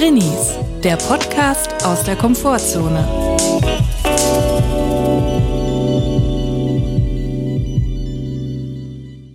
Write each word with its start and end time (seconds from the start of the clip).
Drinnies, 0.00 0.54
der 0.82 0.96
Podcast 0.96 1.84
aus 1.84 2.04
der 2.04 2.16
Komfortzone. 2.16 3.06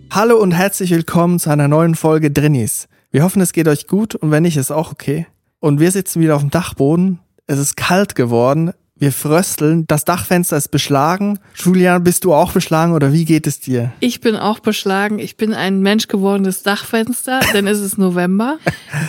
Hallo 0.10 0.42
und 0.42 0.54
herzlich 0.54 0.90
willkommen 0.90 1.38
zu 1.38 1.52
einer 1.52 1.68
neuen 1.68 1.94
Folge 1.94 2.32
Drinnies. 2.32 2.88
Wir 3.12 3.22
hoffen, 3.22 3.44
es 3.44 3.54
geht 3.54 3.68
euch 3.68 3.86
gut 3.86 4.16
und 4.16 4.32
wenn 4.32 4.42
nicht, 4.42 4.58
ist 4.58 4.72
auch 4.72 4.92
okay. 4.92 5.28
Und 5.60 5.80
wir 5.80 5.92
sitzen 5.92 6.20
wieder 6.20 6.36
auf 6.36 6.42
dem 6.42 6.50
Dachboden. 6.50 7.20
Es 7.46 7.60
ist 7.60 7.78
kalt 7.78 8.16
geworden. 8.16 8.72
Wir 8.98 9.12
frösteln. 9.12 9.84
Das 9.88 10.06
Dachfenster 10.06 10.56
ist 10.56 10.70
beschlagen. 10.70 11.38
Julian, 11.56 12.02
bist 12.06 12.24
du 12.24 12.34
auch 12.34 12.54
beschlagen 12.54 12.94
oder 12.94 13.12
wie 13.12 13.26
geht 13.26 13.46
es 13.46 13.60
dir? 13.60 13.92
Ich 14.00 14.22
bin 14.22 14.38
auch 14.38 14.60
beschlagen. 14.60 15.20
Ich 15.20 15.36
bin 15.36 15.54
ein 15.54 15.82
menschgewordenes 15.82 16.64
Dachfenster, 16.64 17.42
denn 17.54 17.68
es 17.68 17.82
ist 17.82 17.98
November. 17.98 18.58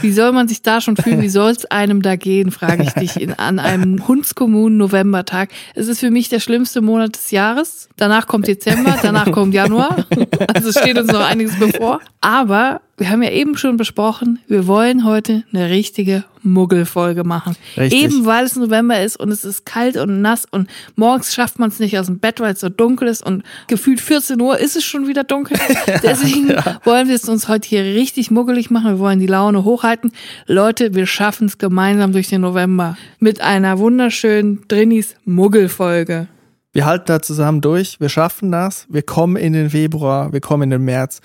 Wie 0.03 0.11
soll 0.11 0.33
man 0.33 0.49
sich 0.49 0.63
da 0.63 0.80
schon 0.80 0.97
fühlen? 0.97 1.23
Wie 1.23 1.29
soll 1.29 1.53
es 1.53 1.67
einem 1.67 2.03
da 2.03 2.17
gehen, 2.17 2.51
frage 2.51 2.83
ich 2.83 2.93
dich, 2.95 3.21
in, 3.21 3.35
an 3.35 3.61
einem 3.61 4.09
hundskommunen 4.09 4.77
Novembertag. 4.77 5.51
Es 5.77 5.87
ist 5.87 6.01
für 6.01 6.11
mich 6.11 6.29
der 6.29 6.41
schlimmste 6.41 6.80
Monat 6.80 7.15
des 7.15 7.30
Jahres. 7.30 7.89
Danach 7.97 8.27
kommt 8.27 8.49
Dezember, 8.49 8.99
danach 9.01 9.30
kommt 9.30 9.55
Januar. 9.55 10.05
Also 10.53 10.71
es 10.71 10.79
steht 10.80 10.99
uns 10.99 11.13
noch 11.13 11.25
einiges 11.25 11.57
bevor. 11.61 12.01
Aber 12.21 12.80
wir 12.99 13.11
haben 13.11 13.23
ja 13.23 13.31
eben 13.31 13.59
schon 13.59 13.77
besprochen, 13.77 14.39
wir 14.49 14.67
wollen 14.67 15.05
heute 15.05 15.45
eine 15.53 15.69
richtige 15.69 16.25
Muggelfolge 16.43 17.25
machen. 17.25 17.55
Richtig. 17.77 18.03
Eben 18.03 18.25
weil 18.25 18.45
es 18.45 18.57
November 18.57 19.03
ist 19.03 19.19
und 19.19 19.31
es 19.31 19.45
ist 19.45 19.67
kalt 19.67 19.97
und 19.99 20.23
nass 20.23 20.47
und 20.51 20.71
morgens 20.95 21.35
schafft 21.35 21.59
man 21.59 21.69
es 21.69 21.79
nicht 21.79 21.99
aus 21.99 22.07
dem 22.07 22.21
Bett, 22.21 22.41
weil 22.41 22.55
es 22.55 22.61
so 22.61 22.71
dunkel 22.71 23.09
ist 23.09 23.23
und 23.23 23.43
gefühlt 23.67 24.01
14 24.01 24.41
Uhr 24.41 24.59
ist 24.59 24.77
es 24.77 24.85
schon 24.85 25.09
wieder 25.09 25.25
dunkel. 25.25 25.59
Deswegen 26.03 26.49
wollen 26.85 27.09
wir 27.09 27.17
es 27.17 27.29
uns 27.29 27.49
heute 27.49 27.69
hier 27.69 27.83
richtig 27.83 28.31
muggelig 28.31 28.71
machen. 28.71 28.93
Wir 28.93 28.99
wollen 28.99 29.21
die 29.21 29.27
Laune 29.27 29.65
hochhalten. 29.65 30.13
Leute, 30.47 30.95
wir 30.95 31.07
schaffen 31.07 31.49
es 31.49 31.59
gemeinsam 31.59 32.13
durch 32.13 32.29
den 32.29 32.41
November 32.41 32.97
mit 33.19 33.43
einer 33.43 33.79
wunderschönen 33.79 34.66
Drinnies 34.69 35.16
Muggelfolge. 35.25 36.29
Wir 36.73 36.87
halten 36.87 37.07
da 37.07 37.21
zusammen 37.21 37.60
durch. 37.60 38.01
Wir 38.01 38.10
schaffen 38.10 38.53
das. 38.53 38.87
Wir 38.88 39.03
kommen 39.03 39.37
in 39.37 39.53
den 39.53 39.71
Februar. 39.71 40.33
Wir 40.33 40.41
kommen 40.41 40.65
in 40.65 40.71
den 40.71 40.85
März. 40.85 41.21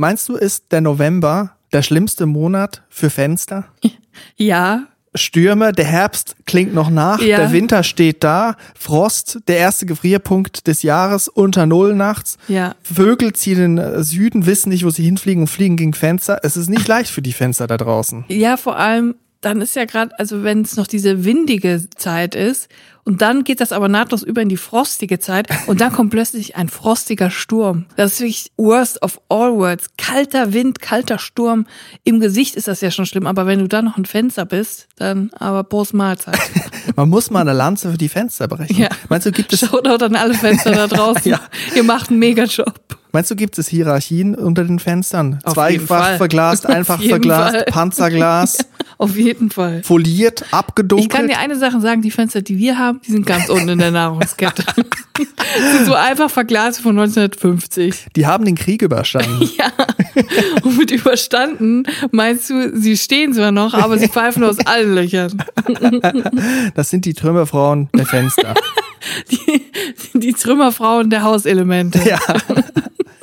Meinst 0.00 0.30
du, 0.30 0.36
ist 0.36 0.72
der 0.72 0.80
November 0.80 1.56
der 1.74 1.82
schlimmste 1.82 2.24
Monat 2.24 2.82
für 2.88 3.10
Fenster? 3.10 3.66
Ja, 4.36 4.84
Stürme, 5.14 5.72
der 5.72 5.84
Herbst 5.84 6.36
klingt 6.46 6.72
noch 6.74 6.88
nach, 6.88 7.20
Ja. 7.20 7.36
der 7.36 7.52
Winter 7.52 7.82
steht 7.82 8.24
da, 8.24 8.56
Frost, 8.74 9.40
der 9.46 9.58
erste 9.58 9.84
Gefrierpunkt 9.84 10.66
des 10.66 10.82
Jahres 10.82 11.28
unter 11.28 11.66
Null 11.66 11.94
nachts. 11.94 12.38
ja. 12.48 12.74
Vögel 12.82 13.34
ziehen 13.34 13.62
in 13.62 13.76
den 13.76 14.02
Süden, 14.02 14.46
wissen 14.46 14.70
nicht, 14.70 14.86
wo 14.86 14.90
sie 14.90 15.04
hinfliegen 15.04 15.42
und 15.42 15.48
fliegen 15.48 15.76
gegen 15.76 15.92
Fenster. 15.92 16.38
Es 16.44 16.56
ist 16.56 16.70
nicht 16.70 16.88
leicht 16.88 17.10
für 17.10 17.20
die 17.22 17.32
Fenster 17.34 17.66
da 17.66 17.76
draußen. 17.76 18.24
Ja, 18.28 18.56
vor 18.56 18.78
allem, 18.78 19.16
dann 19.42 19.60
ist 19.60 19.76
ja 19.76 19.84
gerade, 19.84 20.18
also 20.18 20.42
wenn 20.44 20.62
es 20.62 20.76
noch 20.76 20.86
diese 20.86 21.24
windige 21.26 21.84
Zeit 21.96 22.34
ist 22.34 22.68
und 23.04 23.22
dann 23.22 23.44
geht 23.44 23.60
das 23.60 23.72
aber 23.72 23.88
nahtlos 23.88 24.22
über 24.22 24.42
in 24.42 24.48
die 24.48 24.56
frostige 24.56 25.18
Zeit 25.18 25.48
und 25.66 25.80
dann 25.80 25.92
kommt 25.92 26.10
plötzlich 26.10 26.56
ein 26.56 26.68
frostiger 26.68 27.30
Sturm. 27.30 27.86
Das 27.96 28.12
ist 28.12 28.20
wirklich 28.20 28.52
worst 28.56 29.02
of 29.02 29.20
all 29.28 29.54
worlds. 29.54 29.88
Kalter 29.96 30.52
Wind, 30.52 30.80
kalter 30.80 31.18
Sturm. 31.18 31.66
Im 32.04 32.20
Gesicht 32.20 32.56
ist 32.56 32.68
das 32.68 32.80
ja 32.80 32.90
schon 32.90 33.06
schlimm, 33.06 33.26
aber 33.26 33.46
wenn 33.46 33.58
du 33.58 33.68
dann 33.68 33.84
noch 33.84 33.96
ein 33.96 34.04
Fenster 34.04 34.44
bist, 34.44 34.88
dann 34.96 35.30
aber 35.38 35.64
Prost 35.64 35.94
Mahlzeit. 35.94 36.38
Man 36.96 37.08
muss 37.08 37.30
mal 37.30 37.40
eine 37.40 37.52
Lanze 37.52 37.90
für 37.90 37.98
die 37.98 38.08
Fenster 38.08 38.48
brechen. 38.48 38.76
Ja. 38.76 38.88
Meinst 39.08 39.26
du, 39.26 39.32
gibt 39.32 39.52
es, 39.52 39.60
Shoutout 39.60 40.04
an 40.04 40.16
alle 40.16 40.34
Fenster 40.34 40.72
da 40.72 40.86
draußen. 40.88 41.30
Ja. 41.30 41.40
Ihr 41.74 41.84
macht 41.84 42.10
einen 42.10 42.18
Megajob. 42.18 42.99
Meinst 43.12 43.30
du, 43.30 43.36
gibt 43.36 43.58
es 43.58 43.68
Hierarchien 43.68 44.34
unter 44.34 44.64
den 44.64 44.78
Fenstern? 44.78 45.38
Auf 45.44 45.54
Zweifach 45.54 46.16
verglast, 46.16 46.66
einfach 46.66 47.02
verglast, 47.02 47.54
Fall. 47.56 47.64
Panzerglas, 47.66 48.58
Auf 48.98 49.16
jeden 49.16 49.50
Fall. 49.50 49.82
foliert, 49.82 50.42
Ich 50.46 50.52
abgedunkelt. 50.54 51.10
kann 51.10 51.26
dir 51.28 51.38
eine 51.38 51.56
Sache 51.56 51.80
sagen, 51.80 52.02
die 52.02 52.10
Fenster, 52.10 52.42
die 52.42 52.58
wir 52.58 52.78
haben, 52.78 53.00
die 53.06 53.12
sind 53.12 53.24
ganz 53.26 53.48
unten 53.48 53.70
in 53.70 53.78
der 53.78 53.90
Nahrungskette. 53.90 54.62
Sind 55.72 55.84
so 55.86 55.92
einfach 55.94 56.30
Verglase 56.30 56.80
von 56.80 56.98
1950. 56.98 58.06
die 58.16 58.26
haben 58.26 58.44
den 58.46 58.54
Krieg 58.54 58.80
überstanden. 58.80 59.50
Ja. 59.58 59.70
Und 60.62 60.78
mit 60.78 60.90
überstanden 60.90 61.82
meinst 62.10 62.48
du, 62.48 62.74
sie 62.74 62.96
stehen 62.96 63.34
zwar 63.34 63.52
noch, 63.52 63.74
aber 63.74 63.98
sie 63.98 64.08
pfeifen 64.08 64.44
aus 64.44 64.58
allen 64.64 64.94
Löchern. 64.94 65.42
Das 66.74 66.88
sind 66.88 67.04
die 67.04 67.12
Trümmerfrauen 67.12 67.90
der 67.94 68.06
Fenster. 68.06 68.54
Die, 69.30 69.62
die 70.18 70.32
Trümmerfrauen 70.32 71.10
der 71.10 71.22
Hauselemente. 71.22 72.00
ja. 72.08 72.18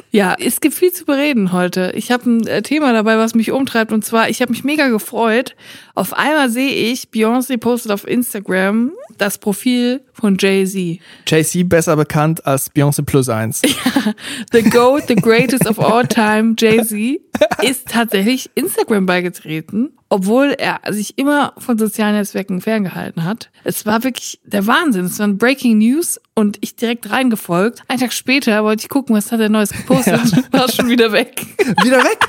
Ja, 0.10 0.36
es 0.40 0.62
gibt 0.62 0.74
viel 0.74 0.94
zu 0.94 1.06
bereden 1.06 1.52
heute. 1.52 1.92
Ich 1.96 2.12
habe 2.12 2.30
ein 2.30 2.48
äh, 2.48 2.62
Thema 2.62 2.94
dabei, 2.94 3.18
was 3.18 3.36
mich 3.36 3.52
umtreibt. 3.52 3.92
Und 3.92 4.06
zwar, 4.06 4.30
ich 4.30 4.42
habe 4.42 4.52
mich 4.52 4.64
mega 4.64 4.88
gefreut. 4.88 5.56
Auf 5.96 6.14
einmal 6.14 6.50
sehe 6.50 6.70
ich, 6.92 7.10
Beyoncé 7.14 7.58
postet 7.58 7.92
auf 7.92 8.08
Instagram 8.08 8.94
das 9.18 9.38
Profil 9.38 10.02
von 10.14 10.38
Jay-Z. 10.40 11.00
JC 11.28 11.68
besser 11.68 11.96
bekannt 11.96 12.46
als 12.46 12.74
Beyoncé 12.74 13.04
Plus 13.04 13.30
1. 13.30 13.62
The 14.52 14.64
GOAT, 14.64 15.08
the 15.08 15.16
greatest 15.16 15.68
of 15.68 15.80
all 15.80 16.08
time, 16.08 16.56
Jay-Z, 16.58 17.20
ist 17.62 17.90
tatsächlich 17.90 18.50
Instagram 18.56 19.06
beigetreten, 19.06 19.92
obwohl 20.10 20.56
er 20.58 20.80
sich 20.94 21.18
immer 21.18 21.54
von 21.58 21.78
sozialen 21.78 22.16
Netzwerken 22.16 22.62
ferngehalten 22.62 23.24
hat. 23.24 23.50
Es 23.64 23.86
war 23.86 24.04
wirklich 24.04 24.40
der 24.46 24.66
Wahnsinn. 24.68 25.06
Es 25.06 25.20
waren 25.20 25.38
Breaking 25.38 25.80
News 25.80 26.20
und 26.36 26.58
ich 26.62 26.76
direkt 26.76 27.10
reingefolgt. 27.10 27.82
Einen 27.88 28.00
Tag 28.00 28.14
später 28.14 28.64
wollte 28.64 28.84
ich 28.84 28.90
gucken, 28.90 29.16
was 29.16 29.32
hat 29.32 29.40
er 29.40 29.50
Neues 29.50 29.72
gepostet, 29.72 30.22
war 30.52 30.72
schon 30.72 30.90
wieder 30.90 31.12
weg. 31.12 31.46
Wieder 31.84 32.04
weg? 32.04 32.28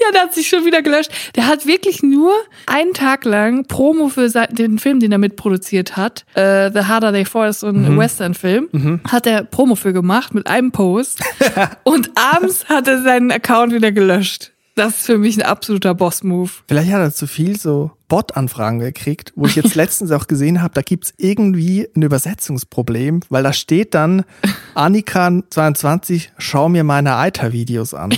Ja, 0.00 0.12
der 0.12 0.22
hat 0.22 0.34
sich 0.34 0.48
schon 0.48 0.64
wieder 0.64 0.82
gelöscht. 0.82 1.10
Der 1.36 1.46
hat 1.46 1.66
wirklich 1.66 2.02
nur 2.02 2.32
einen 2.66 2.94
Tag 2.94 3.24
lang 3.24 3.66
Promo 3.66 4.08
für 4.08 4.28
den 4.28 4.78
Film, 4.78 5.00
den 5.00 5.12
er 5.12 5.18
mitproduziert 5.18 5.96
hat, 5.96 6.24
äh, 6.34 6.70
The 6.72 6.80
Harder 6.80 7.12
They 7.12 7.24
Fall, 7.24 7.50
ist 7.50 7.60
so 7.60 7.68
ein 7.68 7.96
Western-Film, 7.96 9.00
hat 9.08 9.26
er 9.26 9.44
Promo 9.44 9.74
für 9.74 9.92
gemacht 9.92 10.34
mit 10.34 10.46
einem 10.46 10.72
Post. 10.72 11.20
und 11.84 12.10
abends 12.14 12.68
hat 12.68 12.88
er 12.88 13.02
seinen 13.02 13.30
Account 13.30 13.72
wieder 13.72 13.92
gelöscht. 13.92 14.52
Das 14.74 14.98
ist 14.98 15.06
für 15.06 15.18
mich 15.18 15.36
ein 15.36 15.42
absoluter 15.42 15.94
Boss-Move. 15.94 16.50
Vielleicht 16.66 16.90
hat 16.92 17.00
er 17.00 17.12
zu 17.12 17.26
viel 17.26 17.58
so 17.58 17.90
Bot-Anfragen 18.08 18.78
gekriegt, 18.78 19.32
wo 19.36 19.46
ich 19.46 19.54
jetzt 19.54 19.74
letztens 19.74 20.10
auch 20.12 20.26
gesehen 20.26 20.62
habe, 20.62 20.72
da 20.72 20.80
gibt's 20.80 21.12
irgendwie 21.18 21.88
ein 21.94 22.02
Übersetzungsproblem, 22.02 23.20
weil 23.28 23.42
da 23.42 23.52
steht 23.52 23.92
dann 23.92 24.24
Annika22, 24.74 26.28
schau 26.38 26.70
mir 26.70 26.84
meine 26.84 27.16
Eiter-Videos 27.16 27.92
an. 27.92 28.14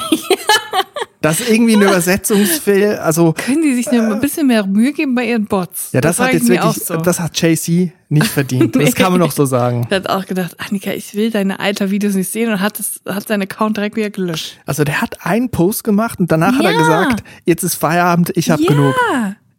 Das 1.25 1.41
ist 1.41 1.51
irgendwie 1.51 1.75
ein 1.77 1.83
Übersetzungsfehl, 1.83 2.97
also 2.97 3.33
Können 3.33 3.63
die 3.63 3.75
sich 3.75 3.89
ein 3.91 4.21
bisschen 4.21 4.47
mehr 4.47 4.67
Mühe 4.67 4.93
geben 4.93 5.15
bei 5.15 5.25
ihren 5.25 5.47
Bots? 5.47 5.91
ja, 5.93 6.01
das, 6.03 6.19
hat 6.19 6.27
frage 6.27 6.37
ich 6.37 6.43
jetzt 6.43 6.51
wirklich, 6.51 6.85
so. 6.85 6.97
das 6.97 7.19
hat 7.19 7.41
JC 7.41 7.93
nicht 8.11 8.27
verdient. 8.27 8.77
Das 8.77 8.95
kann 8.95 9.13
man 9.13 9.21
noch 9.21 9.33
so 9.33 9.47
sagen. 9.47 9.87
Er 9.89 9.97
hat 9.97 10.11
auch 10.11 10.27
gedacht, 10.27 10.55
Annika, 10.59 10.91
ich 10.93 11.15
will 11.15 11.31
deine 11.31 11.61
alter 11.61 11.91
Videos 11.91 12.15
nicht 12.15 12.31
sehen 12.31 12.53
und 12.53 12.61
hat, 12.61 12.79
das, 12.79 13.01
hat 13.07 13.27
seinen 13.27 13.43
Account 13.43 13.79
direkt 13.79 13.97
wieder 13.97 14.11
gelöscht. 14.11 14.59
Also 14.67 14.85
der 14.85 15.01
hat 15.01 15.25
einen 15.25 15.49
Post 15.51 15.83
gemacht 15.85 16.21
und 16.21 16.31
danach 16.31 16.57
hat 16.59 16.65
er 16.65 16.73
Ja. 16.73 16.79
gesagt, 16.79 17.25
jetzt 17.47 17.63
ist 17.63 17.75
Feierabend, 17.77 18.33
ich 18.37 18.51
habe 18.51 18.63
ja, 18.63 18.69
genug. 18.69 18.95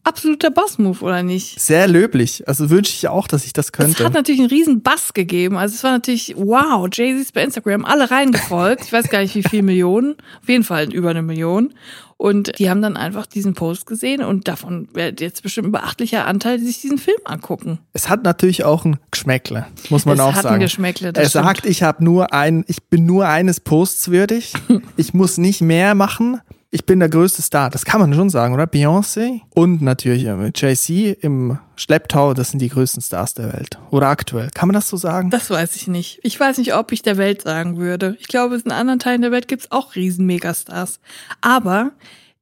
Absoluter 0.06 0.52
Boss-Move, 0.52 1.04
oder 1.04 1.24
nicht? 1.24 1.60
Sehr 1.60 1.88
löblich. 1.88 2.48
Also 2.48 2.70
wünsche 2.70 2.94
ich 2.94 3.08
auch, 3.08 3.28
dass 3.28 3.46
ich 3.46 3.54
das 3.54 3.66
Es 3.68 3.72
könnte. 3.72 4.04
hat 4.06 4.14
natürlich 4.14 4.40
einen 4.40 4.50
riesen 4.50 4.82
Bass 4.82 5.14
gegeben. 5.14 5.58
Also 5.58 5.76
es 5.76 5.84
war 5.84 5.92
natürlich, 5.92 6.34
wow, 6.38 6.88
Jay-Z 6.92 7.22
ist 7.22 7.34
bei 7.34 7.44
Instagram 7.44 7.84
alle 7.86 8.10
reingefolgt. 8.12 8.84
Ich 8.86 8.94
weiß 8.94 9.10
gar 9.10 9.20
nicht, 9.20 9.36
wie 9.36 9.44
viel 9.44 9.62
Millionen. 9.62 10.16
Auf 10.42 10.48
jeden 10.50 10.64
Fall 10.64 10.94
über 10.94 11.10
eine 11.10 11.22
Million. 11.22 11.74
Und 12.18 12.58
die 12.60 12.70
haben 12.70 12.82
dann 12.82 12.96
einfach 12.96 13.26
diesen 13.26 13.56
Post 13.56 13.86
gesehen 13.88 14.24
und 14.24 14.48
davon 14.48 14.88
wird 14.94 15.20
jetzt 15.20 15.44
bestimmt 15.44 15.68
ein 15.68 15.72
beachtlicher 15.74 16.26
Anteil, 16.26 16.60
die 16.60 16.66
sich 16.66 16.80
diesen 16.80 16.98
Film 16.98 17.18
angucken. 17.26 17.80
Es 17.92 18.08
hat 18.08 18.24
natürlich 18.24 18.64
auch 18.64 18.86
ein 18.86 18.98
Geschmäckle, 19.12 19.68
muss 19.90 20.06
man 20.06 20.16
Es 20.16 20.22
auch 20.22 20.32
hat 20.32 20.46
ein 20.46 20.52
sagen. 20.52 20.62
Geschmäckle, 20.62 21.12
das 21.12 21.24
er 21.26 21.30
stimmt. 21.32 21.46
sagt, 21.46 21.66
ich 21.66 21.84
habe 21.84 22.02
nur 22.06 22.32
ein, 22.32 22.64
ich 22.68 22.84
bin 22.86 23.06
nur 23.06 23.28
eines 23.28 23.60
Posts 23.60 24.12
würdig. 24.12 24.54
ich 24.96 25.14
muss 25.14 25.38
nicht 25.38 25.60
mehr 25.62 25.94
machen. 25.94 26.40
Ich 26.76 26.86
bin 26.86 27.00
der 27.00 27.08
größte 27.08 27.42
Star. 27.42 27.70
Das 27.70 27.86
kann 27.86 28.02
man 28.02 28.14
schon 28.14 28.30
sagen, 28.30 28.54
oder? 28.54 28.66
Beyoncé 28.66 29.40
und 29.54 29.82
natürlich 29.82 30.26
äh, 30.26 30.36
mit 30.36 30.62
JC 30.62 31.16
im 31.22 31.58
Schlepptau. 31.78 32.34
Das 32.34 32.52
sind 32.52 32.60
die 32.60 32.68
größten 32.68 33.02
Stars 33.02 33.34
der 33.34 33.54
Welt. 33.54 33.80
Oder 33.92 34.10
aktuell. 34.10 34.50
Kann 34.54 34.68
man 34.68 34.74
das 34.74 34.90
so 34.90 34.98
sagen? 34.98 35.30
Das 35.30 35.50
weiß 35.50 35.78
ich 35.78 35.88
nicht. 35.88 36.20
Ich 36.24 36.38
weiß 36.38 36.58
nicht, 36.58 36.76
ob 36.76 36.92
ich 36.92 37.02
der 37.02 37.16
Welt 37.16 37.44
sagen 37.44 37.78
würde. 37.78 38.18
Ich 38.20 38.28
glaube, 38.28 38.58
in 38.58 38.74
anderen 38.74 39.00
Teilen 39.00 39.22
der 39.22 39.32
Welt 39.32 39.48
gibt's 39.48 39.72
auch 39.72 39.96
riesen 39.96 40.26
Megastars. 40.26 41.00
Aber 41.40 41.92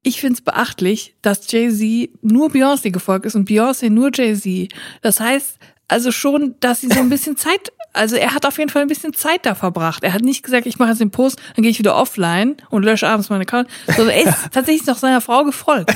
ich 0.02 0.20
find's 0.20 0.42
beachtlich, 0.42 1.16
dass 1.22 1.52
Jay-Z 1.52 2.10
nur 2.24 2.50
Beyoncé 2.50 2.90
gefolgt 2.90 3.28
ist 3.28 3.36
und 3.36 3.48
Beyoncé 3.48 3.92
nur 3.92 4.10
Jay-Z. 4.12 4.74
Das 5.04 5.20
heißt 5.20 5.60
also 5.88 6.12
schon, 6.12 6.56
dass 6.60 6.82
sie 6.82 6.88
so 6.88 7.00
ein 7.00 7.10
bisschen 7.10 7.38
Zeit, 7.38 7.72
also 7.94 8.16
er 8.16 8.34
hat 8.34 8.46
auf 8.46 8.58
jeden 8.58 8.70
Fall 8.70 8.82
ein 8.82 8.88
bisschen 8.88 9.14
Zeit 9.14 9.46
da 9.46 9.56
verbracht. 9.56 10.04
Er 10.04 10.14
hat 10.14 10.22
nicht 10.22 10.44
gesagt, 10.44 10.66
ich 10.66 10.80
mache 10.80 10.90
jetzt 10.90 11.00
den 11.00 11.12
Post, 11.12 11.40
dann 11.56 11.62
gehe 11.62 11.72
ich 11.72 11.80
wieder 11.80 11.96
offline 11.96 12.58
und 12.70 12.84
lösche 12.84 13.08
abends 13.08 13.30
meinen 13.30 13.42
Account, 13.42 13.70
sondern 13.96 14.16
er 14.16 14.30
ist 14.30 14.38
tatsächlich 14.52 14.86
noch 14.88 14.98
seiner 14.98 15.22
Frau 15.22 15.44
gefolgt. 15.44 15.94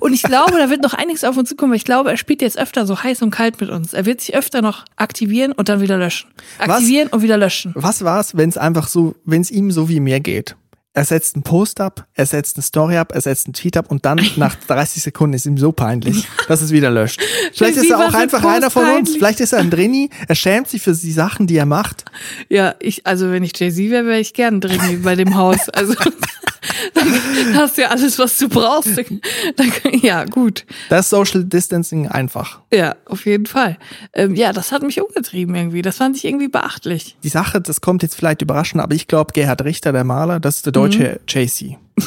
Und 0.00 0.12
ich 0.12 0.22
glaube, 0.22 0.52
da 0.58 0.70
wird 0.70 0.82
noch 0.82 0.94
einiges 0.94 1.24
auf 1.24 1.36
uns 1.36 1.48
zukommen, 1.48 1.72
weil 1.72 1.76
ich 1.76 1.84
glaube, 1.84 2.10
er 2.10 2.16
spielt 2.16 2.42
jetzt 2.42 2.58
öfter 2.58 2.86
so 2.86 3.02
heiß 3.02 3.22
und 3.22 3.30
kalt 3.30 3.60
mit 3.60 3.70
uns. 3.70 3.92
Er 3.92 4.06
wird 4.06 4.20
sich 4.20 4.34
öfter 4.34 4.62
noch 4.62 4.84
aktivieren 4.96 5.52
und 5.52 5.68
dann 5.68 5.80
wieder 5.80 5.98
löschen. 5.98 6.30
Was? 6.58 6.68
Aktivieren 6.68 7.08
und 7.08 7.22
wieder 7.22 7.36
löschen. 7.36 7.72
Was 7.74 8.02
war's, 8.02 8.36
wenn 8.36 8.48
es 8.48 8.56
einfach 8.56 8.88
so, 8.88 9.14
wenn 9.24 9.42
es 9.42 9.50
ihm 9.50 9.70
so 9.70 9.88
wie 9.88 10.00
mir 10.00 10.20
geht? 10.20 10.56
Er 10.96 11.04
setzt 11.04 11.36
einen 11.36 11.42
Post 11.42 11.78
ab, 11.82 12.06
er 12.14 12.24
setzt 12.24 12.56
eine 12.56 12.62
Story 12.62 12.96
ab, 12.96 13.12
er 13.12 13.20
setzt 13.20 13.46
einen 13.46 13.52
Tweet 13.52 13.76
ab 13.76 13.90
und 13.90 14.06
dann 14.06 14.18
nach 14.36 14.54
30 14.54 15.02
Sekunden 15.02 15.34
ist 15.34 15.44
ihm 15.44 15.58
so 15.58 15.70
peinlich, 15.70 16.26
dass 16.48 16.62
es 16.62 16.70
wieder 16.70 16.90
löscht. 16.90 17.20
Vielleicht 17.52 17.76
ist 17.76 17.90
er 17.90 17.98
auch 17.98 18.14
einfach 18.14 18.40
Post 18.40 18.54
einer 18.56 18.70
von 18.70 18.82
uns. 18.84 18.92
peinlich. 18.94 19.18
Vielleicht 19.18 19.40
ist 19.40 19.52
er 19.52 19.58
ein 19.58 19.68
Drini. 19.68 20.08
Er 20.26 20.34
schämt 20.34 20.68
sich 20.68 20.80
für 20.80 20.94
die 20.94 21.12
Sachen, 21.12 21.46
die 21.46 21.58
er 21.58 21.66
macht. 21.66 22.06
Ja, 22.48 22.74
ich, 22.80 23.06
also 23.06 23.30
wenn 23.30 23.42
ich 23.42 23.52
Jay-Z 23.58 23.90
wäre, 23.90 24.06
wäre 24.06 24.20
ich 24.20 24.32
gern 24.32 24.62
drin 24.62 25.02
bei 25.02 25.14
dem 25.16 25.36
Haus. 25.36 25.68
Also 25.68 25.94
dann 26.94 27.56
hast 27.56 27.76
du 27.76 27.82
ja 27.82 27.88
alles, 27.88 28.18
was 28.18 28.38
du 28.38 28.48
brauchst. 28.48 28.96
Dann, 28.96 29.70
ja, 30.02 30.24
gut. 30.24 30.64
Das 30.88 31.06
ist 31.06 31.10
Social 31.10 31.44
Distancing 31.44 32.08
einfach. 32.08 32.60
Ja, 32.72 32.96
auf 33.06 33.26
jeden 33.26 33.46
Fall. 33.46 33.78
Ähm, 34.12 34.34
ja, 34.34 34.52
das 34.52 34.72
hat 34.72 34.82
mich 34.82 35.00
umgetrieben 35.00 35.54
irgendwie. 35.54 35.82
Das 35.82 35.98
fand 35.98 36.16
ich 36.16 36.24
irgendwie 36.24 36.48
beachtlich. 36.48 37.16
Die 37.22 37.28
Sache, 37.28 37.60
das 37.60 37.80
kommt 37.80 38.02
jetzt 38.02 38.14
vielleicht 38.14 38.42
überraschend, 38.42 38.82
aber 38.82 38.94
ich 38.94 39.08
glaube, 39.08 39.32
Gerhard 39.32 39.64
Richter, 39.64 39.92
der 39.92 40.04
Maler, 40.04 40.40
das 40.40 40.56
ist 40.56 40.66
der 40.66 40.72
deutsche 40.72 41.20
JC. 41.28 41.76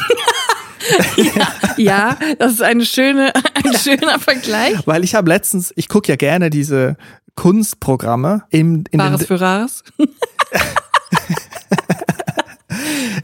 Ja, 1.78 2.18
das 2.40 2.54
ist 2.54 2.62
eine 2.62 2.86
schöne, 2.86 3.32
ein 3.54 3.74
schöner 3.76 4.20
Vergleich. 4.20 4.76
Weil 4.86 5.04
ich 5.04 5.16
habe 5.16 5.30
letztens, 5.30 5.72
ich 5.76 5.88
gucke 5.88 6.10
ja 6.10 6.16
gerne 6.16 6.50
diese 6.50 6.98
Kunstprogramme 7.36 8.44
im, 8.50 8.84
in, 8.92 8.98
Bares 8.98 9.26
für 9.26 9.40
Rares. 9.40 9.84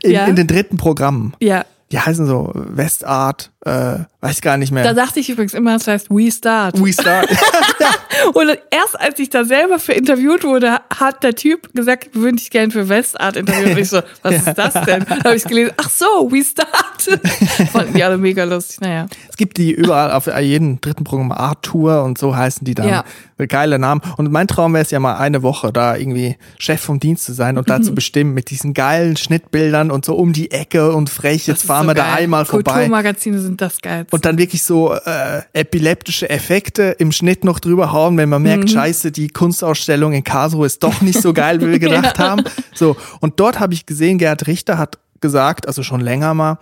in, 0.02 0.12
Ja. 0.12 0.26
in 0.26 0.36
den 0.36 0.48
dritten 0.48 0.78
Programmen. 0.78 1.34
Ja, 1.42 1.66
Die 1.92 2.00
heißen 2.00 2.26
so 2.26 2.52
Westart, 2.56 3.52
äh, 3.66 4.00
weiß 4.30 4.42
gar 4.42 4.58
nicht 4.58 4.72
da 4.72 4.76
mehr. 4.76 4.94
dachte 4.94 5.20
ich 5.20 5.30
übrigens 5.30 5.54
immer, 5.54 5.76
es 5.76 5.88
heißt 5.88 6.10
We 6.10 6.32
Start. 6.32 6.80
We 6.84 6.92
Start. 6.94 7.30
Und 8.34 8.50
erst 8.72 9.00
als 9.00 9.20
ich 9.20 9.30
da 9.30 9.46
selber 9.46 9.80
für 9.80 9.94
interviewt 9.94 10.44
wurde, 10.44 10.80
hat 10.98 11.24
der 11.24 11.36
Typ 11.36 11.74
gesagt, 11.74 12.10
würde 12.14 12.38
ich 12.38 12.50
gerne 12.50 12.72
für 12.72 12.90
Westart 12.90 13.36
interviewen. 13.36 13.74
Und 13.74 13.78
ich 13.80 13.90
so, 13.90 14.02
was 14.22 14.36
ist 14.36 14.58
das 14.58 14.74
denn? 14.86 15.06
Da 15.08 15.24
habe 15.26 15.36
ich 15.36 15.44
gelesen, 15.44 15.72
ach 15.78 15.90
so, 15.90 16.06
We 16.32 16.44
Start. 16.44 16.70
Fanden 17.72 17.94
die 17.94 18.04
alle 18.04 18.18
mega 18.18 18.44
lustig. 18.44 18.82
Naja. 18.82 19.08
es 19.30 19.38
gibt 19.38 19.58
die 19.58 19.72
überall 19.72 20.12
auf 20.12 20.28
jedem 20.28 20.82
dritten 20.82 21.04
Programm 21.04 21.32
Arthur 21.32 22.04
und 22.04 22.18
so 22.18 22.36
heißen 22.36 22.66
die 22.66 22.74
dann. 22.76 22.88
Ja. 22.90 23.04
Geile 23.48 23.80
Namen. 23.80 24.02
Und 24.16 24.32
mein 24.32 24.48
Traum 24.48 24.74
wäre 24.74 24.84
es 24.84 24.92
ja 24.92 25.00
mal 25.00 25.18
eine 25.18 25.44
Woche 25.44 25.74
da 25.74 25.98
irgendwie 25.98 26.38
Chef 26.58 26.80
vom 26.80 27.02
Dienst 27.02 27.26
zu 27.26 27.34
sein 27.34 27.58
und 27.58 27.70
da 27.70 27.82
zu 27.82 27.94
bestimmen 27.94 28.34
mit 28.34 28.50
diesen 28.50 28.74
geilen 28.74 29.18
Schnittbildern 29.18 29.92
und 29.92 30.06
so 30.06 30.16
um 30.16 30.32
die 30.32 30.52
Ecke 30.52 30.94
und 30.94 31.10
frech, 31.10 31.48
jetzt 31.48 31.64
Das 31.64 31.68
fahren 31.68 31.84
so 31.84 31.90
wir 31.90 31.96
da 31.96 32.04
geil. 32.04 32.24
einmal 32.24 32.46
vorbei. 32.46 32.72
Kulturmagazine 32.72 33.40
sind 33.40 33.60
das 33.60 33.82
geil. 33.82 34.06
Und 34.16 34.24
dann 34.26 34.38
wirklich 34.38 34.64
so 34.64 34.94
äh, 34.94 35.42
epileptische 35.54 36.30
Effekte 36.30 36.96
im 37.00 37.12
Schnitt 37.12 37.44
noch 37.44 37.60
drüber 37.60 37.92
hauen, 37.92 38.18
wenn 38.18 38.30
man 38.30 38.42
Mhm. 38.42 38.48
merkt, 38.48 38.70
scheiße, 38.70 39.12
die 39.12 39.28
Kunstausstellung 39.28 40.14
in 40.14 40.24
Karlsruhe 40.24 40.66
ist 40.66 40.82
doch 40.84 41.02
nicht 41.02 41.22
so 41.22 41.34
geil, 41.34 41.60
wie 41.60 41.68
wir 41.70 41.80
gedacht 41.88 42.18
haben. 42.18 42.44
So, 42.74 42.96
und 43.20 43.40
dort 43.42 43.60
habe 43.60 43.74
ich 43.74 43.86
gesehen, 43.86 44.18
Gerhard 44.18 44.48
Richter 44.48 44.78
hat 44.78 45.00
gesagt, 45.20 45.68
also 45.68 45.84
schon 45.84 46.00
länger 46.00 46.34
mal, 46.34 46.60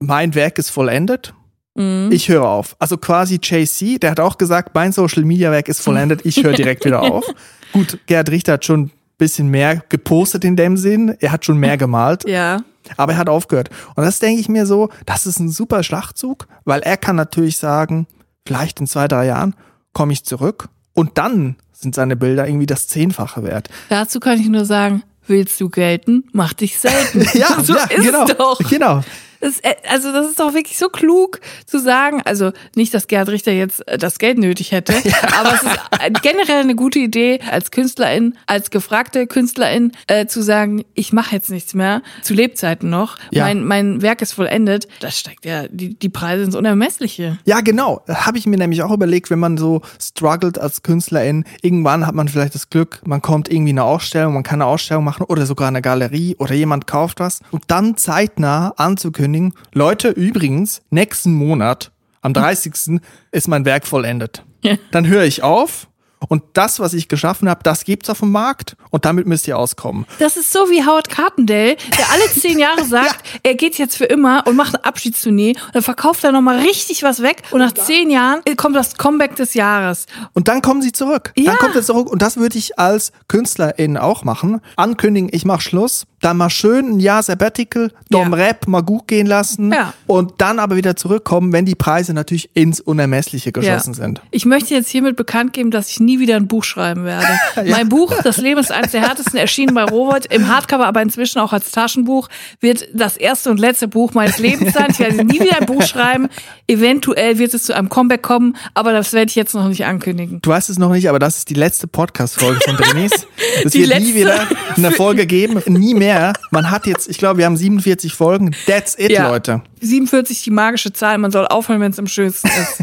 mein 0.00 0.34
Werk 0.34 0.58
ist 0.58 0.70
vollendet. 0.70 1.34
Mhm. 1.74 2.08
Ich 2.10 2.28
höre 2.28 2.48
auf. 2.48 2.74
Also 2.78 2.96
quasi 2.96 3.38
JC, 3.42 3.98
der 4.00 4.12
hat 4.12 4.20
auch 4.20 4.38
gesagt, 4.38 4.74
mein 4.74 4.92
Social 4.92 5.24
Media 5.24 5.50
Werk 5.50 5.68
ist 5.68 5.80
vollendet, 5.82 6.20
ich 6.24 6.42
höre 6.42 6.52
direkt 6.54 6.84
wieder 6.86 7.02
auf. 7.12 7.24
Gut, 7.72 7.98
Gerhard 8.06 8.30
Richter 8.30 8.54
hat 8.54 8.64
schon 8.64 8.90
bisschen 9.18 9.48
mehr 9.48 9.82
gepostet 9.88 10.44
in 10.44 10.56
dem 10.56 10.76
Sinn, 10.76 11.16
er 11.20 11.32
hat 11.32 11.44
schon 11.44 11.58
mehr 11.58 11.76
gemalt. 11.84 12.28
ja. 12.28 12.62
Aber 12.98 13.12
er 13.12 13.18
hat 13.18 13.30
aufgehört. 13.30 13.70
Und 13.94 14.04
das 14.04 14.18
denke 14.18 14.42
ich 14.42 14.50
mir 14.50 14.66
so, 14.66 14.90
das 15.06 15.24
ist 15.24 15.38
ein 15.38 15.48
super 15.48 15.82
Schlachtzug, 15.82 16.46
weil 16.66 16.82
er 16.82 16.98
kann 16.98 17.16
natürlich 17.16 17.56
sagen, 17.56 18.06
vielleicht 18.46 18.78
in 18.78 18.86
zwei, 18.86 19.08
drei 19.08 19.24
Jahren 19.24 19.54
komme 19.94 20.12
ich 20.12 20.22
zurück 20.26 20.68
und 20.92 21.16
dann 21.16 21.56
sind 21.72 21.94
seine 21.94 22.14
Bilder 22.14 22.46
irgendwie 22.46 22.66
das 22.66 22.86
Zehnfache 22.86 23.42
wert. 23.42 23.70
Dazu 23.88 24.20
kann 24.20 24.38
ich 24.38 24.48
nur 24.50 24.66
sagen, 24.66 25.02
willst 25.26 25.58
du 25.62 25.70
gelten, 25.70 26.24
mach 26.32 26.52
dich 26.52 26.78
selten. 26.78 27.26
Ja, 27.32 27.58
so 27.62 27.74
ja 27.74 27.84
ist 27.84 28.04
genau. 28.04 28.26
doch. 28.26 28.58
Genau. 28.68 29.02
Das, 29.44 29.60
äh, 29.60 29.74
also 29.90 30.10
das 30.12 30.28
ist 30.30 30.40
doch 30.40 30.54
wirklich 30.54 30.78
so 30.78 30.88
klug 30.88 31.40
zu 31.66 31.78
sagen, 31.78 32.22
also 32.24 32.52
nicht, 32.74 32.94
dass 32.94 33.08
Gerhard 33.08 33.28
Richter 33.28 33.52
jetzt 33.52 33.86
äh, 33.86 33.98
das 33.98 34.18
Geld 34.18 34.38
nötig 34.38 34.72
hätte, 34.72 34.94
aber 35.38 35.54
es 35.54 35.62
ist 35.62 35.78
äh, 36.00 36.10
generell 36.22 36.60
eine 36.62 36.74
gute 36.74 36.98
Idee, 36.98 37.40
als 37.50 37.70
Künstlerin, 37.70 38.36
als 38.46 38.70
gefragte 38.70 39.26
Künstlerin 39.26 39.92
äh, 40.06 40.24
zu 40.26 40.42
sagen, 40.42 40.84
ich 40.94 41.12
mache 41.12 41.34
jetzt 41.34 41.50
nichts 41.50 41.74
mehr, 41.74 42.00
zu 42.22 42.32
Lebzeiten 42.32 42.88
noch, 42.88 43.16
Ja. 43.32 43.44
mein, 43.44 43.64
mein 43.64 44.00
Werk 44.00 44.22
ist 44.22 44.32
vollendet, 44.32 44.88
das 45.00 45.18
steigt 45.18 45.44
ja 45.44 45.68
die, 45.68 45.98
die 45.98 46.08
Preise 46.08 46.44
ins 46.44 46.54
Unermessliche. 46.56 47.38
Ja, 47.44 47.60
genau. 47.60 48.00
Habe 48.08 48.38
ich 48.38 48.46
mir 48.46 48.56
nämlich 48.56 48.82
auch 48.82 48.92
überlegt, 48.92 49.30
wenn 49.30 49.38
man 49.40 49.58
so 49.58 49.82
struggelt 50.00 50.58
als 50.58 50.82
Künstlerin, 50.82 51.44
irgendwann 51.60 52.06
hat 52.06 52.14
man 52.14 52.28
vielleicht 52.28 52.54
das 52.54 52.70
Glück, 52.70 53.02
man 53.04 53.20
kommt 53.20 53.50
irgendwie 53.50 53.70
in 53.70 53.78
eine 53.78 53.84
Ausstellung, 53.86 54.32
man 54.32 54.42
kann 54.42 54.62
eine 54.62 54.70
Ausstellung 54.70 55.04
machen 55.04 55.24
oder 55.24 55.44
sogar 55.44 55.68
eine 55.68 55.82
Galerie 55.82 56.34
oder 56.38 56.54
jemand 56.54 56.86
kauft 56.86 57.20
was 57.20 57.40
und 57.50 57.64
dann 57.66 57.96
zeitnah 57.98 58.72
anzukündigen, 58.76 59.33
Leute, 59.72 60.08
übrigens, 60.10 60.82
nächsten 60.90 61.32
Monat, 61.32 61.92
am 62.20 62.32
30. 62.32 63.00
ist 63.32 63.48
mein 63.48 63.64
Werk 63.64 63.86
vollendet. 63.86 64.44
Ja. 64.62 64.76
Dann 64.90 65.06
höre 65.06 65.24
ich 65.24 65.42
auf 65.42 65.88
und 66.28 66.42
das, 66.54 66.80
was 66.80 66.94
ich 66.94 67.08
geschaffen 67.08 67.48
habe, 67.48 67.60
das 67.62 67.84
gibt's 67.84 68.10
auf 68.10 68.20
dem 68.20 68.32
Markt 68.32 68.76
und 68.90 69.04
damit 69.04 69.26
müsst 69.26 69.46
ihr 69.48 69.58
auskommen. 69.58 70.06
Das 70.18 70.36
ist 70.36 70.52
so 70.52 70.70
wie 70.70 70.84
Howard 70.84 71.08
Carpendale, 71.08 71.76
der 71.98 72.10
alle 72.12 72.30
zehn 72.32 72.58
Jahre 72.58 72.84
sagt, 72.88 73.24
er 73.42 73.54
geht 73.54 73.78
jetzt 73.78 73.96
für 73.96 74.04
immer 74.04 74.44
und 74.46 74.56
macht 74.56 74.74
eine 74.74 74.84
Abschiedstournee 74.84 75.50
und 75.50 75.74
dann 75.74 75.82
verkauft 75.82 76.24
er 76.24 76.32
nochmal 76.32 76.58
richtig 76.60 77.02
was 77.02 77.22
weg 77.22 77.42
und 77.50 77.60
nach 77.60 77.72
zehn 77.72 78.10
Jahren 78.10 78.40
kommt 78.56 78.76
das 78.76 78.96
Comeback 78.96 79.36
des 79.36 79.54
Jahres. 79.54 80.06
Und 80.32 80.48
dann 80.48 80.62
kommen 80.62 80.82
sie 80.82 80.92
zurück. 80.92 81.32
Ja. 81.36 81.52
Dann 81.52 81.58
kommt 81.58 81.74
er 81.76 81.82
zurück. 81.82 82.10
Und 82.10 82.22
das 82.22 82.36
würde 82.36 82.58
ich 82.58 82.78
als 82.78 83.12
Künstlerin 83.28 83.96
auch 83.96 84.24
machen. 84.24 84.60
Ankündigen, 84.76 85.28
ich 85.32 85.44
mache 85.44 85.60
Schluss. 85.60 86.06
Dann 86.20 86.38
mal 86.38 86.48
schön 86.48 86.96
ein 86.96 87.00
Jahr 87.00 87.22
Sabbatical, 87.22 87.92
Dom 88.08 88.30
Ja. 88.32 88.36
Rap 88.36 88.66
mal 88.66 88.80
gut 88.80 89.06
gehen 89.08 89.26
lassen. 89.26 89.72
Ja. 89.72 89.92
Und 90.06 90.34
dann 90.38 90.58
aber 90.58 90.76
wieder 90.76 90.96
zurückkommen, 90.96 91.52
wenn 91.52 91.66
die 91.66 91.74
Preise 91.74 92.14
natürlich 92.14 92.48
ins 92.54 92.80
Unermessliche 92.80 93.52
geschossen 93.52 93.92
sind. 93.92 94.22
Ich 94.30 94.46
möchte 94.46 94.72
jetzt 94.74 94.88
hiermit 94.88 95.16
bekannt 95.16 95.52
geben, 95.52 95.70
dass 95.70 95.90
ich 95.90 96.00
nie 96.00 96.13
wieder 96.18 96.36
ein 96.36 96.48
Buch 96.48 96.64
schreiben 96.64 97.04
werde. 97.04 97.26
Mein 97.70 97.88
Buch, 97.88 98.12
Das 98.22 98.36
Leben 98.38 98.60
ist 98.60 98.70
eines 98.72 98.92
der 98.92 99.02
härtesten, 99.02 99.38
erschienen 99.38 99.74
bei 99.74 99.84
Robert, 99.84 100.26
im 100.26 100.48
Hardcover, 100.48 100.86
aber 100.86 101.02
inzwischen 101.02 101.38
auch 101.38 101.52
als 101.52 101.70
Taschenbuch, 101.70 102.28
wird 102.60 102.88
das 102.94 103.16
erste 103.16 103.50
und 103.50 103.58
letzte 103.60 103.88
Buch 103.88 104.14
meines 104.14 104.38
Lebens 104.38 104.72
sein. 104.74 104.88
Ich 104.90 104.98
werde 104.98 105.24
nie 105.24 105.40
wieder 105.40 105.58
ein 105.60 105.66
Buch 105.66 105.82
schreiben. 105.82 106.28
Eventuell 106.66 107.38
wird 107.38 107.54
es 107.54 107.64
zu 107.64 107.74
einem 107.74 107.88
Comeback 107.88 108.22
kommen, 108.22 108.56
aber 108.74 108.92
das 108.92 109.12
werde 109.12 109.28
ich 109.30 109.34
jetzt 109.36 109.54
noch 109.54 109.68
nicht 109.68 109.84
ankündigen. 109.84 110.40
Du 110.42 110.50
weißt 110.50 110.70
es 110.70 110.78
noch 110.78 110.90
nicht, 110.92 111.08
aber 111.08 111.18
das 111.18 111.38
ist 111.38 111.50
die 111.50 111.54
letzte 111.54 111.86
Podcast-Folge 111.86 112.60
von 112.64 112.76
Drinis. 112.76 113.12
Es 113.64 113.72
wird 113.74 113.74
nie 113.74 114.12
letzte. 114.12 114.14
wieder 114.14 114.48
eine 114.76 114.90
Folge 114.90 115.26
geben. 115.26 115.60
Nie 115.66 115.94
mehr. 115.94 116.32
Man 116.50 116.70
hat 116.70 116.86
jetzt, 116.86 117.08
ich 117.08 117.18
glaube, 117.18 117.38
wir 117.38 117.46
haben 117.46 117.56
47 117.56 118.12
Folgen. 118.14 118.54
That's 118.66 118.98
it, 118.98 119.10
Ja. 119.12 119.28
Leute. 119.28 119.62
47 119.80 120.42
die 120.42 120.50
magische 120.50 120.92
Zahl, 120.92 121.18
man 121.18 121.30
soll 121.30 121.46
aufhören, 121.46 121.80
wenn 121.80 121.90
es 121.92 121.98
am 121.98 122.06
schönsten 122.06 122.48
ist. 122.48 122.82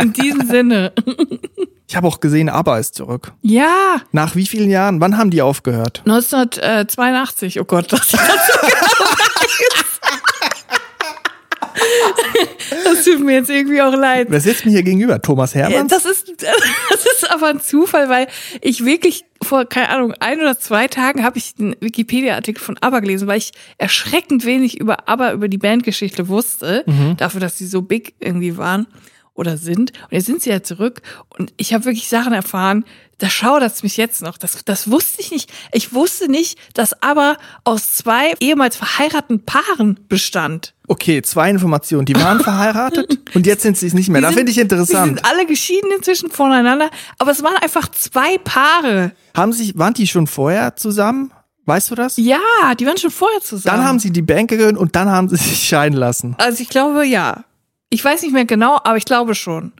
In 0.00 0.12
diesem 0.12 0.46
Sinne. 0.48 0.92
Ich 1.90 1.96
habe 1.96 2.06
auch 2.06 2.20
gesehen, 2.20 2.48
ABBA 2.48 2.78
ist 2.78 2.94
zurück. 2.94 3.32
Ja, 3.42 3.96
Nach 4.12 4.36
wie 4.36 4.46
vielen 4.46 4.70
Jahren? 4.70 5.00
Wann 5.00 5.18
haben 5.18 5.30
die 5.30 5.42
aufgehört? 5.42 6.02
1982, 6.06 7.60
oh 7.60 7.64
Gott, 7.64 7.92
das, 7.92 8.06
das, 8.10 8.20
das 12.84 13.04
tut 13.04 13.18
mir 13.18 13.32
jetzt 13.32 13.50
irgendwie 13.50 13.82
auch 13.82 13.92
leid. 13.92 14.28
Wer 14.30 14.40
sitzt 14.40 14.66
mir 14.66 14.70
hier 14.70 14.84
gegenüber? 14.84 15.20
Thomas 15.20 15.52
Ja, 15.54 15.66
Hermanns? 15.66 15.90
Das 15.90 16.04
ist, 16.04 16.28
das 16.90 17.06
ist 17.06 17.28
aber 17.28 17.48
ein 17.48 17.60
Zufall, 17.60 18.08
weil 18.08 18.28
ich 18.60 18.84
wirklich 18.84 19.24
vor, 19.42 19.64
keine 19.64 19.88
Ahnung, 19.88 20.14
ein 20.20 20.40
oder 20.40 20.60
zwei 20.60 20.86
Tagen 20.86 21.24
habe 21.24 21.38
ich 21.38 21.54
einen 21.58 21.74
Wikipedia-Artikel 21.80 22.62
von 22.62 22.78
ABBA 22.80 23.00
gelesen, 23.00 23.26
weil 23.26 23.38
ich 23.38 23.50
erschreckend 23.78 24.44
wenig 24.44 24.78
über 24.78 25.08
ABBA, 25.08 25.32
über 25.32 25.48
die 25.48 25.58
Bandgeschichte 25.58 26.28
wusste, 26.28 26.84
dafür, 27.16 27.40
dass 27.40 27.58
sie 27.58 27.66
so 27.66 27.82
big 27.82 28.14
irgendwie 28.20 28.56
waren 28.56 28.86
oder 29.40 29.56
sind. 29.56 29.92
Und 30.04 30.12
jetzt 30.12 30.26
sind 30.26 30.42
sie 30.42 30.50
ja 30.50 30.62
zurück 30.62 31.00
und 31.38 31.52
ich 31.56 31.72
habe 31.72 31.86
wirklich 31.86 32.08
Sachen 32.08 32.32
erfahren, 32.34 32.84
da 33.18 33.28
schaudert 33.28 33.82
mich 33.82 33.96
jetzt 33.98 34.22
noch. 34.22 34.38
Das, 34.38 34.64
das 34.64 34.90
wusste 34.90 35.20
ich 35.20 35.30
nicht. 35.30 35.50
Ich 35.72 35.92
wusste 35.92 36.30
nicht, 36.30 36.58
dass 36.74 37.02
ABBA 37.02 37.36
aus 37.64 37.94
zwei 37.94 38.34
ehemals 38.40 38.76
verheirateten 38.76 39.44
Paaren 39.44 39.98
bestand. 40.08 40.74
Okay, 40.88 41.20
zwei 41.22 41.50
Informationen. 41.50 42.06
Die 42.06 42.14
waren 42.16 42.40
verheiratet 42.42 43.18
und 43.34 43.46
jetzt 43.46 43.62
sind 43.62 43.76
sie 43.76 43.86
es 43.88 43.94
nicht 43.94 44.08
mehr. 44.08 44.20
Die 44.20 44.26
Da 44.26 44.32
finde 44.32 44.50
ich 44.50 44.56
Die 44.56 44.62
interessant. 44.62 45.16
sind 45.18 45.24
alle 45.26 45.46
geschieden 45.46 45.90
inzwischen 45.96 46.30
voneinander, 46.30 46.90
aber 47.18 47.30
es 47.32 47.42
waren 47.42 47.56
einfach 47.62 47.90
zwei 47.90 48.38
Paare. 48.38 49.12
Haben 49.36 49.52
sich, 49.52 49.76
waren 49.78 49.94
die 49.94 50.06
schon 50.06 50.26
vorher 50.26 50.76
zusammen? 50.76 51.32
Weißt 51.66 51.90
du 51.90 51.94
das? 51.94 52.16
Ja, 52.16 52.38
die 52.78 52.86
waren 52.86 52.96
schon 52.96 53.10
vorher 53.10 53.40
zusammen. 53.42 53.76
Dann 53.78 53.86
haben 53.86 53.98
sie 53.98 54.10
die 54.10 54.22
Band 54.22 54.48
gegründet 54.48 54.78
und 54.78 54.96
dann 54.96 55.08
haben 55.10 55.28
sie 55.28 55.36
sich 55.36 55.68
scheiden 55.68 55.98
lassen. 55.98 56.34
also 56.38 56.62
ich 56.62 56.68
glaube 56.70 57.04
ja. 57.06 57.44
Ich 57.90 58.04
weiß 58.04 58.22
nicht 58.22 58.32
mehr 58.32 58.44
genau, 58.46 58.76
aber 58.84 58.96
ich 58.96 59.04
glaube 59.04 59.34
schon. 59.34 59.72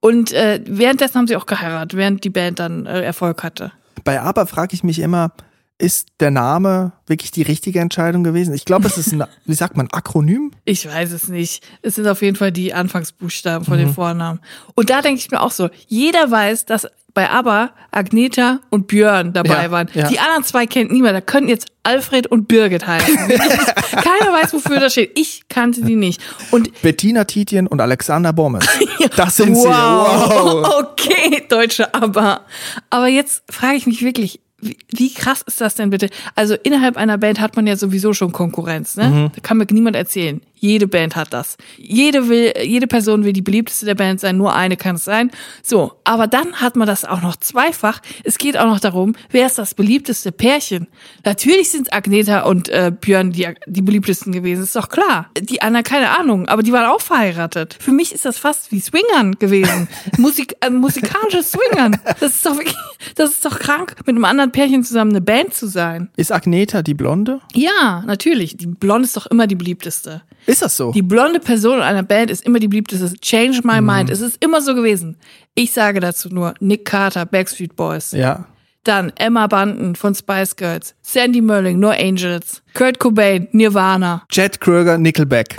Und 0.00 0.32
äh, 0.32 0.60
währenddessen 0.66 1.16
haben 1.16 1.26
sie 1.26 1.36
auch 1.36 1.46
geheiratet, 1.46 1.96
während 1.96 2.24
die 2.24 2.30
Band 2.30 2.58
dann 2.58 2.86
äh, 2.86 3.02
Erfolg 3.02 3.42
hatte. 3.42 3.72
Bei 4.04 4.20
ABBA 4.20 4.46
frage 4.46 4.74
ich 4.74 4.84
mich 4.84 5.00
immer, 5.00 5.32
ist 5.80 6.08
der 6.18 6.30
Name 6.30 6.92
wirklich 7.06 7.30
die 7.30 7.42
richtige 7.42 7.78
Entscheidung 7.80 8.24
gewesen? 8.24 8.52
Ich 8.54 8.64
glaube, 8.64 8.86
es 8.88 8.96
ist 8.98 9.12
ein, 9.12 9.24
wie 9.44 9.54
sagt 9.54 9.76
man, 9.76 9.88
Akronym? 9.92 10.50
Ich 10.64 10.86
weiß 10.86 11.12
es 11.12 11.28
nicht. 11.28 11.64
Es 11.82 11.94
sind 11.96 12.06
auf 12.08 12.22
jeden 12.22 12.36
Fall 12.36 12.52
die 12.52 12.74
Anfangsbuchstaben 12.74 13.64
von 13.64 13.74
Mhm. 13.78 13.84
den 13.86 13.94
Vornamen. 13.94 14.40
Und 14.74 14.90
da 14.90 15.02
denke 15.02 15.20
ich 15.20 15.30
mir 15.30 15.40
auch 15.40 15.52
so, 15.52 15.68
jeder 15.86 16.30
weiß, 16.30 16.64
dass 16.64 16.86
bei 17.18 17.28
ABBA 17.30 17.70
Agneta 17.90 18.60
und 18.70 18.86
Björn 18.86 19.32
dabei 19.32 19.64
Ja, 19.64 19.70
waren. 19.72 19.88
ja. 19.92 20.06
Die 20.06 20.20
anderen 20.20 20.44
zwei 20.44 20.66
kennt 20.66 20.92
niemand. 20.92 21.16
Da 21.16 21.20
könnten 21.20 21.48
jetzt 21.48 21.66
Alfred 21.82 22.28
und 22.28 22.46
Birgit 22.46 22.86
heißen. 22.86 23.16
Keiner 23.26 24.32
weiß, 24.40 24.52
wofür 24.52 24.78
das 24.78 24.92
steht. 24.92 25.18
Ich 25.18 25.48
kannte 25.48 25.82
die 25.82 25.96
nicht. 25.96 26.20
Und 26.52 26.80
Bettina 26.80 27.24
Tietjen 27.24 27.66
und 27.66 27.80
Alexander 27.80 28.32
Bommes. 28.32 28.64
Das 29.16 29.36
sind 29.36 29.56
sie. 29.56 29.66
wow. 29.66 30.28
Wow. 30.28 30.74
Okay, 30.92 31.42
deutsche 31.48 31.92
ABBA. 31.92 32.42
Aber 32.90 33.08
jetzt 33.08 33.42
frage 33.50 33.74
ich 33.76 33.86
mich 33.88 34.02
wirklich, 34.04 34.38
wie, 34.60 34.76
wie 34.90 35.12
krass 35.12 35.42
ist 35.42 35.60
das 35.60 35.74
denn 35.74 35.90
bitte? 35.90 36.10
Also 36.36 36.54
innerhalb 36.54 36.96
einer 36.96 37.18
Band 37.18 37.40
hat 37.40 37.56
man 37.56 37.66
ja 37.66 37.74
sowieso 37.76 38.12
schon 38.12 38.30
Konkurrenz, 38.30 38.96
ne? 38.96 39.08
Mhm. 39.08 39.30
Da 39.34 39.40
kann 39.42 39.56
mir 39.56 39.66
niemand 39.70 39.96
erzählen. 39.96 40.40
Jede 40.60 40.88
Band 40.88 41.16
hat 41.16 41.32
das. 41.32 41.56
Jede 41.76 42.28
will, 42.28 42.52
jede 42.62 42.86
Person 42.86 43.24
will 43.24 43.32
die 43.32 43.42
beliebteste 43.42 43.86
der 43.86 43.94
Band 43.94 44.20
sein, 44.20 44.36
nur 44.36 44.54
eine 44.54 44.76
kann 44.76 44.96
es 44.96 45.04
sein. 45.04 45.30
So, 45.62 45.92
aber 46.04 46.26
dann 46.26 46.54
hat 46.56 46.76
man 46.76 46.86
das 46.86 47.04
auch 47.04 47.22
noch 47.22 47.36
zweifach. 47.36 48.00
Es 48.24 48.38
geht 48.38 48.56
auch 48.56 48.66
noch 48.66 48.80
darum, 48.80 49.14
wer 49.30 49.46
ist 49.46 49.58
das 49.58 49.74
beliebteste 49.74 50.32
Pärchen? 50.32 50.88
Natürlich 51.24 51.70
sind 51.70 51.92
Agneta 51.92 52.42
und 52.42 52.68
äh, 52.68 52.92
Björn 52.98 53.32
die, 53.32 53.48
die 53.66 53.82
beliebtesten 53.82 54.32
gewesen, 54.32 54.64
ist 54.64 54.76
doch 54.76 54.88
klar. 54.88 55.30
Die 55.40 55.62
anderen 55.62 55.84
keine 55.84 56.18
Ahnung, 56.18 56.48
aber 56.48 56.62
die 56.62 56.72
waren 56.72 56.86
auch 56.86 57.00
verheiratet. 57.00 57.76
Für 57.78 57.92
mich 57.92 58.12
ist 58.12 58.24
das 58.24 58.38
fast 58.38 58.72
wie 58.72 58.80
Swingern 58.80 59.38
gewesen. 59.38 59.88
Musik, 60.18 60.56
äh, 60.60 60.70
musikalisches 60.70 61.52
Swingern. 61.52 62.00
Das 62.20 62.36
ist 62.36 62.46
doch 62.46 62.56
wirklich, 62.56 62.76
das 63.14 63.30
ist 63.30 63.44
doch 63.44 63.58
krank, 63.58 63.94
mit 64.00 64.08
einem 64.08 64.24
anderen 64.24 64.52
Pärchen 64.52 64.84
zusammen 64.84 65.12
eine 65.12 65.20
Band 65.20 65.54
zu 65.54 65.66
sein. 65.66 66.10
Ist 66.16 66.32
Agneta 66.32 66.82
die 66.82 66.94
Blonde? 66.94 67.40
Ja, 67.54 68.02
natürlich. 68.06 68.56
Die 68.56 68.66
Blonde 68.66 69.06
ist 69.06 69.16
doch 69.16 69.26
immer 69.26 69.46
die 69.46 69.54
beliebteste. 69.54 70.22
Ist 70.48 70.62
das 70.62 70.76
so? 70.78 70.92
Die 70.92 71.02
blonde 71.02 71.40
Person 71.40 71.76
in 71.76 71.82
einer 71.82 72.02
Band 72.02 72.30
ist 72.30 72.42
immer 72.46 72.58
die 72.58 72.68
beliebteste. 72.68 73.12
Change 73.20 73.60
my 73.64 73.82
mind. 73.82 74.08
Es 74.08 74.22
ist 74.22 74.42
immer 74.42 74.62
so 74.62 74.74
gewesen. 74.74 75.16
Ich 75.54 75.72
sage 75.72 76.00
dazu 76.00 76.30
nur 76.30 76.54
Nick 76.60 76.86
Carter, 76.86 77.26
Backstreet 77.26 77.76
Boys. 77.76 78.12
ja. 78.12 78.46
Dann 78.84 79.12
Emma 79.16 79.46
Bunton 79.48 79.96
von 79.96 80.14
Spice 80.14 80.56
Girls. 80.56 80.94
Sandy 81.02 81.42
Merling, 81.42 81.78
No 81.78 81.90
Angels. 81.90 82.62
Kurt 82.72 82.98
Cobain, 82.98 83.46
Nirvana. 83.52 84.22
Jet 84.30 84.58
Kröger, 84.62 84.96
Nickelback. 84.96 85.56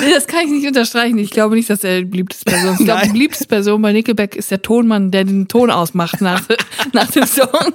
Nee, 0.00 0.10
Das 0.14 0.26
kann 0.26 0.44
ich 0.46 0.50
nicht 0.50 0.66
unterstreichen. 0.66 1.18
Ich 1.18 1.30
glaube 1.32 1.56
nicht, 1.56 1.68
dass 1.68 1.84
er 1.84 1.98
die 1.98 2.04
beliebteste 2.06 2.46
Person 2.46 2.72
ist. 2.74 2.80
Ich 2.80 2.86
glaube, 2.86 3.00
die 3.02 3.06
Nein. 3.08 3.12
beliebteste 3.12 3.46
Person 3.46 3.82
bei 3.82 3.92
Nickelback 3.92 4.34
ist 4.34 4.50
der 4.50 4.62
Tonmann, 4.62 5.10
der 5.10 5.24
den 5.24 5.48
Ton 5.48 5.70
ausmacht 5.70 6.22
nach, 6.22 6.42
nach 6.94 7.10
dem 7.10 7.26
Song. 7.26 7.74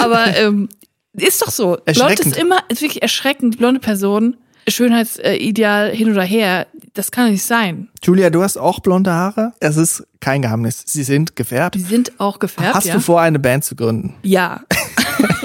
Aber 0.00 0.26
ähm, 0.36 0.68
ist 1.12 1.42
doch 1.42 1.50
so. 1.50 1.78
Blond 1.84 2.20
ist 2.20 2.36
immer, 2.36 2.58
ist 2.68 2.82
wirklich 2.82 3.02
erschreckend. 3.02 3.58
Blonde 3.58 3.80
Person, 3.80 4.36
Schönheitsideal 4.68 5.90
hin 5.90 6.10
oder 6.10 6.22
her. 6.22 6.66
Das 6.94 7.10
kann 7.10 7.30
nicht 7.30 7.44
sein. 7.44 7.88
Julia, 8.02 8.30
du 8.30 8.42
hast 8.42 8.56
auch 8.56 8.80
blonde 8.80 9.12
Haare. 9.12 9.52
Es 9.60 9.76
ist 9.76 10.04
kein 10.20 10.42
Geheimnis. 10.42 10.82
Sie 10.86 11.02
sind 11.02 11.36
gefärbt. 11.36 11.74
Die 11.74 11.80
sind 11.80 12.18
auch 12.18 12.38
gefärbt, 12.38 12.74
Hast 12.74 12.86
ja? 12.86 12.94
du 12.94 13.00
vor, 13.00 13.20
eine 13.20 13.38
Band 13.38 13.64
zu 13.64 13.74
gründen? 13.76 14.14
Ja. 14.22 14.62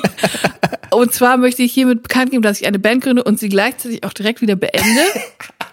und 0.91 1.13
zwar 1.13 1.37
möchte 1.37 1.63
ich 1.63 1.73
hiermit 1.73 2.03
bekannt 2.03 2.31
geben, 2.31 2.43
dass 2.43 2.59
ich 2.59 2.67
eine 2.67 2.79
Band 2.79 3.03
gründe 3.03 3.23
und 3.23 3.39
sie 3.39 3.49
gleichzeitig 3.49 4.03
auch 4.03 4.13
direkt 4.13 4.41
wieder 4.41 4.55
beende. 4.55 5.01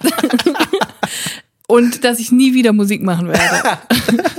und 1.67 2.05
dass 2.05 2.19
ich 2.19 2.33
nie 2.33 2.55
wieder 2.55 2.73
Musik 2.73 3.03
machen 3.03 3.29
werde. 3.29 3.79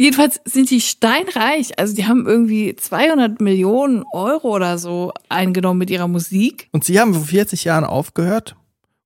Jedenfalls 0.00 0.40
sind 0.46 0.70
die 0.70 0.80
steinreich. 0.80 1.78
Also 1.78 1.94
die 1.94 2.06
haben 2.06 2.26
irgendwie 2.26 2.74
200 2.74 3.38
Millionen 3.42 4.02
Euro 4.14 4.54
oder 4.56 4.78
so 4.78 5.12
eingenommen 5.28 5.78
mit 5.78 5.90
ihrer 5.90 6.08
Musik. 6.08 6.68
Und 6.72 6.84
sie 6.84 6.98
haben 6.98 7.12
vor 7.12 7.24
40 7.24 7.64
Jahren 7.64 7.84
aufgehört. 7.84 8.56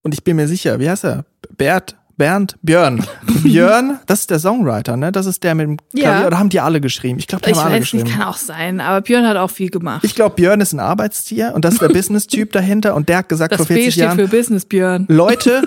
Und 0.03 0.15
ich 0.15 0.23
bin 0.23 0.37
mir 0.37 0.47
sicher, 0.47 0.79
wie 0.79 0.89
heißt 0.89 1.05
er? 1.05 1.25
Bert, 1.57 1.97
Bernd, 2.17 2.57
Björn. 2.63 3.05
Björn, 3.43 3.99
das 4.07 4.21
ist 4.21 4.31
der 4.31 4.39
Songwriter, 4.39 4.97
ne? 4.97 5.11
Das 5.11 5.27
ist 5.27 5.43
der 5.43 5.57
mit 5.57 5.67
dem 5.67 5.79
Ja. 5.95 6.11
Klavier. 6.13 6.27
Oder 6.29 6.39
haben 6.39 6.49
die 6.51 6.61
alle 6.61 6.81
geschrieben? 6.81 7.19
Ich 7.19 7.27
glaube, 7.27 7.45
die 7.45 7.51
Ich 7.51 7.57
haben 7.57 7.67
alle 7.67 7.81
nicht, 7.81 7.91
geschrieben. 7.91 8.11
kann 8.17 8.23
auch 8.29 8.37
sein. 8.37 8.81
Aber 8.81 9.01
Björn 9.01 9.27
hat 9.27 9.37
auch 9.37 9.51
viel 9.51 9.71
gemacht. 9.71 10.05
Ich 10.05 10.15
glaube, 10.15 10.37
Björn 10.37 10.61
ist 10.61 10.75
ein 10.75 10.79
Arbeitstier 10.79 11.55
und 11.57 11.65
das 11.65 11.75
ist 11.75 11.83
der 11.83 11.89
Business-Typ 11.93 12.53
dahinter 12.53 12.95
und 12.95 13.09
der 13.09 13.17
hat 13.19 13.29
gesagt 13.29 13.51
das 13.51 13.57
vor 13.59 13.67
B 13.67 13.75
40 13.75 13.95
steht 13.95 14.05
Jahren, 14.05 14.17
für 14.17 14.29
Business, 14.29 14.65
Björn. 14.65 15.07
Leute, 15.09 15.67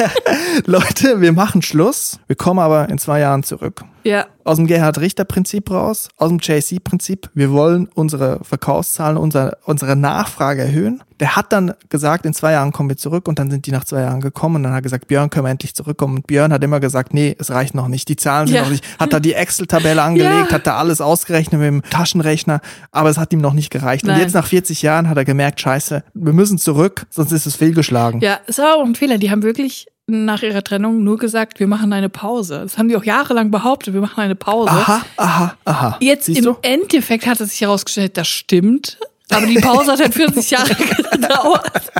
Leute, 0.64 1.20
wir 1.20 1.32
machen 1.32 1.60
Schluss. 1.60 2.18
Wir 2.28 2.36
kommen 2.36 2.60
aber 2.60 2.88
in 2.88 2.96
zwei 2.96 3.20
Jahren 3.20 3.42
zurück. 3.42 3.84
Ja. 4.04 4.26
Aus 4.44 4.56
dem 4.58 4.66
Gerhard-Richter-Prinzip 4.66 5.70
raus, 5.70 6.08
aus 6.18 6.28
dem 6.28 6.38
JC-Prinzip. 6.38 7.30
Wir 7.34 7.50
wollen 7.50 7.88
unsere 7.94 8.40
Verkaufszahlen, 8.44 9.16
unsere, 9.16 9.56
unsere 9.64 9.96
Nachfrage 9.96 10.62
erhöhen. 10.62 11.02
Der 11.20 11.36
hat 11.36 11.52
dann 11.52 11.72
gesagt, 11.88 12.26
in 12.26 12.34
zwei 12.34 12.52
Jahren 12.52 12.70
kommen 12.72 12.90
wir 12.90 12.98
zurück 12.98 13.26
und 13.28 13.38
dann 13.38 13.50
sind 13.50 13.64
die 13.66 13.70
nach 13.72 13.84
zwei 13.84 14.02
Jahren 14.02 14.20
gekommen 14.20 14.56
und 14.56 14.62
dann 14.64 14.72
hat 14.72 14.80
er 14.80 14.82
gesagt, 14.82 15.06
Björn, 15.08 15.30
können 15.30 15.46
wir 15.46 15.50
endlich 15.50 15.74
zurückkommen. 15.74 16.16
Und 16.16 16.26
Björn 16.26 16.52
hat 16.52 16.62
immer 16.62 16.80
gesagt, 16.80 17.14
nee, 17.14 17.34
es 17.38 17.50
reicht 17.50 17.74
noch 17.74 17.88
nicht, 17.88 18.08
die 18.10 18.16
Zahlen 18.16 18.46
sind 18.48 18.56
Ja. 18.56 18.62
noch 18.64 18.70
nicht. 18.70 18.84
Hat 18.98 19.12
da 19.14 19.20
die 19.20 19.32
Excel-Tabelle 19.32 20.02
angelegt, 20.02 20.50
Ja. 20.50 20.54
hat 20.54 20.66
da 20.66 20.76
alles 20.76 21.00
ausgerechnet 21.00 21.60
mit 21.60 21.68
dem 21.68 21.82
Taschenrechner, 21.88 22.60
aber 22.92 23.08
es 23.08 23.16
hat 23.16 23.32
ihm 23.32 23.40
noch 23.40 23.54
nicht 23.54 23.70
gereicht. 23.70 24.04
Und 24.04 24.10
Nein. 24.10 24.20
jetzt 24.20 24.34
nach 24.34 24.46
40 24.46 24.82
Jahren 24.82 25.08
hat 25.08 25.16
er 25.16 25.24
gemerkt, 25.24 25.60
scheiße, 25.60 26.04
wir 26.12 26.32
müssen 26.34 26.58
zurück, 26.58 27.06
sonst 27.08 27.32
ist 27.32 27.46
es 27.46 27.56
fehlgeschlagen. 27.56 28.20
Ja, 28.20 28.40
es 28.46 28.58
war 28.58 28.76
auch 28.76 28.84
ein 28.84 28.94
Fehler. 28.94 29.16
Die 29.16 29.30
haben 29.30 29.42
wirklich 29.42 29.86
nach 30.06 30.42
ihrer 30.42 30.62
Trennung 30.62 31.02
nur 31.02 31.18
gesagt, 31.18 31.60
wir 31.60 31.66
machen 31.66 31.92
eine 31.92 32.08
Pause. 32.08 32.60
Das 32.62 32.76
haben 32.76 32.88
die 32.88 32.96
auch 32.96 33.04
jahrelang 33.04 33.50
behauptet, 33.50 33.94
wir 33.94 34.00
machen 34.00 34.20
eine 34.20 34.34
Pause. 34.34 34.70
Aha, 34.70 35.04
aha, 35.16 35.56
aha. 35.64 35.96
Jetzt 36.00 36.26
Siehst 36.26 36.38
im 36.40 36.44
du? 36.44 36.56
Endeffekt 36.62 37.26
hat 37.26 37.40
es 37.40 37.50
sich 37.50 37.62
herausgestellt, 37.62 38.16
das 38.16 38.28
stimmt. 38.28 38.98
Aber 39.30 39.46
die 39.46 39.58
Pause 39.58 39.92
hat 39.92 40.00
halt 40.00 40.14
40 40.14 40.50
Jahre 40.50 40.74
gedauert. 41.12 41.90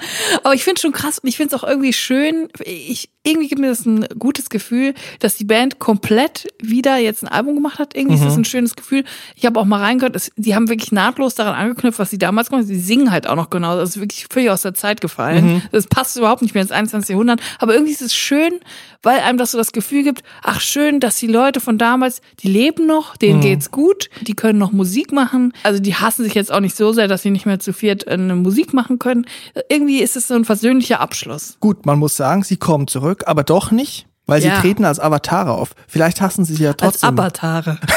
Aber 0.43 0.55
ich 0.55 0.63
finde 0.63 0.81
schon 0.81 0.93
krass 0.93 1.19
und 1.19 1.29
ich 1.29 1.37
finde 1.37 1.57
es 1.57 1.63
auch 1.63 1.67
irgendwie 1.67 1.95
schön. 1.95 2.49
Ich, 2.65 3.09
irgendwie 3.23 3.49
gibt 3.49 3.61
mir 3.61 3.69
das 3.69 3.87
ein 3.87 4.07
gutes 4.19 4.51
Gefühl, 4.51 4.93
dass 5.21 5.37
die 5.37 5.45
Band 5.45 5.79
komplett 5.79 6.47
wieder 6.63 6.99
jetzt 6.99 7.23
ein 7.23 7.29
Album 7.29 7.55
gemacht 7.55 7.79
hat. 7.79 7.97
Irgendwie 7.97 8.17
ist 8.17 8.25
das 8.25 8.37
ein 8.37 8.45
schönes 8.45 8.77
Gefühl. 8.77 9.05
Ich 9.37 9.47
habe 9.47 9.59
auch 9.59 9.65
mal 9.65 9.81
reingehört, 9.81 10.15
es, 10.15 10.31
die 10.37 10.55
haben 10.55 10.69
wirklich 10.69 10.93
nahtlos 10.93 11.35
daran 11.35 11.55
angeknüpft, 11.55 11.99
was 11.99 12.11
sie 12.11 12.19
damals 12.19 12.51
gemacht 12.51 12.65
haben. 12.65 12.69
Sie 12.69 12.79
singen 12.79 13.11
halt 13.11 13.27
auch 13.27 13.37
noch 13.37 13.49
genau. 13.49 13.77
Das 13.77 13.91
ist 13.91 14.01
wirklich 14.01 14.27
völlig 14.31 14.51
aus 14.51 14.61
der 14.61 14.75
Zeit 14.75 15.01
gefallen. 15.01 15.63
Das 15.73 15.87
passt 15.87 16.17
überhaupt 16.17 16.43
nicht 16.43 16.55
mehr 16.55 16.63
ins 16.63 16.73
21. 16.73 17.11
Jahrhundert. 17.11 17.41
Aber 17.59 17.73
irgendwie 17.73 17.93
ist 17.93 18.03
es 18.03 18.15
schön, 18.15 18.61
weil 19.03 19.21
einem 19.21 19.39
das 19.39 19.53
so 19.53 19.59
das 19.59 19.73
Gefühl 19.73 20.03
gibt, 20.03 20.23
ach 20.43 20.61
schön, 20.61 21.01
dass 21.01 21.17
die 21.17 21.27
Leute 21.27 21.61
von 21.61 21.79
damals, 21.79 22.21
die 22.41 22.49
leben 22.49 22.87
noch, 22.87 23.17
denen 23.17 23.41
geht's 23.41 23.71
gut, 23.71 24.11
die 24.23 24.35
können 24.35 24.59
noch 24.59 24.73
Musik 24.73 25.13
machen. 25.13 25.53
Also 25.63 25.81
die 25.81 25.95
hassen 25.95 26.25
sich 26.25 26.35
jetzt 26.35 26.53
auch 26.53 26.61
nicht 26.61 26.77
so 26.77 26.93
sehr, 26.93 27.09
dass 27.15 27.23
sie 27.23 27.31
nicht 27.31 27.47
mehr 27.47 27.61
zu 27.61 27.73
viert 27.73 28.09
eine 28.09 28.35
Musik 28.35 28.73
machen 28.75 28.99
können. 28.99 29.27
Irgendwie 29.69 30.01
ist 30.01 30.17
es 30.17 30.29
so 30.29 30.35
ein 30.35 30.45
versöhnlicher 30.45 31.01
Abschluss. 31.01 31.57
Gut, 31.61 31.87
man 31.87 31.99
muss 31.99 32.17
sagen, 32.17 32.43
sie 32.43 32.57
kommen 32.57 32.89
zurück, 32.89 33.25
aber 33.27 33.45
doch 33.45 33.71
nicht, 33.71 34.07
weil 34.27 34.43
Ja. 34.43 34.57
sie 34.57 34.61
treten 34.63 34.85
als 34.85 34.99
Avatare 35.01 35.53
auf. 35.53 35.75
Vielleicht 35.89 36.21
hassen 36.21 36.45
sie 36.45 36.55
sie 36.55 36.65
ja 36.65 36.71
Als 36.71 36.79
trotzdem. 36.79 37.09
Avatare. 37.11 37.79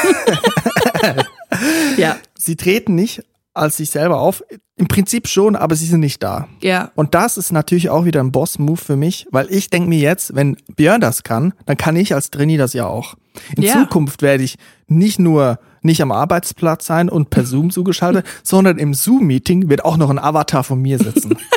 ja, 1.96 2.16
sie 2.36 2.56
treten 2.56 2.94
nicht 2.94 3.22
als 3.54 3.78
sich 3.78 3.90
selber 3.90 4.20
auf. 4.20 4.42
Im 4.76 4.86
Prinzip 4.86 5.26
schon, 5.26 5.56
aber 5.56 5.74
sie 5.74 5.86
sind 5.86 5.98
nicht 6.00 6.22
da. 6.22 6.46
ja. 6.62 6.92
Und 6.94 7.14
das 7.16 7.36
ist 7.36 7.50
natürlich 7.50 7.90
auch 7.90 8.04
wieder 8.04 8.20
ein 8.20 8.30
Boss-Move 8.30 8.76
für 8.76 8.94
mich, 8.94 9.26
weil 9.32 9.52
ich 9.52 9.70
denke 9.70 9.88
mir 9.88 9.98
jetzt, 9.98 10.36
wenn 10.36 10.56
Björn 10.76 11.00
das 11.00 11.24
kann, 11.24 11.52
dann 11.66 11.76
kann 11.76 11.96
ich 11.96 12.14
als 12.14 12.30
Trainee 12.30 12.58
das 12.58 12.74
ja 12.74 12.86
auch. 12.86 13.14
In 13.56 13.64
Ja. 13.64 13.72
Zukunft 13.72 14.22
werde 14.22 14.44
ich 14.44 14.54
nicht 14.86 15.18
nur 15.18 15.58
nicht 15.82 16.02
am 16.02 16.12
Arbeitsplatz 16.12 16.86
sein 16.86 17.08
und 17.08 17.30
per 17.30 17.44
Zoom 17.46 17.70
zugeschaltet, 17.70 18.26
sondern 18.42 18.78
im 18.78 18.94
Zoom-Meeting 18.94 19.68
wird 19.68 19.84
auch 19.84 19.96
noch 19.96 20.10
ein 20.10 20.18
Avatar 20.18 20.64
von 20.64 20.80
mir 20.80 20.98
sitzen. 20.98 21.36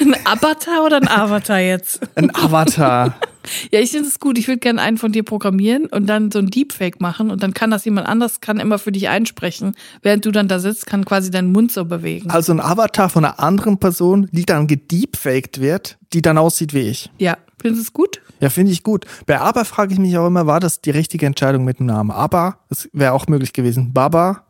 Ein 0.00 0.14
Avatar 0.24 0.84
oder 0.86 0.96
ein 0.96 1.08
Avatar 1.08 1.58
jetzt? 1.58 2.00
Ein 2.14 2.34
Avatar. 2.34 3.14
Ja, 3.70 3.80
ich 3.80 3.92
finde 3.92 4.08
es 4.08 4.18
gut. 4.20 4.36
Ich 4.36 4.46
würde 4.46 4.58
gerne 4.58 4.82
einen 4.82 4.98
von 4.98 5.10
dir 5.10 5.22
programmieren 5.22 5.86
und 5.86 6.06
dann 6.06 6.30
so 6.30 6.38
ein 6.38 6.48
Deepfake 6.48 7.00
machen 7.00 7.30
und 7.30 7.42
dann 7.42 7.54
kann 7.54 7.70
das 7.70 7.84
jemand 7.86 8.06
anders, 8.06 8.40
kann 8.40 8.60
immer 8.60 8.78
für 8.78 8.92
dich 8.92 9.08
einsprechen. 9.08 9.74
Während 10.02 10.26
du 10.26 10.30
dann 10.30 10.48
da 10.48 10.58
sitzt, 10.58 10.86
kann 10.86 11.06
quasi 11.06 11.30
deinen 11.30 11.52
Mund 11.52 11.72
so 11.72 11.86
bewegen. 11.86 12.28
Also 12.30 12.52
ein 12.52 12.60
Avatar 12.60 13.08
von 13.08 13.24
einer 13.24 13.40
anderen 13.40 13.78
Person, 13.78 14.28
die 14.32 14.44
dann 14.44 14.66
gedeepfaked 14.66 15.62
wird, 15.62 15.96
die 16.12 16.20
dann 16.20 16.36
aussieht 16.36 16.74
wie 16.74 16.80
ich. 16.80 17.10
Ja, 17.16 17.38
findest 17.60 17.82
du 17.82 17.88
es 17.88 17.92
gut? 17.92 18.20
Ja, 18.40 18.50
finde 18.50 18.72
ich 18.72 18.82
gut. 18.82 19.04
Bei 19.26 19.40
Aber 19.40 19.64
frage 19.64 19.92
ich 19.92 19.98
mich 19.98 20.16
auch 20.18 20.26
immer, 20.26 20.46
war 20.46 20.60
das 20.60 20.80
die 20.80 20.90
richtige 20.90 21.26
Entscheidung 21.26 21.64
mit 21.64 21.78
dem 21.78 21.86
Namen? 21.86 22.10
Aber, 22.10 22.58
das 22.68 22.88
wäre 22.92 23.12
auch 23.12 23.26
möglich 23.26 23.52
gewesen. 23.52 23.92
Baba 23.92 24.44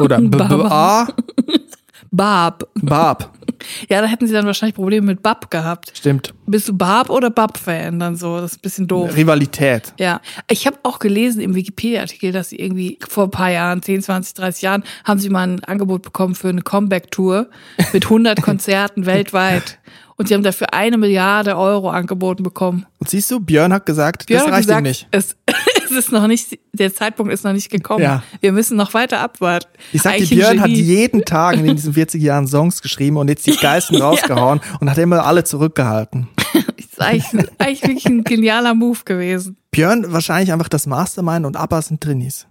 oder 0.00 0.20
Baba. 0.22 1.04
BBA, 1.04 1.08
Barb. 2.10 2.68
Bab. 2.80 3.32
Ja, 3.88 4.00
da 4.00 4.06
hätten 4.06 4.28
sie 4.28 4.32
dann 4.32 4.46
wahrscheinlich 4.46 4.76
Probleme 4.76 5.06
mit 5.06 5.22
Bab 5.22 5.50
gehabt. 5.50 5.92
Stimmt. 5.94 6.32
Bist 6.46 6.68
du 6.68 6.76
Barb 6.76 7.10
oder 7.10 7.28
Bab-Fan? 7.30 7.98
Dann 7.98 8.14
so, 8.14 8.40
das 8.40 8.52
ist 8.52 8.58
ein 8.58 8.62
bisschen 8.62 8.86
doof. 8.86 9.16
Rivalität. 9.16 9.92
Ja, 9.98 10.20
ich 10.48 10.66
habe 10.66 10.78
auch 10.84 11.00
gelesen 11.00 11.40
im 11.40 11.56
Wikipedia-Artikel, 11.56 12.30
dass 12.30 12.50
sie 12.50 12.56
irgendwie 12.56 12.98
vor 13.08 13.24
ein 13.24 13.30
paar 13.30 13.50
Jahren, 13.50 13.82
10, 13.82 14.02
20, 14.02 14.34
30 14.34 14.62
Jahren, 14.62 14.84
haben 15.04 15.18
sie 15.18 15.28
mal 15.28 15.48
ein 15.48 15.64
Angebot 15.64 16.02
bekommen 16.02 16.36
für 16.36 16.48
eine 16.48 16.62
Comeback-Tour 16.62 17.48
mit 17.92 18.04
100 18.04 18.42
Konzerten 18.42 19.06
weltweit. 19.06 19.78
Und 20.16 20.28
sie 20.28 20.34
haben 20.34 20.42
dafür 20.42 20.72
eine 20.72 20.96
Milliarde 20.96 21.56
Euro 21.56 21.90
angeboten 21.90 22.44
bekommen. 22.44 22.86
Und 22.98 23.10
siehst 23.10 23.30
du, 23.30 23.40
Björn 23.40 23.72
hat 23.72 23.84
gesagt, 23.84 24.26
Björn 24.26 24.44
das 24.44 24.52
reicht 24.52 24.62
gesagt, 24.68 24.80
ihm 24.80 24.84
nicht. 24.84 25.08
Es, 25.10 25.36
es 25.84 25.90
ist 25.90 26.12
noch 26.12 26.26
nicht, 26.26 26.58
der 26.72 26.94
Zeitpunkt 26.94 27.32
ist 27.32 27.44
noch 27.44 27.52
nicht 27.52 27.68
gekommen. 27.70 28.04
Ja. 28.04 28.22
Wir 28.40 28.52
müssen 28.52 28.76
noch 28.76 28.94
weiter 28.94 29.20
abwarten. 29.20 29.68
Ich 29.92 30.02
sag 30.02 30.16
dir, 30.18 30.26
Björn 30.26 30.60
hat 30.60 30.70
jeden 30.70 31.24
Tag 31.24 31.56
in 31.56 31.66
diesen 31.76 31.94
40 31.94 32.22
Jahren 32.22 32.46
Songs 32.46 32.80
geschrieben 32.80 33.16
und 33.16 33.28
jetzt 33.28 33.46
die 33.46 33.56
geilsten 33.56 33.96
rausgehauen 34.02 34.60
und 34.80 34.90
hat 34.90 34.98
immer 34.98 35.24
alle 35.24 35.42
zurückgehalten. 35.42 36.28
ist 36.76 37.00
eigentlich, 37.00 37.50
eigentlich 37.58 37.82
wirklich 37.82 38.06
ein 38.06 38.22
genialer 38.22 38.74
Move 38.74 39.00
gewesen. 39.04 39.56
Björn 39.72 40.12
wahrscheinlich 40.12 40.52
einfach 40.52 40.68
das 40.68 40.86
Mastermind 40.86 41.44
und 41.44 41.56
Abba 41.56 41.82
sind 41.82 42.00
Trinis. 42.00 42.46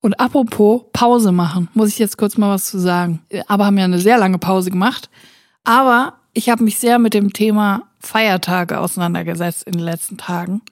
Und 0.00 0.18
apropos 0.20 0.82
Pause 0.92 1.32
machen, 1.32 1.68
muss 1.74 1.88
ich 1.88 1.98
jetzt 1.98 2.16
kurz 2.16 2.38
mal 2.38 2.54
was 2.54 2.66
zu 2.66 2.78
sagen. 2.78 3.20
Aber 3.48 3.66
haben 3.66 3.76
ja 3.76 3.84
eine 3.84 3.98
sehr 3.98 4.18
lange 4.18 4.38
Pause 4.38 4.70
gemacht. 4.70 5.10
Aber 5.66 6.14
ich 6.32 6.48
habe 6.48 6.62
mich 6.64 6.78
sehr 6.78 6.98
mit 6.98 7.12
dem 7.12 7.32
Thema 7.32 7.82
Feiertage 7.98 8.78
auseinandergesetzt 8.78 9.64
in 9.64 9.72
den 9.72 9.82
letzten 9.82 10.16
Tagen. 10.16 10.62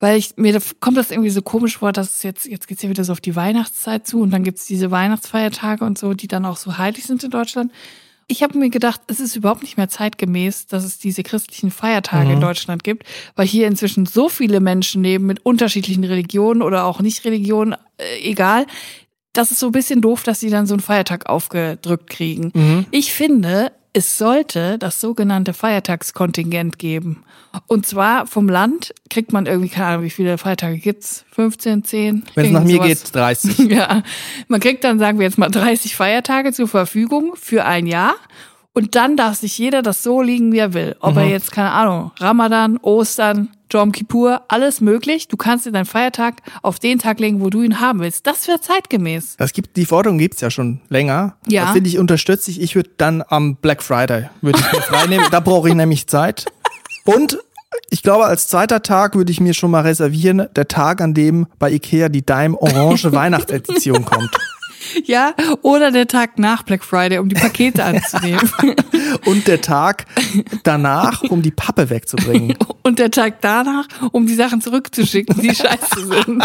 Weil 0.00 0.16
ich, 0.16 0.36
mir 0.36 0.60
kommt 0.78 0.96
das 0.96 1.10
irgendwie 1.10 1.30
so 1.30 1.42
komisch 1.42 1.78
vor, 1.78 1.90
dass 1.92 2.08
es 2.18 2.22
jetzt, 2.22 2.46
jetzt 2.46 2.68
geht's 2.68 2.82
ja 2.82 2.88
wieder 2.88 3.02
so 3.02 3.10
auf 3.12 3.20
die 3.20 3.34
Weihnachtszeit 3.34 4.06
zu 4.06 4.20
und 4.20 4.30
dann 4.30 4.44
gibt's 4.44 4.64
diese 4.64 4.92
Weihnachtsfeiertage 4.92 5.84
und 5.84 5.98
so, 5.98 6.14
die 6.14 6.28
dann 6.28 6.44
auch 6.44 6.56
so 6.56 6.78
heilig 6.78 7.04
sind 7.04 7.24
in 7.24 7.30
Deutschland. 7.30 7.72
Ich 8.28 8.44
habe 8.44 8.56
mir 8.58 8.70
gedacht, 8.70 9.00
es 9.08 9.18
ist 9.18 9.34
überhaupt 9.34 9.62
nicht 9.62 9.76
mehr 9.76 9.88
zeitgemäß, 9.88 10.66
dass 10.66 10.84
es 10.84 10.98
diese 10.98 11.24
christlichen 11.24 11.72
Feiertage 11.72 12.26
Mhm. 12.26 12.34
in 12.34 12.40
Deutschland 12.40 12.84
gibt, 12.84 13.04
weil 13.34 13.46
hier 13.46 13.66
inzwischen 13.66 14.06
so 14.06 14.28
viele 14.28 14.60
Menschen 14.60 15.02
leben 15.02 15.26
mit 15.26 15.44
unterschiedlichen 15.44 16.04
Religionen 16.04 16.62
oder 16.62 16.84
auch 16.84 17.00
nicht 17.00 17.24
Religionen, 17.24 17.74
äh, 17.96 18.20
egal. 18.22 18.66
Das 19.32 19.50
ist 19.50 19.58
so 19.58 19.66
ein 19.66 19.72
bisschen 19.72 20.00
doof, 20.00 20.22
dass 20.22 20.38
sie 20.38 20.50
dann 20.50 20.66
so 20.66 20.74
einen 20.74 20.80
Feiertag 20.80 21.28
aufgedrückt 21.28 22.08
kriegen. 22.08 22.52
Mhm. 22.54 22.86
Ich 22.92 23.12
finde, 23.12 23.72
es 23.92 24.18
sollte 24.18 24.78
das 24.78 25.00
sogenannte 25.00 25.52
Feiertagskontingent 25.54 26.78
geben. 26.78 27.24
Und 27.66 27.86
zwar 27.86 28.26
vom 28.26 28.48
Land 28.48 28.94
kriegt 29.10 29.32
man 29.32 29.46
irgendwie, 29.46 29.70
keine 29.70 29.86
Ahnung, 29.86 30.04
wie 30.04 30.10
viele 30.10 30.38
Feiertage 30.38 30.78
gibt's? 30.78 31.24
15, 31.32 31.84
10? 31.84 32.24
Wenn 32.34 32.46
es 32.46 32.52
nach 32.52 32.62
mir 32.62 32.74
Irgendwie 32.74 32.88
geht, 32.88 32.98
sowas. 32.98 33.42
30. 33.42 33.70
Ja, 33.70 34.02
man 34.48 34.60
kriegt 34.60 34.84
dann, 34.84 34.98
sagen 34.98 35.18
wir 35.18 35.26
jetzt 35.26 35.38
mal, 35.38 35.48
30 35.48 35.96
Feiertage 35.96 36.52
zur 36.52 36.68
Verfügung 36.68 37.34
für 37.36 37.64
ein 37.64 37.86
Jahr. 37.86 38.14
Und 38.74 38.94
dann 38.94 39.16
darf 39.16 39.36
sich 39.36 39.58
jeder 39.58 39.82
das 39.82 40.02
so 40.02 40.22
liegen, 40.22 40.52
wie 40.52 40.58
er 40.58 40.74
will. 40.74 40.94
Ob 41.00 41.16
er 41.16 41.24
jetzt, 41.24 41.50
keine 41.50 41.72
Ahnung, 41.72 42.12
Ramadan, 42.18 42.76
Ostern, 42.76 43.48
Jom 43.70 43.92
Kippur, 43.92 44.42
alles 44.48 44.80
möglich. 44.80 45.28
Du 45.28 45.36
kannst 45.36 45.66
dir 45.66 45.72
deinen 45.72 45.84
Feiertag 45.84 46.36
auf 46.62 46.78
den 46.78 46.98
Tag 46.98 47.20
legen, 47.20 47.40
wo 47.40 47.50
du 47.50 47.62
ihn 47.62 47.80
haben 47.80 48.00
willst. 48.00 48.26
Das 48.26 48.48
wäre 48.48 48.60
zeitgemäß. 48.60 49.36
Das 49.36 49.52
gibt, 49.52 49.76
die 49.76 49.84
Forderung 49.84 50.18
gibt's 50.18 50.40
ja 50.40 50.50
schon 50.50 50.80
länger. 50.88 51.36
Ja. 51.46 51.64
Das 51.64 51.72
finde 51.72 51.88
ich 51.88 51.98
unterstütze 51.98 52.50
ich. 52.50 52.60
Ich 52.60 52.74
würde 52.74 52.90
dann 52.96 53.22
am 53.28 53.56
Black 53.56 53.82
Friday 53.82 54.28
würde 54.40 54.58
ich 54.58 54.72
mir 54.72 54.82
frei 54.82 55.06
nehmen. 55.06 55.26
Da 55.30 55.40
brauche 55.40 55.68
ich 55.68 55.74
nämlich 55.74 56.06
Zeit. 56.06 56.46
Und 57.04 57.38
ich 57.90 58.02
glaube, 58.02 58.24
als 58.26 58.48
zweiter 58.48 58.82
Tag 58.82 59.14
würde 59.14 59.32
ich 59.32 59.40
mir 59.40 59.54
schon 59.54 59.70
mal 59.70 59.82
reservieren, 59.82 60.46
der 60.56 60.68
Tag, 60.68 61.00
an 61.00 61.14
dem 61.14 61.46
bei 61.58 61.70
Ikea 61.70 62.08
die 62.08 62.24
Dime 62.24 62.60
Orange 62.60 63.12
Weihnachtsedition 63.12 64.04
kommt. 64.04 64.36
Ja, 65.04 65.34
oder 65.62 65.90
der 65.90 66.06
Tag 66.06 66.38
nach 66.38 66.62
Black 66.62 66.84
Friday, 66.84 67.18
um 67.18 67.28
die 67.28 67.34
Pakete 67.34 67.84
anzunehmen. 67.84 68.50
Und 69.24 69.46
der 69.46 69.60
Tag 69.60 70.06
danach, 70.64 71.22
um 71.22 71.42
die 71.42 71.50
Pappe 71.50 71.90
wegzubringen. 71.90 72.56
Und 72.82 72.98
der 72.98 73.10
Tag 73.10 73.40
danach, 73.40 73.86
um 74.12 74.26
die 74.26 74.34
Sachen 74.34 74.60
zurückzuschicken, 74.60 75.40
die 75.40 75.54
scheiße 75.54 76.06
sind. 76.06 76.42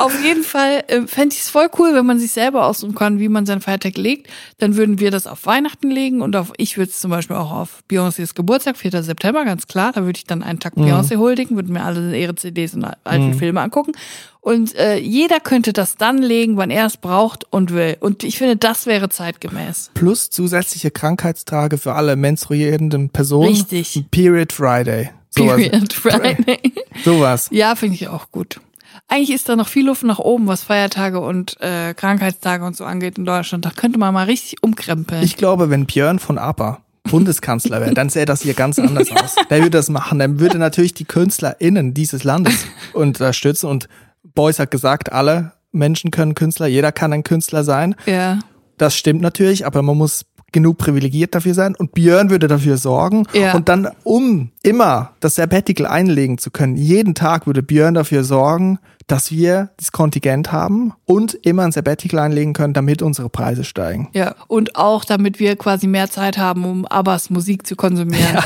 Auf 0.00 0.24
jeden 0.24 0.42
Fall 0.42 0.82
äh, 0.88 1.02
fände 1.06 1.34
ich 1.34 1.42
es 1.42 1.50
voll 1.50 1.68
cool, 1.78 1.94
wenn 1.94 2.06
man 2.06 2.18
sich 2.18 2.32
selber 2.32 2.66
aussuchen 2.66 2.94
kann, 2.94 3.18
wie 3.18 3.28
man 3.28 3.44
seinen 3.46 3.60
Feiertag 3.60 3.96
legt. 3.96 4.28
Dann 4.58 4.76
würden 4.76 4.98
wir 4.98 5.10
das 5.10 5.26
auf 5.26 5.46
Weihnachten 5.46 5.90
legen 5.90 6.22
und 6.22 6.34
auf, 6.36 6.52
ich 6.56 6.78
würde 6.78 6.90
es 6.90 7.00
zum 7.00 7.10
Beispiel 7.10 7.36
auch 7.36 7.52
auf 7.52 7.82
Beyoncés 7.90 8.34
Geburtstag, 8.34 8.76
4. 8.76 9.02
September, 9.02 9.44
ganz 9.44 9.66
klar. 9.66 9.92
Da 9.92 10.04
würde 10.04 10.16
ich 10.16 10.24
dann 10.24 10.42
einen 10.42 10.58
Tag 10.58 10.74
Beyoncé 10.74 11.16
huldigen, 11.18 11.56
würden 11.56 11.72
mir 11.72 11.84
alle 11.84 12.18
ihre 12.18 12.34
CDs 12.34 12.74
und 12.74 12.86
alten 13.04 13.34
Filme 13.34 13.60
angucken. 13.60 13.92
Und 14.40 14.74
äh, 14.74 14.96
jeder 14.96 15.38
könnte 15.38 15.74
das 15.74 15.96
dann 15.96 16.18
legen, 16.18 16.56
wann 16.56 16.70
er 16.70 16.86
es 16.86 16.96
braucht 16.96 17.44
und 17.50 17.72
will. 17.72 17.98
Und 18.00 18.24
ich 18.24 18.38
finde, 18.38 18.56
das 18.56 18.86
wäre 18.86 19.10
zeitgemäß. 19.10 19.90
Plus 19.92 20.30
zusätzliche 20.30 20.90
Krankheitstage 20.90 21.76
für 21.76 21.92
alle 21.92 22.16
menstruierenden 22.16 23.10
Personen. 23.10 23.50
Richtig. 23.50 24.02
Period 24.10 24.52
Friday. 24.52 25.10
Sowas. 25.28 25.56
Period 25.56 25.92
Friday. 25.92 26.72
Sowas. 27.04 27.48
Ja, 27.52 27.74
finde 27.76 27.96
ich 27.96 28.08
auch 28.08 28.30
gut. 28.30 28.60
Eigentlich 29.08 29.30
ist 29.34 29.48
da 29.48 29.56
noch 29.56 29.68
viel 29.68 29.86
Luft 29.86 30.04
nach 30.04 30.18
oben, 30.18 30.46
was 30.46 30.62
Feiertage 30.62 31.20
und 31.20 31.60
äh, 31.60 31.94
Krankheitstage 31.94 32.64
und 32.64 32.76
so 32.76 32.84
angeht 32.84 33.18
in 33.18 33.24
Deutschland. 33.24 33.64
Da 33.64 33.70
könnte 33.70 33.98
man 33.98 34.14
mal 34.14 34.24
richtig 34.26 34.62
umkrempeln. 34.62 35.22
Ich 35.22 35.36
glaube, 35.36 35.70
wenn 35.70 35.86
Björn 35.86 36.18
von 36.18 36.38
APA 36.38 36.80
Bundeskanzler 37.04 37.80
wäre, 37.80 37.94
dann 37.94 38.08
sähe 38.08 38.26
das 38.26 38.42
hier 38.42 38.54
ganz 38.54 38.78
anders 38.78 39.10
aus. 39.10 39.34
Der 39.48 39.58
würde 39.58 39.70
das 39.70 39.88
machen. 39.88 40.18
Der 40.18 40.38
würde 40.38 40.58
natürlich 40.58 40.94
die 40.94 41.04
KünstlerInnen 41.04 41.94
dieses 41.94 42.24
Landes 42.24 42.66
unterstützen. 42.92 43.66
Und 43.66 43.88
Beuys 44.22 44.58
hat 44.58 44.70
gesagt, 44.70 45.10
alle 45.12 45.52
Menschen 45.72 46.10
können 46.10 46.34
Künstler, 46.34 46.66
jeder 46.66 46.92
kann 46.92 47.12
ein 47.12 47.24
Künstler 47.24 47.64
sein. 47.64 47.94
ja, 48.06 48.38
Das 48.76 48.96
stimmt 48.96 49.22
natürlich, 49.22 49.66
aber 49.66 49.82
man 49.82 49.96
muss 49.96 50.24
genug 50.52 50.78
privilegiert 50.78 51.34
dafür 51.34 51.54
sein. 51.54 51.74
Und 51.76 51.92
Björn 51.92 52.30
würde 52.30 52.48
dafür 52.48 52.76
sorgen. 52.76 53.26
Ja. 53.32 53.54
Und 53.54 53.68
dann, 53.68 53.88
um 54.04 54.50
immer 54.62 55.12
das 55.20 55.36
Sabbatical 55.36 55.86
einlegen 55.86 56.38
zu 56.38 56.50
können, 56.50 56.76
jeden 56.76 57.14
Tag 57.14 57.46
würde 57.46 57.62
Björn 57.62 57.94
dafür 57.94 58.24
sorgen, 58.24 58.78
dass 59.06 59.32
wir 59.32 59.70
das 59.76 59.90
Kontingent 59.90 60.52
haben 60.52 60.92
und 61.04 61.34
immer 61.34 61.64
ein 61.64 61.72
Sabbatical 61.72 62.20
einlegen 62.20 62.52
können, 62.52 62.74
damit 62.74 63.02
unsere 63.02 63.28
Preise 63.28 63.64
steigen. 63.64 64.08
ja. 64.12 64.34
Und 64.46 64.76
auch, 64.76 65.04
damit 65.04 65.40
wir 65.40 65.56
quasi 65.56 65.86
mehr 65.86 66.10
Zeit 66.10 66.38
haben, 66.38 66.64
um 66.64 66.86
Abbas 66.86 67.30
Musik 67.30 67.66
zu 67.66 67.76
konsumieren. 67.76 68.38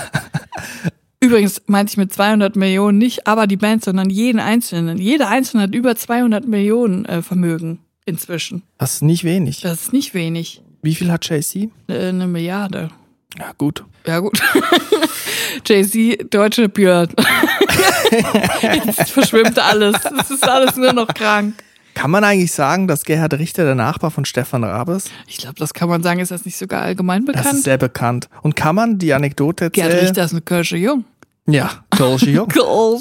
Übrigens 1.21 1.63
meinte 1.67 1.93
ich 1.93 1.97
mit 1.97 2.13
200 2.13 2.57
Millionen 2.57 2.99
nicht 2.99 3.27
aber 3.27 3.47
die 3.47 3.57
Band, 3.57 3.85
sondern 3.85 4.11
jeden 4.11 4.41
Einzelnen. 4.41 4.99
Jeder 4.99 5.29
Einzelne 5.29 5.65
hat 5.65 5.75
über 5.75 5.97
200 5.97 6.47
Millionen 6.47 7.07
äh, 7.07 7.23
Vermögen 7.23 7.79
inzwischen. 8.05 8.63
Das 8.79 8.95
ist 8.95 9.03
nicht 9.03 9.25
wenig. 9.25 9.63
Das 9.63 9.83
ist 9.83 9.93
nicht 9.93 10.13
wenig. 10.13 10.63
Wie 10.85 10.95
viel 10.95 11.11
hat 11.11 11.29
JC? 11.29 11.71
Äh, 11.89 12.09
eine 12.09 12.27
Milliarde. 12.27 12.91
Ja, 13.39 13.53
gut. 13.57 13.85
Ja, 14.07 14.21
gut. 14.21 14.39
Jay-Z, 15.67 16.33
deutsche 16.33 16.69
Björn. 16.69 17.09
Jetzt 18.63 19.11
verschwimmt 19.11 19.59
alles. 19.59 19.97
Es 20.21 20.31
ist 20.31 20.47
alles 20.49 20.77
nur 20.77 20.93
noch 20.93 21.09
krank. 21.09 21.55
Kann 21.95 22.11
man 22.11 22.23
eigentlich 22.25 22.53
sagen, 22.53 22.87
dass 22.89 23.05
Gerhard 23.05 23.35
Richter 23.35 23.65
der 23.65 23.75
Nachbar 23.77 24.11
von 24.11 24.25
Stefan 24.25 24.63
Raab 24.65 24.89
ist? 24.91 25.11
Ich 25.27 25.39
glaube, 25.39 25.55
das 25.59 25.73
kann 25.75 25.89
man 25.89 26.03
sagen. 26.03 26.21
Ist 26.21 26.31
das 26.33 26.45
nicht 26.45 26.57
sogar 26.59 26.83
allgemein 26.83 27.25
Das 27.25 27.37
ist 27.37 27.43
bekannt? 27.45 27.65
sehr 27.65 27.79
bekannt. 27.79 28.29
Und 28.43 28.57
kann 28.57 28.75
man 28.75 28.99
die 28.99 29.15
Anekdote 29.15 29.65
erzählen? 29.67 29.91
Richter 30.01 30.25
ist 30.25 30.33
eine 30.33 30.41
Kirsche 30.43 30.77
Jung. 30.77 31.05
Ja, 31.47 31.71
Dolce 31.97 32.31
Jung. 32.31 32.53
Cool. 32.57 33.01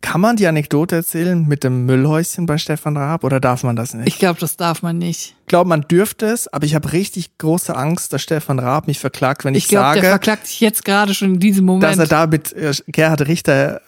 Kann 0.00 0.20
man 0.20 0.36
die 0.36 0.46
Anekdote 0.46 0.96
erzählen 0.96 1.46
mit 1.46 1.64
dem 1.64 1.86
Müllhäuschen 1.86 2.46
bei 2.46 2.58
Stefan 2.58 2.96
Raab 2.96 3.24
oder 3.24 3.40
darf 3.40 3.62
man 3.62 3.76
das 3.76 3.94
nicht? 3.94 4.08
Ich 4.08 4.18
glaube, 4.18 4.38
das 4.40 4.56
darf 4.56 4.82
man 4.82 4.98
nicht. 4.98 5.34
Ich 5.40 5.46
glaube, 5.46 5.68
man 5.68 5.82
dürfte 5.82 6.26
es, 6.26 6.48
aber 6.48 6.64
ich 6.64 6.74
habe 6.74 6.92
richtig 6.92 7.38
große 7.38 7.74
Angst, 7.76 8.12
dass 8.12 8.22
Stefan 8.22 8.58
Raab 8.58 8.86
mich 8.86 8.98
verklagt, 8.98 9.44
wenn 9.44 9.54
ich, 9.54 9.64
Ich 9.64 9.68
glaube, 9.68 9.94
der 9.94 10.02
sage, 10.02 10.08
verklagt 10.08 10.46
sich 10.46 10.60
jetzt 10.60 10.84
gerade 10.84 11.14
schon 11.14 11.34
in 11.34 11.40
diesem 11.40 11.66
dass 11.66 11.74
Moment. 11.74 11.98
er 11.98 12.06
da 12.06 12.26
mit 12.26 12.52
äh, 12.52 12.72
Gerhard 12.86 13.26
Richter, 13.26 13.82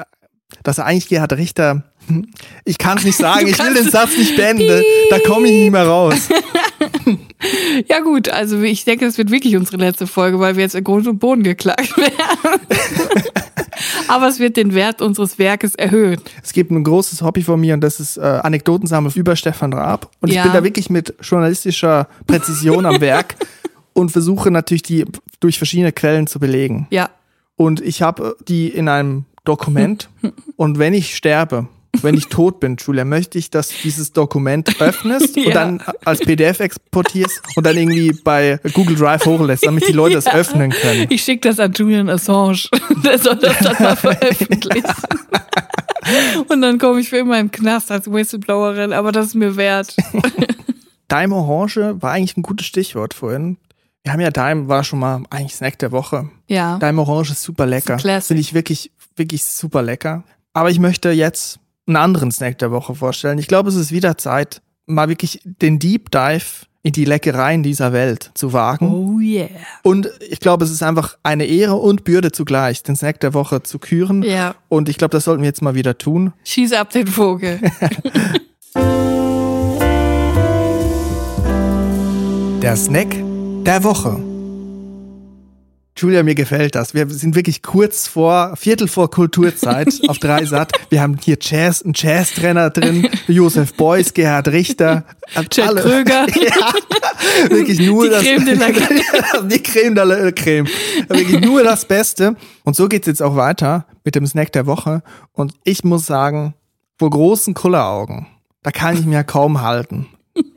dass 0.63 0.79
er 0.79 0.87
eigentlich 0.87 1.09
Gerhard 1.09 1.33
Richter, 1.35 1.85
hm, 2.07 2.27
ich 2.65 2.79
kann 2.79 2.99
es 2.99 3.05
nicht 3.05 3.17
sagen, 3.17 3.47
ich 3.47 3.59
will 3.59 3.75
den 3.75 3.91
Satz 3.91 4.17
nicht 4.17 4.37
beenden, 4.37 4.83
da 5.11 5.19
komme 5.21 5.47
ich 5.47 5.53
nicht 5.53 5.73
mehr 5.73 5.87
raus. 5.87 6.29
ja 7.89 8.01
gut, 8.01 8.29
also 8.29 8.61
ich 8.63 8.85
denke, 8.85 9.05
das 9.05 9.19
wird 9.19 9.31
wirklich 9.31 9.57
unsere 9.57 9.77
letzte 9.79 10.07
Folge, 10.07 10.41
weil 10.41 10.57
wir 10.57 10.65
jetzt 10.65 10.75
in 10.75 10.85
Grund 10.85 11.07
und 11.07 11.19
Boden 11.19 11.43
geklagt 11.43 11.97
werden. 11.97 12.61
Aber 14.09 14.29
es 14.29 14.39
wird 14.39 14.57
den 14.57 14.75
Wert 14.75 15.01
unseres 15.03 15.39
Werkes 15.39 15.75
erhöhen. 15.75 16.21
Es 16.43 16.53
gibt 16.53 16.71
ein 16.71 16.83
großes 16.85 17.23
Hobby 17.23 17.43
von 17.43 17.61
mir 17.61 17.75
und 17.75 17.81
das 17.81 18.01
ist 18.01 18.17
äh, 18.17 18.21
Anekdotensammeln 18.21 19.15
über 19.15 19.37
Stefan 19.37 19.73
Raab. 19.73 20.11
Und 20.21 20.33
Ja. 20.33 20.41
ich 20.41 20.43
bin 20.45 20.53
da 20.53 20.65
wirklich 20.65 20.91
mit 20.91 21.15
journalistischer 21.23 22.09
Präzision 22.27 22.87
am 22.87 23.01
Werk 23.01 23.37
und 23.93 24.11
versuche 24.11 24.51
natürlich 24.51 24.83
die 24.83 25.05
durch 25.41 25.59
verschiedene 25.59 25.93
Quellen 25.93 26.27
zu 26.27 26.39
belegen. 26.41 26.87
Ja, 26.91 27.11
Und 27.57 27.81
ich 27.81 28.03
habe 28.03 28.37
die 28.49 28.69
in 28.69 28.89
einem 28.89 29.25
Dokument 29.45 30.09
und 30.57 30.79
wenn 30.79 30.95
ich 30.95 31.15
sterbe, 31.17 31.69
wenn 32.03 32.15
ich 32.15 32.27
tot 32.29 32.61
bin, 32.61 32.77
Julia, 32.77 33.05
möchte 33.05 33.39
ich, 33.39 33.51
dass 33.51 33.69
du 33.69 33.75
dieses 33.83 34.13
Dokument 34.13 34.69
öffnest 34.81 35.37
Ja. 35.37 35.45
und 35.47 35.55
dann 35.55 35.83
als 36.05 36.21
PDF 36.21 36.61
exportierst 36.61 37.41
und 37.57 37.67
dann 37.67 37.77
irgendwie 37.77 38.13
bei 38.13 38.59
Google 38.75 38.97
Drive 38.97 39.25
hochlässt, 39.27 39.67
damit 39.67 39.87
die 39.89 39.93
Leute 39.93 40.19
Ja. 40.25 40.33
öffnen 40.35 40.71
können. 40.71 41.07
ich 41.11 41.23
schicke 41.23 41.49
das 41.49 41.59
an 41.61 41.73
Julian 41.73 42.09
Assange. 42.09 42.59
Der 43.05 43.19
soll 43.19 43.37
das 43.37 43.59
dann 43.59 43.77
mal 43.81 43.97
veröffentlichen. 43.97 44.85
Und 46.49 46.63
dann 46.63 46.79
komme 46.79 47.01
ich 47.01 47.09
für 47.11 47.19
immer 47.19 47.39
im 47.39 47.51
Knast 47.51 47.91
als 47.91 48.11
Whistleblowerin, 48.11 48.93
aber 48.93 49.13
das 49.13 49.27
ist 49.29 49.35
mir 49.35 49.57
wert. 49.57 49.95
Daim 51.09 51.33
Orange 51.33 51.97
war 52.01 52.13
eigentlich 52.13 52.37
ein 52.37 52.43
gutes 52.43 52.67
Stichwort 52.67 53.15
vorhin. 53.15 53.59
Wir 54.05 54.13
haben 54.13 54.21
ja 54.21 54.31
Daim, 54.31 54.69
war 54.69 54.85
schon 54.85 55.01
mal 55.01 55.23
eigentlich 55.31 55.55
Snack 55.55 55.79
der 55.81 55.93
Woche. 55.93 56.31
Ja. 56.47 56.79
Daim 56.79 56.99
Orange 56.99 57.33
ist 57.33 57.43
super 57.43 57.67
lecker. 57.67 57.99
Finde 57.99 58.41
ich 58.41 58.55
wirklich, 58.55 58.91
wirklich 59.17 59.45
super 59.45 59.83
lecker. 59.83 60.25
Aber 60.55 60.71
ich 60.71 60.79
möchte 60.79 61.11
jetzt 61.11 61.59
einen 61.89 61.97
anderen 61.97 62.31
Snack 62.31 62.59
der 62.59 62.71
Woche 62.71 62.95
vorstellen. 62.95 63.39
Ich 63.39 63.49
glaube, 63.49 63.71
es 63.71 63.77
ist 63.77 63.91
wieder 63.91 64.17
Zeit, 64.17 64.63
mal 64.87 65.09
wirklich 65.09 65.41
den 65.45 65.79
Deep 65.79 66.11
Dive 66.11 66.67
in 66.83 66.93
die 66.93 67.05
Leckereien 67.05 67.63
dieser 67.63 67.93
Welt 67.93 68.31
zu 68.35 68.53
wagen. 68.53 68.89
Oh 68.89 69.21
yeah. 69.21 69.49
Und 69.83 70.09
ich 70.31 70.41
glaube, 70.41 70.65
es 70.65 70.71
ist 70.71 70.83
einfach 70.83 71.19
eine 71.23 71.45
Ehre 71.45 71.75
und 71.75 72.05
Bürde 72.05 72.31
zugleich, 72.31 72.83
den 72.83 72.95
Snack 72.97 73.21
der 73.21 73.35
Woche 73.35 73.63
zu 73.63 73.79
küren. 73.79 74.23
Ja. 74.23 74.55
Und 74.69 74.89
ich 74.89 74.97
glaube, 74.97 75.11
das 75.11 75.25
sollten 75.25 75.43
wir 75.43 75.49
jetzt 75.49 75.63
mal 75.63 75.75
wieder 75.75 75.99
tun. 75.99 76.33
Schieß 76.45 76.73
ab 76.75 76.91
den 76.91 77.07
Vogel. 77.07 77.61
Der 82.61 82.77
Snack 82.77 83.17
der 83.65 83.85
Woche. 83.85 84.28
Julia, 85.99 86.23
mir 86.23 86.37
gefällt 86.37 86.77
das. 86.77 86.95
Wir 86.95 87.09
sind 87.09 87.35
wirklich 87.35 87.61
kurz 87.61 88.07
vor, 88.07 88.55
Viertel 88.57 88.87
vor 88.87 89.11
Kulturzeit 89.11 90.01
auf 90.09 90.19
Dreisat. 90.19 90.71
Wir 90.91 91.03
haben 91.03 91.17
hier 91.21 91.39
Jazz, 91.41 91.83
einen 91.83 91.93
Jazz-Trainer 91.97 92.71
drin, 92.71 93.09
Josef 93.27 93.75
Beuys, 93.75 94.15
Gerhard 94.15 94.47
Richter. 94.47 95.05
Chad 95.51 95.75
Kröger. 95.77 96.27
ja, 96.41 97.51
wirklich 97.51 97.81
nur 97.81 98.05
Die 98.05 98.11
das. 98.11 98.23
Creme 98.23 98.45
de 98.45 98.55
la 98.55 98.71
Creme. 98.71 99.49
Die 99.49 99.63
Creme 99.63 99.95
de 99.97 100.05
la 100.05 100.31
Creme. 100.31 100.69
Wirklich 101.09 101.41
nur 101.41 101.65
das 101.65 101.85
Beste. 101.85 102.37
Und 102.63 102.77
so 102.77 102.87
geht's 102.87 103.09
jetzt 103.09 103.21
auch 103.23 103.35
weiter 103.35 103.85
mit 104.05 104.15
dem 104.15 104.25
Snack 104.25 104.53
der 104.53 104.67
Woche. 104.67 105.03
Und 105.33 105.55
ich 105.65 105.83
muss 105.83 106.07
sagen, 106.07 106.55
vor 106.97 107.11
großen 107.11 107.55
Kulleraugen, 107.55 108.29
da 108.63 108.71
kann 108.71 108.97
ich 108.97 109.05
mir 109.05 109.25
kaum 109.25 109.63
halten. 109.63 110.07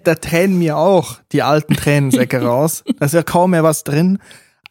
Da 0.04 0.13
tränen 0.13 0.60
mir 0.60 0.77
auch 0.77 1.17
die 1.32 1.41
alten 1.41 1.73
Tränensäcke 1.73 2.43
raus. 2.43 2.84
Da 2.99 3.08
ist 3.08 3.15
ja 3.15 3.23
kaum 3.23 3.51
mehr 3.51 3.63
was 3.63 3.84
drin. 3.84 4.19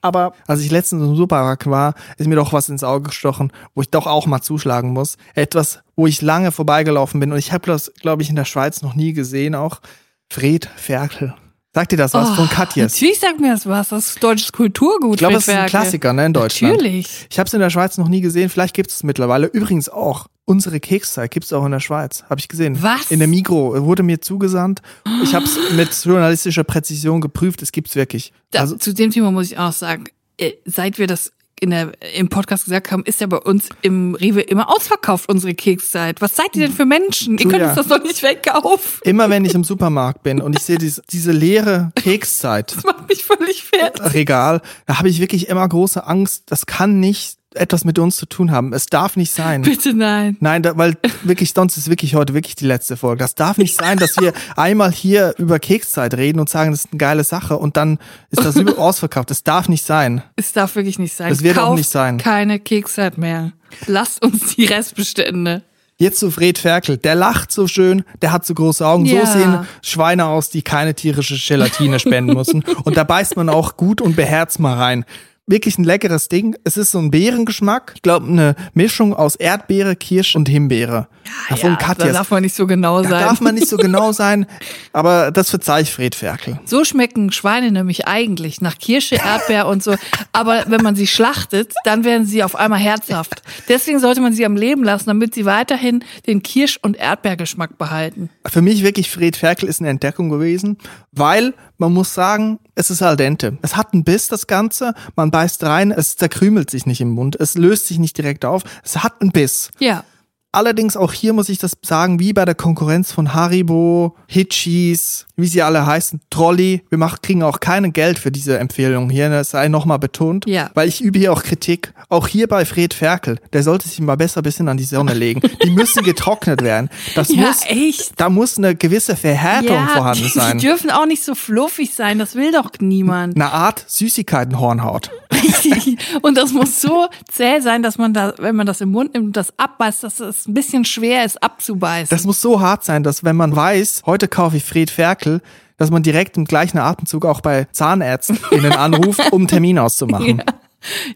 Aber 0.03 0.33
als 0.47 0.61
ich 0.61 0.71
letztens 0.71 1.03
im 1.03 1.17
Supermarkt 1.17 1.69
war, 1.69 1.95
ist 2.17 2.27
mir 2.27 2.37
doch 2.37 2.53
was 2.53 2.69
ins 2.69 2.85
Auge 2.85 3.09
gestochen, 3.09 3.53
wo 3.75 3.83
ich 3.83 3.91
doch 3.91 4.07
auch 4.07 4.27
mal 4.27 4.41
zuschlagen 4.41 4.93
muss. 4.93 5.17
Etwas, 5.35 5.81
wo 5.97 6.07
ich 6.07 6.23
lange 6.23 6.53
vorbeigelaufen 6.53 7.21
bin 7.21 7.33
und 7.33 7.39
ich 7.39 7.53
habe 7.53 7.67
das, 7.67 7.93
glaube 8.01 8.23
ich, 8.23 8.31
in 8.31 8.37
der 8.37 8.45
Schweiz 8.45 8.83
noch 8.83 8.95
nie 8.95 9.13
gesehen 9.13 9.55
auch. 9.55 9.81
Fred 10.29 10.71
Ferkel. 10.77 11.35
Sagt 11.73 11.93
dir 11.93 11.97
das 11.97 12.15
was? 12.15 12.35
Von 12.35 12.49
Katjes. 12.49 12.95
Natürlich 12.95 13.21
sagt 13.21 13.39
mir 13.41 13.53
das 13.53 13.65
was. 13.65 13.91
Das 13.91 14.09
ist 14.09 14.23
deutsches 14.23 14.51
Kulturgut. 14.51 15.15
Ich 15.15 15.19
glaube, 15.19 15.37
es 15.37 15.47
ist 15.47 15.55
ein. 15.55 15.69
Klassiker 15.69 16.13
ne, 16.13 16.27
in 16.27 16.33
Deutschland. 16.33 16.75
Natürlich. 16.75 17.29
Ich 17.31 17.39
habe 17.39 17.47
es 17.47 17.55
in 17.55 17.61
der 17.61 17.71
Schweiz 17.71 17.97
noch 17.97 18.09
nie 18.09 18.21
gesehen. 18.21 18.49
Vielleicht 18.49 18.75
gibt 18.75 18.91
es 18.91 19.05
mittlerweile. 19.05 19.47
Übrigens 19.47 19.89
auch. 19.89 20.27
Unsere 20.47 20.81
Kekszeit 20.81 21.31
gibt's 21.31 21.53
auch 21.53 21.65
in 21.65 21.71
der 21.71 21.79
Schweiz. 21.79 22.25
Habe 22.29 22.41
ich 22.41 22.49
gesehen. 22.49 22.83
Was? 22.83 23.13
In 23.13 23.21
der 23.21 23.29
Migro. 23.29 23.85
Wurde 23.85 24.03
mir 24.03 24.21
zugesandt. 24.21 24.83
Ich 25.23 25.33
habe 25.33 25.45
es 25.45 25.57
mit 25.77 25.91
journalistischer 26.05 26.65
Präzision 26.65 27.21
geprüft. 27.21 27.63
Es 27.63 27.71
gibt's 27.71 27.95
wirklich. 27.95 28.33
Da, 28.51 28.61
Also, 28.61 28.77
zu 28.77 28.93
dem 28.93 29.13
Thema 29.13 29.31
muss 29.31 29.47
ich 29.47 29.59
auch 29.59 29.73
sagen, 29.73 30.07
äh, 30.39 30.55
seit 30.65 30.99
wir 30.99 31.07
das 31.07 31.33
in 31.61 31.71
der, 31.71 31.93
im 32.15 32.29
Podcast 32.29 32.65
gesagt 32.65 32.91
haben, 32.91 33.05
ist 33.05 33.21
ja 33.21 33.27
bei 33.27 33.39
uns 33.39 33.69
im 33.83 34.15
Rewe 34.15 34.41
immer 34.41 34.71
ausverkauft, 34.75 35.29
unsere 35.29 35.55
Kekszeit. 35.55 36.21
Was 36.21 36.37
seid 36.37 36.57
ihr 36.57 36.67
denn 36.67 36.73
für 36.73 36.87
Menschen? 36.87 37.39
Ihr 37.39 37.45
könnt 37.45 37.53
Julia. 37.55 37.69
uns 37.69 37.77
das 37.77 37.89
doch 37.89 38.03
nicht 38.03 38.23
wegkaufen. 38.23 39.01
immer 39.05 39.31
wenn 39.31 39.45
ich 39.45 39.55
im 39.55 39.65
Supermarkt 39.65 40.23
bin 40.23 40.41
und 40.41 40.57
ich 40.57 40.63
sehe 40.63 40.79
diese, 40.79 41.03
diese 41.11 41.33
leere 41.33 41.93
Kekszeit. 41.97 42.75
Das 42.77 42.85
macht 42.85 43.09
mich 43.09 43.25
völlig 43.25 43.63
fertig. 43.65 44.15
Regal, 44.15 44.61
da 44.87 44.99
habe 44.99 45.09
ich 45.09 45.21
wirklich 45.21 45.49
immer 45.49 45.69
große 45.69 46.07
Angst. 46.07 46.45
Das 46.47 46.67
kann 46.67 47.01
nicht 47.01 47.40
etwas 47.55 47.85
mit 47.85 47.99
uns 47.99 48.17
zu 48.17 48.27
tun 48.27 48.51
haben. 48.51 48.73
Es 48.73 48.87
darf 48.87 49.17
nicht 49.17 49.33
sein. 49.33 49.63
Bitte 49.63 49.95
nein. 49.95 50.37
Nein, 50.41 50.63
da, 50.63 50.77
weil 50.77 50.97
wirklich, 51.23 51.53
sonst 51.53 51.77
ist 51.77 51.89
wirklich 51.91 52.15
heute 52.15 52.35
wirklich 52.35 52.55
die 52.55 52.67
letzte 52.67 52.97
Folge. 52.97 53.19
Das 53.19 53.35
darf 53.35 53.59
nicht 53.59 53.77
sein, 53.77 53.99
dass 53.99 54.17
wir 54.19 54.33
einmal 54.57 54.93
hier 54.93 55.35
über 55.39 55.59
Kekszeit 55.59 56.15
reden 56.15 56.41
und 56.41 56.49
sagen, 56.49 56.71
das 56.71 56.81
ist 56.85 56.93
eine 56.93 56.99
geile 56.99 57.25
Sache 57.25 57.57
und 57.57 57.77
dann 57.77 57.99
ist 58.31 58.45
das 58.45 58.57
ausverkauft. 58.79 59.31
Das 59.31 59.43
darf 59.43 59.69
nicht 59.69 59.85
sein. 59.85 60.23
Es 60.37 60.53
darf 60.53 60.77
wirklich 60.77 60.99
nicht 60.99 61.15
sein. 61.15 61.31
Das 61.31 61.43
wird 61.43 61.59
auch 61.59 61.67
Kauft 61.67 61.79
nicht 61.79 61.91
sein. 61.91 62.19
keine 62.19 62.61
Kekszeit 62.61 63.19
mehr. 63.19 63.53
Lasst 63.87 64.25
uns 64.25 64.55
die 64.55 64.67
Restbestände. 64.67 65.63
Jetzt 66.01 66.19
zu 66.19 66.31
Fred 66.31 66.57
Ferkel. 66.57 66.97
Der 66.97 67.15
lacht 67.15 67.53
so 67.53 67.69
schön, 67.69 68.05
der 68.23 68.33
hat 68.33 68.47
so 68.47 68.55
große 68.55 68.87
Augen. 68.87 69.05
Ja. 69.05 69.27
So 69.27 69.39
sehen 69.39 69.67
Schweine 69.83 70.25
aus, 70.27 70.49
die 70.49 70.63
keine 70.63 70.95
tierische 70.95 71.37
Gelatine 71.37 71.99
spenden 71.99 72.33
müssen. 72.33 72.65
Und 72.85 72.97
da 72.97 73.05
beißt 73.05 73.37
man 73.37 73.51
auch 73.51 73.77
gut 73.77 74.01
und 74.01 74.17
beherzt 74.17 74.61
mal 74.61 74.79
rein. 74.79 75.05
Wirklich 75.51 75.79
ein 75.79 75.85
leckeres 75.85 76.29
Ding. 76.29 76.57
Es 76.63 76.77
ist 76.77 76.93
so 76.93 77.01
ein 77.01 77.11
Beerengeschmack. 77.11 77.95
Ich 77.97 78.03
glaube, 78.03 78.29
eine 78.29 78.55
Mischung 78.73 79.13
aus 79.13 79.35
Erdbeere, 79.35 79.97
Kirsch 79.97 80.37
und 80.37 80.49
Himbeere. 80.49 81.09
Ja, 81.49 81.57
von 81.57 81.77
ja, 81.81 81.95
da 81.95 82.13
darf 82.13 82.31
man 82.31 82.43
nicht 82.43 82.55
so 82.55 82.69
genau 82.69 83.03
Da 83.03 83.09
sein. 83.09 83.25
darf 83.25 83.41
man 83.41 83.55
nicht 83.57 83.69
so 83.69 83.77
genau 83.77 84.13
sein, 84.13 84.47
aber 84.93 85.33
das 85.33 85.51
verzeih 85.51 85.83
ich 85.83 85.91
Fred 85.91 86.15
Ferkel. 86.15 86.61
So 86.65 86.85
schmecken 86.85 87.33
Schweine 87.33 87.73
nämlich 87.73 88.07
eigentlich 88.07 88.61
nach 88.61 88.79
Kirsche, 88.79 89.17
Erdbeer 89.17 89.67
und 89.67 89.83
so. 89.83 89.97
Aber 90.33 90.65
wenn 90.69 90.83
man 90.83 90.95
sie 90.95 91.09
schlachtet, 91.09 91.75
dann 91.85 92.05
werden 92.05 92.27
sie 92.27 92.45
auf 92.45 92.55
einmal 92.55 92.79
herzhaft. 92.79 93.43
Deswegen 93.69 93.99
sollte 93.99 94.21
man 94.21 94.33
sie 94.33 94.47
am 94.47 94.57
Leben 94.57 94.85
lassen, 94.85 95.09
damit 95.09 95.35
sie 95.35 95.47
weiterhin 95.47 96.05
den 96.29 96.43
Kirsch- 96.43 96.79
und 96.81 96.97
Erdbeergeschmack 96.97 97.77
behalten. 97.77 98.31
Für 98.47 98.63
mich 98.63 98.85
wirklich 98.85 99.11
Fred 99.11 99.37
Ferkel 99.37 99.69
ist 99.69 99.81
eine 99.81 99.91
Entdeckung 99.91 100.29
gewesen, 100.31 100.79
weil 101.13 101.55
man 101.79 101.93
muss 101.93 102.15
sagen, 102.15 102.59
es 102.75 102.91
ist 102.91 103.03
al 103.03 103.17
dente. 103.17 103.59
Es 103.63 103.77
hat 103.77 103.93
einen 103.93 104.05
Biss, 104.05 104.29
das 104.29 104.47
Ganze. 104.47 104.95
Man 105.17 105.31
beißt 105.31 105.63
rein, 105.65 105.91
es 105.91 106.17
zerkrümelt 106.17 106.71
sich 106.71 106.87
nicht 106.87 107.01
im 107.01 107.11
Mund, 107.11 107.37
es 107.39 107.57
löst 107.57 107.87
sich 107.87 107.99
nicht 107.99 108.17
direkt 108.17 108.45
auf. 108.45 108.63
Es 108.85 109.03
hat 109.03 109.21
einen 109.21 109.33
Biss. 109.33 109.71
Ja. 109.79 110.05
Allerdings 110.53 110.97
auch 110.97 111.13
hier 111.13 111.33
muss 111.33 111.49
ich 111.49 111.59
das 111.59 111.73
sagen, 111.83 112.19
wie 112.19 112.33
bei 112.33 112.45
der 112.45 112.57
Konkurrenz 112.57 113.13
von 113.13 113.35
Haribo, 113.35 114.17
Hitchis, 114.27 115.27
wie 115.37 115.47
sie 115.47 115.63
alle 115.63 115.87
heißen, 115.87 116.21
Trolley. 116.29 116.83
Wir 116.89 116.99
machen, 116.99 117.19
kriegen 117.23 117.43
auch 117.45 117.61
kein 117.61 117.93
Geld 117.93 118.19
für 118.19 118.33
diese 118.33 118.59
Empfehlung 118.59 119.11
hier, 119.11 119.31
das 119.31 119.51
sei 119.51 119.69
nochmal 119.69 120.01
betont. 120.01 120.47
Ja. 120.47 120.71
Weil 120.75 120.89
ich 120.89 121.01
übe 121.03 121.21
hier 121.21 121.33
auch 121.33 121.45
Kritik. 121.45 121.93
Auch 122.09 122.27
hier 122.27 122.49
bei 122.49 122.65
Fred 122.65 122.93
Ferkel, 122.95 123.39
der 123.53 123.63
sollte 123.63 123.89
sich 123.89 124.01
mal 124.01 124.17
besser 124.17 124.41
ein 124.41 124.43
bisschen 124.43 124.69
an 124.69 124.77
die 124.77 124.85
Sonne 124.85 125.15
legen. 125.15 125.41
Die 125.65 125.71
müssen 125.71 126.03
getrocknet 126.03 126.63
werden. 126.63 126.91
Das 127.15 127.29
Ja, 127.29 127.43
muss, 127.43 127.61
echt. 127.67 128.13
da 128.17 128.29
muss 128.29 128.59
eine 128.59 128.75
gewisse 128.75 129.15
Verhärtung 129.15 129.87
vorhanden 129.89 130.25
die, 130.25 130.29
sein. 130.31 130.59
die 130.59 130.67
dürfen 130.67 130.91
auch 130.91 131.07
nicht 131.07 131.23
so 131.25 131.35
fluffig 131.35 131.95
sein, 131.95 132.19
das 132.19 132.35
will 132.35 132.51
doch 132.53 132.71
niemand. 132.81 133.37
Eine 133.37 133.53
Art 133.53 133.85
Süßigkeitenhornhaut. 133.89 135.11
und 136.23 136.37
das 136.37 136.53
muss 136.53 136.81
so 136.81 137.09
zäh 137.31 137.61
sein, 137.61 137.83
dass 137.83 137.99
man 137.99 138.15
da, 138.15 138.35
wenn 138.39 138.57
man 138.57 138.67
das 138.67 138.81
im 138.81 138.91
Mund 138.91 139.15
nimmt 139.15 139.27
und 139.27 139.37
das 139.37 139.53
abbeißt, 139.59 140.03
dass 140.03 140.21
es 140.21 140.47
ein 140.47 140.55
bisschen 140.55 140.85
schwer 140.85 141.25
ist 141.25 141.43
abzubeißen. 141.43 142.09
Das 142.11 142.25
muss 142.25 142.41
so 142.41 142.61
hart 142.61 142.85
sein, 142.85 143.03
dass 143.03 143.25
wenn 143.25 143.37
man 143.37 143.55
weiß, 143.55 144.03
heute 144.07 144.29
kaufe 144.29 144.57
ich 144.57 144.65
Fred 144.65 144.91
Ferkel, 144.91 145.41
dass 145.77 145.91
man 145.91 146.03
direkt 146.03 146.37
im 146.37 146.45
gleichen 146.45 146.79
Atemzug 146.79 147.25
auch 147.25 147.41
bei 147.41 147.67
ZahnärztInnen 147.73 148.73
anruft, 148.77 149.33
um 149.33 149.43
einen 149.43 149.49
Termin 149.49 149.79
auszumachen. 149.79 150.43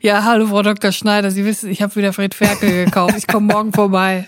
ja, 0.00 0.24
hallo 0.24 0.46
Frau 0.46 0.62
Dr. 0.62 0.92
Schneider, 0.92 1.30
Sie 1.30 1.44
wissen, 1.44 1.70
ich 1.70 1.82
habe 1.82 1.94
wieder 1.96 2.12
Fred 2.12 2.34
Ferkel 2.34 2.86
gekauft. 2.86 3.14
Ich 3.18 3.26
komme 3.26 3.52
morgen 3.52 3.72
vorbei. 3.72 4.26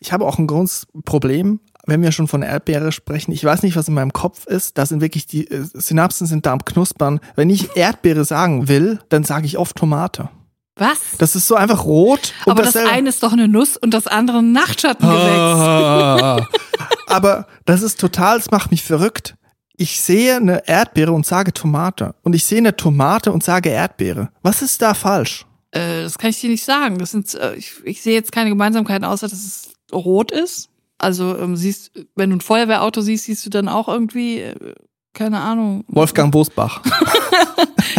Ich 0.00 0.12
habe 0.12 0.26
auch 0.26 0.38
ein 0.38 0.46
großes 0.46 0.88
Problem, 1.04 1.60
wenn 1.86 2.02
wir 2.02 2.12
schon 2.12 2.28
von 2.28 2.42
Erdbeere 2.42 2.92
sprechen. 2.92 3.32
Ich 3.32 3.44
weiß 3.44 3.62
nicht, 3.62 3.76
was 3.76 3.88
in 3.88 3.94
meinem 3.94 4.12
Kopf 4.12 4.46
ist. 4.46 4.78
Da 4.78 4.86
sind 4.86 5.00
wirklich 5.00 5.26
die 5.26 5.48
äh, 5.50 5.64
Synapsen 5.74 6.26
sind 6.26 6.46
da 6.46 6.52
am 6.52 6.64
Knuspern. 6.64 7.20
Wenn 7.34 7.50
ich 7.50 7.76
Erdbeere 7.76 8.24
sagen 8.24 8.68
will, 8.68 9.00
dann 9.08 9.24
sage 9.24 9.46
ich 9.46 9.58
oft 9.58 9.76
Tomate. 9.76 10.28
Was? 10.76 10.98
Das 11.18 11.36
ist 11.36 11.48
so 11.48 11.54
einfach 11.54 11.84
rot. 11.84 12.32
und 12.46 12.52
Aber 12.52 12.62
das 12.62 12.76
eine 12.76 13.08
ist 13.08 13.22
doch 13.22 13.32
eine 13.32 13.48
Nuss 13.48 13.76
und 13.76 13.92
das 13.92 14.06
andere 14.06 14.38
ein 14.38 14.52
Nachtschattengewächs. 14.52 15.28
Ah. 15.28 16.46
Aber 17.08 17.46
das 17.66 17.82
ist 17.82 18.00
total, 18.00 18.38
es 18.38 18.50
macht 18.50 18.70
mich 18.70 18.82
verrückt. 18.82 19.34
Ich 19.76 20.00
sehe 20.00 20.36
eine 20.36 20.66
Erdbeere 20.66 21.12
und 21.12 21.26
sage 21.26 21.52
Tomate. 21.52 22.14
Und 22.22 22.34
ich 22.34 22.44
sehe 22.44 22.58
eine 22.58 22.76
Tomate 22.76 23.32
und 23.32 23.42
sage 23.42 23.70
Erdbeere. 23.70 24.30
Was 24.42 24.62
ist 24.62 24.80
da 24.80 24.94
falsch? 24.94 25.44
Äh, 25.72 26.04
das 26.04 26.16
kann 26.16 26.30
ich 26.30 26.40
dir 26.40 26.50
nicht 26.50 26.64
sagen. 26.64 26.98
Das 26.98 27.10
sind, 27.10 27.34
äh, 27.34 27.54
ich, 27.54 27.74
ich 27.84 28.00
sehe 28.02 28.14
jetzt 28.14 28.32
keine 28.32 28.50
Gemeinsamkeiten, 28.50 29.04
außer 29.04 29.28
dass 29.28 29.38
es 29.38 29.72
rot 29.92 30.30
ist. 30.30 30.68
Also 31.02 31.36
ähm, 31.38 31.56
siehst, 31.56 31.92
wenn 32.14 32.30
du 32.30 32.36
ein 32.36 32.40
Feuerwehrauto 32.40 33.00
siehst, 33.00 33.24
siehst 33.24 33.44
du 33.44 33.50
dann 33.50 33.68
auch 33.68 33.88
irgendwie, 33.88 34.40
äh, 34.40 34.74
keine 35.12 35.40
Ahnung. 35.40 35.84
Wolfgang 35.88 36.32
Bosbach. 36.32 36.80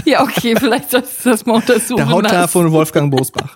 Ja, 0.06 0.22
okay, 0.24 0.56
vielleicht 0.58 0.92
solltest 0.92 1.26
du 1.26 1.30
das 1.30 1.46
mal 1.46 1.56
untersuchen. 1.56 1.98
Der 1.98 2.22
lassen. 2.22 2.52
von 2.52 2.72
Wolfgang 2.72 3.12
Bosbach. 3.12 3.56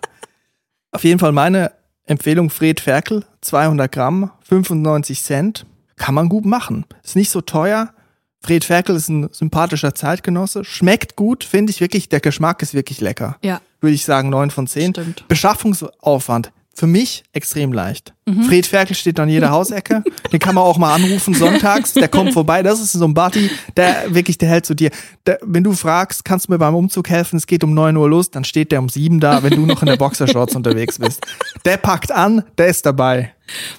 Auf 0.92 1.04
jeden 1.04 1.20
Fall 1.20 1.32
meine 1.32 1.72
Empfehlung 2.06 2.50
Fred 2.50 2.80
Ferkel, 2.80 3.26
200 3.42 3.92
Gramm, 3.92 4.32
95 4.44 5.22
Cent. 5.24 5.66
Kann 5.98 6.14
man 6.16 6.30
gut 6.30 6.46
machen. 6.46 6.86
Ist 7.04 7.16
nicht 7.16 7.32
so 7.32 7.42
teuer. 7.42 7.94
Fred 8.40 8.64
Ferkel 8.64 8.96
ist 8.96 9.10
ein 9.10 9.30
sympathischer 9.32 9.96
Zeitgenosse. 9.96 10.64
Schmeckt 10.64 11.16
gut, 11.16 11.44
finde 11.44 11.72
ich 11.72 11.82
wirklich. 11.82 12.08
Der 12.08 12.20
Geschmack 12.20 12.62
ist 12.62 12.74
wirklich 12.74 13.02
lecker. 13.02 13.36
Ja, 13.44 13.60
Würde 13.82 13.96
ich 13.96 14.06
sagen, 14.06 14.30
9 14.30 14.52
von 14.52 14.68
10. 14.68 14.94
Stimmt. 14.94 15.28
Beschaffungsaufwand. 15.28 16.52
Für 16.74 16.88
mich 16.88 17.24
extrem 17.34 17.74
leicht. 17.74 18.14
Mhm. 18.28 18.44
Fred 18.44 18.66
Ferkel 18.66 18.94
steht 18.96 19.20
an 19.20 19.30
jeder 19.30 19.50
Hausecke. 19.52 20.04
Den 20.32 20.40
kann 20.40 20.54
man 20.54 20.66
auch 20.66 20.78
mal 20.78 20.94
anrufen 20.94 21.34
sonntags. 21.34 21.94
Der 21.94 22.10
kommt 22.10 22.34
vorbei. 22.34 22.62
Das 22.62 22.82
ist 22.82 22.92
so 22.92 23.06
ein 23.06 23.13
Buddy, 23.13 23.50
der 23.78 24.13
wirklich, 24.13 24.38
der 24.38 24.50
hält 24.50 24.66
zu 24.66 24.74
dir. 24.74 24.92
Der, 25.26 25.40
wenn 25.42 25.63
du 25.63 25.72
fragst, 25.72 26.26
kannst 26.26 26.48
du 26.48 26.52
mir 26.52 26.58
beim 26.58 26.76
Umzug 26.76 27.10
helfen? 27.10 27.38
Es 27.38 27.48
geht 27.48 27.63
um 27.63 27.74
9 27.74 27.96
Uhr 27.96 28.10
los, 28.10 28.30
dann 28.30 28.44
steht 28.44 28.74
der 28.74 28.80
um 28.80 28.90
7 28.90 29.22
da, 29.22 29.44
wenn 29.44 29.56
du 29.56 29.66
noch 29.66 29.82
in 29.82 29.88
der 29.88 29.96
Boxershorts 29.96 30.56
unterwegs 30.56 31.00
bist. 31.00 31.26
Der 31.63 31.78
packt 31.78 32.12
an, 32.12 32.44
der 32.58 32.68
ist 32.68 32.86
dabei. 32.86 33.34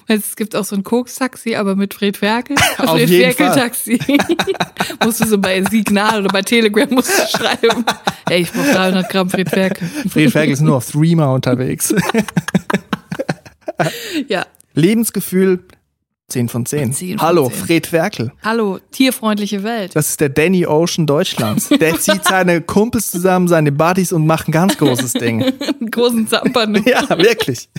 es 0.07 0.35
gibt 0.35 0.55
auch 0.55 0.65
so 0.65 0.75
ein 0.75 0.83
Koks-Taxi, 0.83 1.55
aber 1.55 1.75
mit 1.75 1.93
Fred 1.93 2.17
Ferkel. 2.17 2.55
Auf 2.79 2.91
Fred. 2.91 3.09
Ferkel-Taxi. 3.09 3.99
musst 5.03 5.21
du 5.21 5.27
so 5.27 5.37
bei 5.37 5.63
Signal 5.63 6.21
oder 6.21 6.29
bei 6.29 6.41
Telegram 6.41 6.89
musst 6.89 7.11
du 7.11 7.37
schreiben. 7.37 7.85
Ey, 8.27 8.41
ich 8.41 8.51
brauche 8.51 8.71
300 8.71 9.09
Gramm 9.09 9.29
Fred 9.29 9.49
Ferkel. 9.49 9.87
Fred 10.09 10.31
Ferkel 10.31 10.53
ist 10.53 10.61
nur 10.61 10.77
auf 10.77 10.89
Threema 10.89 11.33
unterwegs. 11.33 11.93
Ja. 14.27 14.45
Lebensgefühl 14.73 15.63
10 16.29 16.47
von 16.47 16.65
10. 16.65 16.93
10 16.93 17.17
von 17.17 17.27
Hallo, 17.27 17.49
10. 17.49 17.65
Fred 17.65 17.87
Ferkel. 17.87 18.31
Hallo, 18.43 18.79
tierfreundliche 18.91 19.63
Welt. 19.63 19.95
Das 19.95 20.09
ist 20.09 20.21
der 20.21 20.29
Danny 20.29 20.65
Ocean 20.65 21.07
Deutschlands. 21.07 21.69
Der 21.69 21.95
zieht 21.99 22.23
seine 22.23 22.61
Kumpels 22.61 23.09
zusammen, 23.09 23.47
seine 23.47 23.71
Buddies 23.71 24.11
und 24.11 24.27
macht 24.27 24.47
ein 24.47 24.51
ganz 24.51 24.77
großes 24.77 25.13
Ding. 25.13 25.41
Einen 25.79 25.91
großen 25.91 26.27
Zampern. 26.27 26.83
Ja, 26.85 27.09
wirklich. 27.17 27.69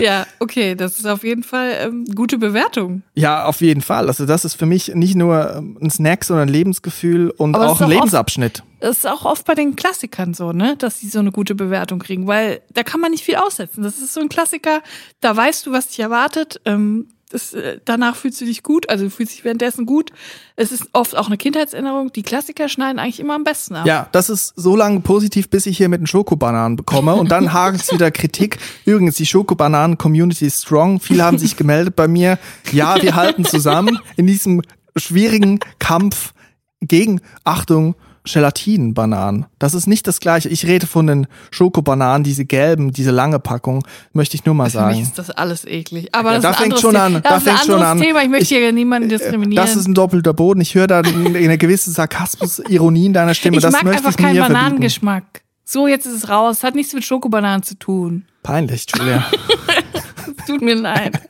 Ja, 0.00 0.26
okay, 0.40 0.74
das 0.74 0.98
ist 0.98 1.06
auf 1.06 1.24
jeden 1.24 1.42
Fall 1.42 1.72
ähm, 1.80 2.04
gute 2.14 2.38
Bewertung. 2.38 3.02
Ja, 3.14 3.44
auf 3.44 3.60
jeden 3.60 3.80
Fall. 3.80 4.08
Also 4.08 4.26
das 4.26 4.44
ist 4.44 4.54
für 4.54 4.66
mich 4.66 4.94
nicht 4.94 5.14
nur 5.14 5.56
ähm, 5.56 5.78
ein 5.82 5.90
Snack, 5.90 6.24
sondern 6.24 6.48
ein 6.48 6.52
Lebensgefühl 6.52 7.30
und 7.30 7.54
Aber 7.54 7.68
auch 7.68 7.80
ein 7.80 7.90
Lebensabschnitt. 7.90 8.62
Das 8.80 8.98
ist 8.98 9.06
auch 9.06 9.24
oft 9.24 9.44
bei 9.44 9.54
den 9.54 9.76
Klassikern 9.76 10.34
so, 10.34 10.52
ne, 10.52 10.76
dass 10.76 11.00
die 11.00 11.08
so 11.08 11.18
eine 11.18 11.32
gute 11.32 11.54
Bewertung 11.54 11.98
kriegen, 11.98 12.26
weil 12.26 12.60
da 12.72 12.82
kann 12.82 13.00
man 13.00 13.10
nicht 13.10 13.24
viel 13.24 13.36
aussetzen. 13.36 13.82
Das 13.82 13.98
ist 13.98 14.14
so 14.14 14.20
ein 14.20 14.28
Klassiker, 14.28 14.82
da 15.20 15.36
weißt 15.36 15.66
du, 15.66 15.72
was 15.72 15.88
dich 15.88 16.00
erwartet. 16.00 16.60
Ähm, 16.64 17.08
das, 17.30 17.52
äh, 17.52 17.78
danach 17.84 18.16
fühlst 18.16 18.40
du 18.40 18.46
dich 18.46 18.62
gut, 18.62 18.88
also 18.88 19.10
fühlst 19.10 19.34
dich 19.34 19.44
währenddessen 19.44 19.84
gut. 19.84 20.12
Es 20.56 20.72
ist 20.72 20.88
oft 20.94 21.14
auch 21.16 21.26
eine 21.26 21.36
Kindheitserinnerung. 21.36 22.12
Die 22.12 22.22
Klassiker 22.22 22.68
schneiden 22.68 22.98
eigentlich 22.98 23.20
immer 23.20 23.34
am 23.34 23.44
besten 23.44 23.76
ab. 23.76 23.86
Ja, 23.86 24.08
das 24.12 24.30
ist 24.30 24.54
so 24.56 24.76
lange 24.76 25.00
positiv, 25.00 25.50
bis 25.50 25.66
ich 25.66 25.76
hier 25.76 25.88
mit 25.88 26.00
den 26.00 26.06
Schokobananen 26.06 26.76
bekomme 26.76 27.14
und 27.14 27.30
dann 27.30 27.52
hagelt 27.52 27.82
es 27.82 27.92
wieder 27.92 28.10
Kritik. 28.10 28.58
Übrigens, 28.86 29.16
die 29.16 29.26
Schokobananen-Community 29.26 30.46
ist 30.46 30.62
strong. 30.62 31.00
Viele 31.00 31.22
haben 31.22 31.38
sich 31.38 31.56
gemeldet 31.56 31.96
bei 31.96 32.08
mir. 32.08 32.38
Ja, 32.72 33.00
wir 33.02 33.14
halten 33.14 33.44
zusammen 33.44 33.98
in 34.16 34.26
diesem 34.26 34.62
schwierigen 34.96 35.60
Kampf 35.78 36.32
gegen, 36.80 37.20
Achtung, 37.44 37.94
Gelatinbananen. 38.32 39.46
Das 39.58 39.74
ist 39.74 39.86
nicht 39.86 40.06
das 40.06 40.20
gleiche. 40.20 40.48
Ich 40.48 40.64
rede 40.66 40.86
von 40.86 41.06
den 41.06 41.26
Schokobananen, 41.50 42.24
diese 42.24 42.44
gelben, 42.44 42.92
diese 42.92 43.10
lange 43.10 43.38
Packung, 43.38 43.84
möchte 44.12 44.36
ich 44.36 44.44
nur 44.44 44.54
mal 44.54 44.70
Für 44.70 44.78
mich 44.86 44.94
sagen. 44.96 45.02
ist 45.02 45.18
das 45.18 45.30
alles 45.30 45.64
eklig. 45.64 46.14
Aber 46.14 46.30
Ja, 46.32 46.34
das 46.36 46.42
da 46.42 46.50
ist 46.50 46.56
ein 46.56 46.62
fängt 46.64 46.80
schon 46.80 46.92
Thema. 46.92 47.04
an, 47.04 47.12
Das 47.14 47.22
da 47.22 47.28
ist 47.28 47.34
ein 47.36 47.42
fängt 47.56 47.58
schon 47.66 47.74
anderes 47.74 47.90
an. 47.90 48.00
Thema. 48.00 48.22
Ich 48.22 48.28
möchte 48.28 48.42
Ich- 48.54 48.60
hier 48.60 48.72
niemanden 48.72 49.08
diskriminieren. 49.08 49.56
Das 49.66 49.76
ist 49.76 49.86
ein 49.86 49.94
doppelter 49.94 50.34
Boden. 50.34 50.60
Ich 50.60 50.74
höre 50.74 50.86
da 50.86 50.98
eine 51.00 51.58
gewisse 51.58 51.90
Sarkasmus, 51.90 52.60
Ironie 52.68 53.06
in 53.06 53.12
deiner 53.12 53.34
Stimme. 53.34 53.56
ich 53.56 53.62
das 53.62 53.72
mag 53.72 53.84
möchte 53.84 53.98
einfach 53.98 54.10
ich 54.10 54.16
keinen 54.16 54.36
verbieten. 54.36 54.54
Bananengeschmack. 54.54 55.42
So, 55.64 55.86
jetzt 55.86 56.06
ist 56.06 56.14
es 56.14 56.28
raus. 56.28 56.62
Hat 56.64 56.74
nichts 56.74 56.94
mit 56.94 57.04
Schokobananen 57.04 57.62
zu 57.62 57.78
tun. 57.78 58.24
Peinlich, 58.42 58.86
Julia. 58.96 59.24
Tut 60.46 60.62
mir 60.62 60.74
leid. 60.76 61.20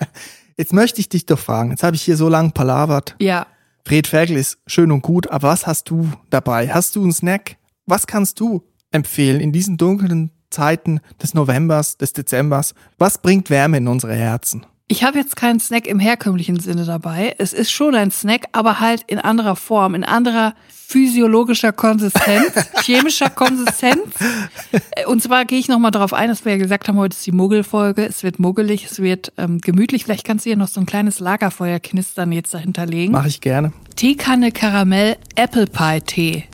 Jetzt 0.57 0.73
möchte 0.73 1.01
ich 1.01 1.09
dich 1.09 1.27
doch 1.27 1.39
fragen. 1.39 1.71
Jetzt 1.71 1.83
habe 1.83 1.97
ich 1.97 2.03
hier 2.03 2.17
so 2.17 2.29
lang 2.29 2.53
palavert. 2.53 3.17
Ja. 3.21 3.47
Fred 3.89 4.07
Ferkel 4.07 4.37
ist 4.37 4.59
schön 4.67 4.93
und 4.93 5.01
gut, 5.01 5.31
aber 5.31 5.49
was 5.49 5.67
hast 5.67 5.89
du 5.89 6.13
dabei? 6.29 6.69
Hast 6.69 6.95
du 6.95 7.03
einen 7.03 7.11
Snack? 7.11 7.57
Was 7.87 8.07
kannst 8.07 8.39
du 8.39 8.63
empfehlen 8.91 9.41
in 9.41 9.51
diesen 9.51 9.79
dunklen 9.79 10.31
Zeiten 10.51 11.01
des 11.23 11.33
Novembers, 11.33 11.97
des 11.97 12.13
Dezembers? 12.13 12.75
Was 12.99 13.17
bringt 13.17 13.49
Wärme 13.49 13.79
in 13.79 13.89
unsere 13.89 14.15
Herzen? 14.15 14.67
Ich 14.91 15.05
habe 15.05 15.19
jetzt 15.19 15.37
keinen 15.37 15.61
Snack 15.61 15.87
im 15.87 15.99
herkömmlichen 15.99 16.59
Sinne 16.61 16.87
dabei. 16.87 17.35
Es 17.37 17.53
ist 17.53 17.71
schon 17.71 17.95
ein 17.95 18.11
Snack, 18.11 18.47
aber 18.53 18.81
halt 18.81 19.03
in 19.07 19.19
anderer 19.19 19.55
Form, 19.55 19.95
in 19.95 20.03
anderer 20.03 20.55
physiologischer 20.69 21.73
Konsistenz, 21.73 22.55
chemischer 22.83 23.29
Konsistenz. 23.29 24.15
Und 25.07 25.23
zwar 25.23 25.45
gehe 25.45 25.59
ich 25.59 25.69
nochmal 25.69 25.91
darauf 25.91 26.15
ein, 26.15 26.31
dass 26.31 26.47
wir 26.47 26.53
ja 26.53 26.59
gesagt 26.59 26.89
haben, 26.89 26.97
heute 26.97 27.15
ist 27.15 27.27
die 27.27 27.33
Muggelfolge. 27.33 28.07
Es 28.07 28.23
wird 28.23 28.39
muggelig, 28.39 28.87
es 28.91 28.99
wird 28.99 29.31
ähm, 29.37 29.61
gemütlich. 29.61 30.05
Vielleicht 30.05 30.25
kannst 30.25 30.47
du 30.47 30.51
hier 30.51 30.57
noch 30.57 30.69
so 30.69 30.81
ein 30.81 30.87
kleines 30.87 31.21
Lagerfeuer 31.21 31.81
knistern 31.81 32.33
jetzt 32.33 32.55
dahinter 32.55 32.87
legen. 32.87 33.13
Mache 33.13 33.29
ich 33.29 33.43
gerne. 33.43 33.75
Teekanne 33.97 34.53
Karamell 34.53 35.19
Apple 35.35 35.67
Pie 35.67 36.01
Tee. 36.01 36.45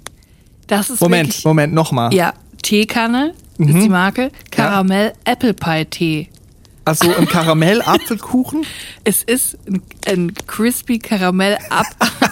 Das 0.66 0.90
ist 0.90 1.00
Moment, 1.00 1.28
wirklich, 1.28 1.44
Moment, 1.44 1.72
nochmal. 1.72 2.12
Ja, 2.12 2.32
Teekanne 2.62 3.34
ist 3.58 3.74
die 3.74 3.88
Marke. 3.88 4.32
Karamell 4.50 5.12
Apple 5.24 5.54
Pie 5.54 5.84
Tee. 5.84 6.28
Also 6.84 7.14
ein 7.14 7.26
Karamell-Apfelkuchen? 7.26 8.66
Es 9.04 9.22
ist 9.22 9.58
ein, 9.66 9.82
ein 10.06 10.34
crispy 10.46 10.98
Karamell 10.98 11.58
-Ap 11.70 11.86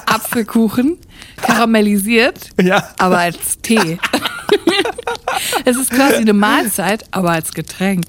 Apfelkuchen, 0.07 0.99
karamellisiert, 1.41 2.51
Ja. 2.61 2.89
aber 2.99 3.19
als 3.19 3.61
Tee. 3.63 3.99
es 5.65 5.77
ist 5.77 5.91
quasi 5.91 6.17
eine 6.17 6.33
Mahlzeit, 6.33 7.05
aber 7.11 7.31
als 7.31 7.53
Getränk. 7.53 8.07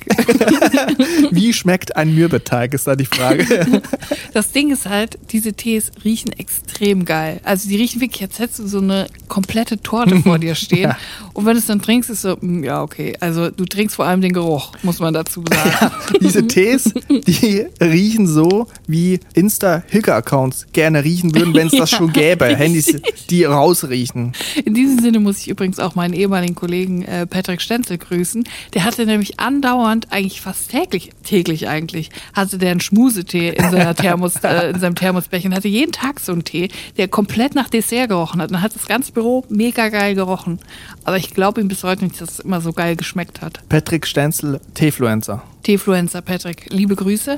Wie 1.31 1.53
schmeckt 1.53 1.95
ein 1.95 2.13
Mürbeteig, 2.13 2.73
ist 2.73 2.87
da 2.87 2.95
die 2.95 3.05
Frage. 3.05 3.81
Das 4.33 4.51
Ding 4.51 4.71
ist 4.71 4.87
halt, 4.89 5.19
diese 5.31 5.53
Tees 5.53 5.91
riechen 6.03 6.31
extrem 6.31 7.05
geil. 7.05 7.39
Also 7.43 7.69
die 7.69 7.75
riechen 7.75 8.01
wirklich, 8.01 8.23
als 8.23 8.39
hättest 8.39 8.59
du 8.59 8.67
so 8.67 8.79
eine 8.79 9.05
komplette 9.27 9.77
Torte 9.79 10.19
vor 10.21 10.39
dir 10.39 10.55
stehen. 10.55 10.89
Ja. 10.89 10.97
Und 11.33 11.45
wenn 11.45 11.53
du 11.53 11.59
es 11.59 11.67
dann 11.67 11.81
trinkst, 11.83 12.09
ist 12.09 12.23
so, 12.23 12.35
mm, 12.41 12.63
ja, 12.63 12.81
okay. 12.81 13.15
Also 13.19 13.51
du 13.51 13.65
trinkst 13.65 13.95
vor 13.95 14.05
allem 14.05 14.21
den 14.21 14.33
Geruch, 14.33 14.71
muss 14.81 14.97
man 14.99 15.13
dazu 15.13 15.43
sagen. 15.47 15.93
Diese 16.19 16.47
Tees, 16.47 16.91
die 17.09 17.67
riechen 17.79 18.25
so, 18.25 18.67
wie 18.87 19.19
Insta-Hücker-Accounts 19.35 20.67
gerne 20.73 21.03
riechen 21.03 21.35
würden, 21.35 21.53
wenn 21.53 21.67
es 21.67 21.73
das 21.73 21.91
schon 21.91 22.11
gäbe. 22.11 22.45
Handys, 22.55 22.92
die 23.29 23.43
rausriechen. 23.43 24.33
In 24.65 24.73
diesem 24.73 24.99
Sinne 24.99 25.19
muss 25.19 25.39
ich 25.39 25.49
übrigens 25.49 25.79
auch 25.79 25.95
meinen 25.95 26.13
ehemaligen 26.13 26.55
Kollegen 26.55 27.03
äh, 27.03 27.25
Patrick 27.25 27.61
Stenzel 27.61 27.97
grüßen. 27.97 28.43
Der 28.73 28.83
hatte 28.83 29.05
nämlich 29.05 29.39
andauernd, 29.39 30.11
eigentlich 30.11 30.41
fast 30.41 30.71
täglich, 30.71 31.11
täglich 31.23 31.67
eigentlich, 31.67 32.09
hatte 32.33 32.57
der 32.57 32.71
einen 32.71 32.79
Schmusetee 32.79 33.49
in, 33.49 33.71
seiner 33.71 33.95
Thermos, 34.03 34.37
äh, 34.43 34.71
in 34.71 34.79
seinem 34.79 34.95
Thermosbecher 34.95 35.47
und 35.47 35.55
hatte 35.55 35.67
jeden 35.67 35.91
Tag 35.91 36.19
so 36.19 36.31
einen 36.31 36.43
Tee, 36.43 36.69
der 36.97 37.07
komplett 37.07 37.55
nach 37.55 37.69
Dessert 37.69 38.09
gerochen 38.09 38.41
hat. 38.41 38.49
Und 38.49 38.53
dann 38.55 38.61
hat 38.61 38.75
das 38.75 38.87
ganze 38.87 39.11
Büro 39.11 39.45
mega 39.49 39.89
geil 39.89 40.15
gerochen. 40.15 40.59
Aber 41.03 41.17
ich 41.17 41.33
glaube 41.33 41.61
ihm 41.61 41.67
bis 41.67 41.83
heute 41.83 42.03
nicht, 42.05 42.19
dass 42.21 42.33
es 42.33 42.39
immer 42.39 42.61
so 42.61 42.73
geil 42.73 42.95
geschmeckt 42.95 43.41
hat. 43.41 43.67
Patrick 43.69 44.07
Stenzel, 44.07 44.59
Teefluencer. 44.73 45.43
Teefluencer 45.63 46.21
Patrick, 46.21 46.67
liebe 46.71 46.95
Grüße. 46.95 47.37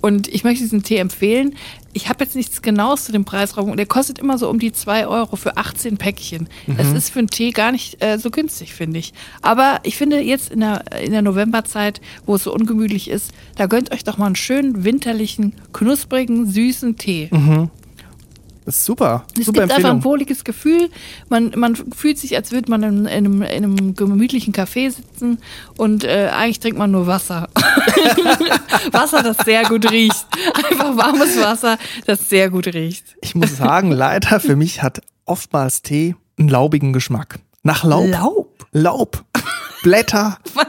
Und 0.00 0.28
ich 0.28 0.44
möchte 0.44 0.62
diesen 0.62 0.82
Tee 0.82 0.98
empfehlen. 0.98 1.54
Ich 1.94 2.08
habe 2.08 2.24
jetzt 2.24 2.34
nichts 2.36 2.60
Genaues 2.60 3.04
zu 3.04 3.12
dem 3.12 3.24
Preisraum. 3.24 3.76
Der 3.76 3.86
kostet 3.86 4.18
immer 4.18 4.36
so 4.36 4.50
um 4.50 4.58
die 4.58 4.72
2 4.72 5.06
Euro 5.06 5.36
für 5.36 5.56
18 5.56 5.96
Päckchen. 5.96 6.48
Das 6.76 6.92
ist 6.92 7.10
für 7.10 7.20
einen 7.20 7.28
Tee 7.28 7.50
gar 7.52 7.72
nicht 7.72 8.02
äh, 8.02 8.18
so 8.18 8.30
günstig, 8.30 8.74
finde 8.74 8.98
ich. 8.98 9.12
Aber 9.42 9.80
ich 9.84 9.96
finde 9.96 10.20
jetzt 10.20 10.50
in 10.52 10.60
der, 10.60 10.84
in 11.00 11.12
der 11.12 11.22
Novemberzeit, 11.22 12.00
wo 12.26 12.34
es 12.34 12.42
so 12.44 12.52
ungemütlich 12.52 13.08
ist, 13.08 13.32
da 13.56 13.66
gönnt 13.66 13.92
euch 13.92 14.04
doch 14.04 14.18
mal 14.18 14.26
einen 14.26 14.36
schönen, 14.36 14.84
winterlichen, 14.84 15.54
knusprigen, 15.72 16.46
süßen 16.50 16.96
Tee. 16.98 17.30
Das 18.64 18.78
ist 18.78 18.84
super. 18.84 19.26
Es 19.38 19.46
super 19.46 19.60
gibt 19.60 19.72
einfach 19.72 19.90
ein 19.90 19.96
Empfehlung. 19.96 20.04
wohliges 20.04 20.44
Gefühl. 20.44 20.90
Man, 21.28 21.52
man 21.56 21.76
fühlt 21.76 22.18
sich, 22.18 22.34
als 22.36 22.50
würde 22.50 22.70
man 22.70 22.82
in, 22.82 22.98
in, 23.00 23.06
einem, 23.06 23.42
in 23.42 23.64
einem 23.64 23.94
gemütlichen 23.94 24.54
Café 24.54 24.90
sitzen 24.90 25.38
und 25.76 26.04
äh, 26.04 26.30
eigentlich 26.32 26.60
trinkt 26.60 26.78
man 26.78 26.90
nur 26.90 27.06
Wasser. 27.06 27.48
Wasser, 28.92 29.22
das 29.22 29.36
sehr 29.44 29.64
gut 29.64 29.90
riecht. 29.90 30.26
Einfach 30.54 30.96
warmes 30.96 31.38
Wasser, 31.40 31.78
das 32.06 32.28
sehr 32.28 32.50
gut 32.50 32.68
riecht. 32.68 33.04
Ich 33.20 33.34
muss 33.34 33.56
sagen, 33.56 33.90
leider 33.90 34.40
für 34.40 34.56
mich 34.56 34.82
hat 34.82 35.02
oftmals 35.26 35.82
Tee 35.82 36.16
einen 36.38 36.48
laubigen 36.48 36.92
Geschmack. 36.92 37.38
Nach 37.62 37.84
Laub. 37.84 38.08
Laub? 38.08 38.66
Laub. 38.72 39.24
Blätter. 39.82 40.38
Was? 40.54 40.66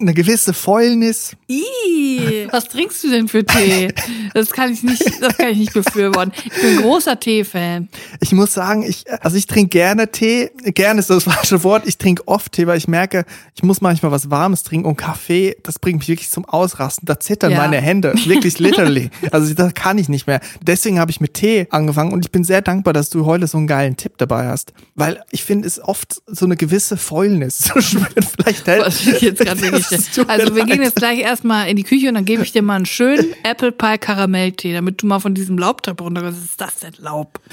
Eine 0.00 0.14
gewisse 0.14 0.54
Fäulnis. 0.54 1.32
Ih, 1.48 2.46
was 2.52 2.68
trinkst 2.68 3.02
du 3.02 3.10
denn 3.10 3.26
für 3.26 3.44
Tee? 3.44 3.92
Das 4.32 4.50
kann 4.50 4.72
ich 4.72 4.84
nicht, 4.84 5.02
das 5.20 5.36
kann 5.36 5.48
ich 5.48 5.58
nicht 5.58 5.72
befürworten. 5.72 6.32
Ich 6.44 6.52
bin 6.62 6.76
ein 6.78 6.82
großer 6.82 7.18
Tee-Fan. 7.18 7.88
Ich 8.20 8.30
muss 8.30 8.54
sagen, 8.54 8.84
ich, 8.84 9.04
also 9.22 9.36
ich 9.36 9.46
trinke 9.48 9.70
gerne 9.70 10.08
Tee. 10.12 10.50
Gerne 10.66 11.00
ist 11.00 11.10
das 11.10 11.24
falsche 11.24 11.64
Wort. 11.64 11.82
Ich 11.86 11.98
trinke 11.98 12.26
oft 12.28 12.52
Tee, 12.52 12.68
weil 12.68 12.78
ich 12.78 12.86
merke, 12.86 13.24
ich 13.56 13.64
muss 13.64 13.80
manchmal 13.80 14.12
was 14.12 14.30
Warmes 14.30 14.62
trinken 14.62 14.86
und 14.86 14.96
Kaffee, 14.96 15.56
das 15.64 15.80
bringt 15.80 15.98
mich 15.98 16.08
wirklich 16.08 16.30
zum 16.30 16.44
Ausrasten. 16.44 17.04
Da 17.06 17.18
zittern 17.18 17.50
Ja. 17.50 17.58
meine 17.58 17.78
Hände. 17.80 18.14
Wirklich 18.26 18.58
literally. 18.60 19.10
Also 19.32 19.52
das 19.54 19.74
kann 19.74 19.98
ich 19.98 20.08
nicht 20.08 20.26
mehr. 20.28 20.40
Deswegen 20.62 21.00
habe 21.00 21.10
ich 21.10 21.20
mit 21.20 21.34
Tee 21.34 21.66
angefangen 21.70 22.12
und 22.12 22.24
ich 22.24 22.30
bin 22.30 22.44
sehr 22.44 22.62
dankbar, 22.62 22.92
dass 22.92 23.10
du 23.10 23.24
heute 23.26 23.46
so 23.48 23.58
einen 23.58 23.66
geilen 23.66 23.96
Tipp 23.96 24.12
dabei 24.18 24.46
hast. 24.46 24.72
Weil 24.94 25.22
ich 25.32 25.42
finde, 25.42 25.66
es 25.66 25.82
oft 25.82 26.22
so 26.26 26.44
eine 26.44 26.56
gewisse 26.56 26.96
Fäulnis. 26.96 27.70
Vielleicht 27.74 28.66
hält. 28.66 28.86
Was 28.86 29.00
ich 29.00 29.20
jetzt 29.22 29.40
gerade 29.40 29.60
wirklich. 29.60 29.87
Mir 29.90 30.28
Also 30.28 30.54
wir 30.54 30.64
gehen 30.64 30.78
leid. 30.78 30.86
jetzt 30.86 30.96
gleich 30.96 31.18
erstmal 31.20 31.68
in 31.68 31.76
die 31.76 31.84
Küche 31.84 32.08
und 32.08 32.14
dann 32.14 32.24
gebe 32.24 32.42
ich 32.42 32.52
dir 32.52 32.62
mal 32.62 32.76
einen 32.76 32.86
schönen 32.86 33.34
Apple 33.44 33.72
Pie 33.72 33.98
Karamelltee, 33.98 34.72
damit 34.72 35.02
du 35.02 35.06
mal 35.06 35.18
von 35.20 35.34
diesem 35.34 35.58
Laubtreppe 35.58 36.02
runterkommst. 36.04 36.38
Was 36.38 36.44
ist 36.44 36.60
das 36.60 36.74
denn 36.80 36.92
Laub? 37.04 37.40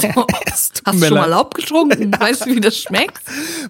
So. 0.00 0.08
Tut 0.08 0.26
Hast 0.46 0.84
du 0.84 1.06
schon 1.06 1.14
mal. 1.14 1.26
Laub 1.28 1.54
getrunken? 1.54 2.12
Weißt 2.20 2.46
du, 2.46 2.54
wie 2.54 2.60
das 2.60 2.78
schmeckt? 2.78 3.20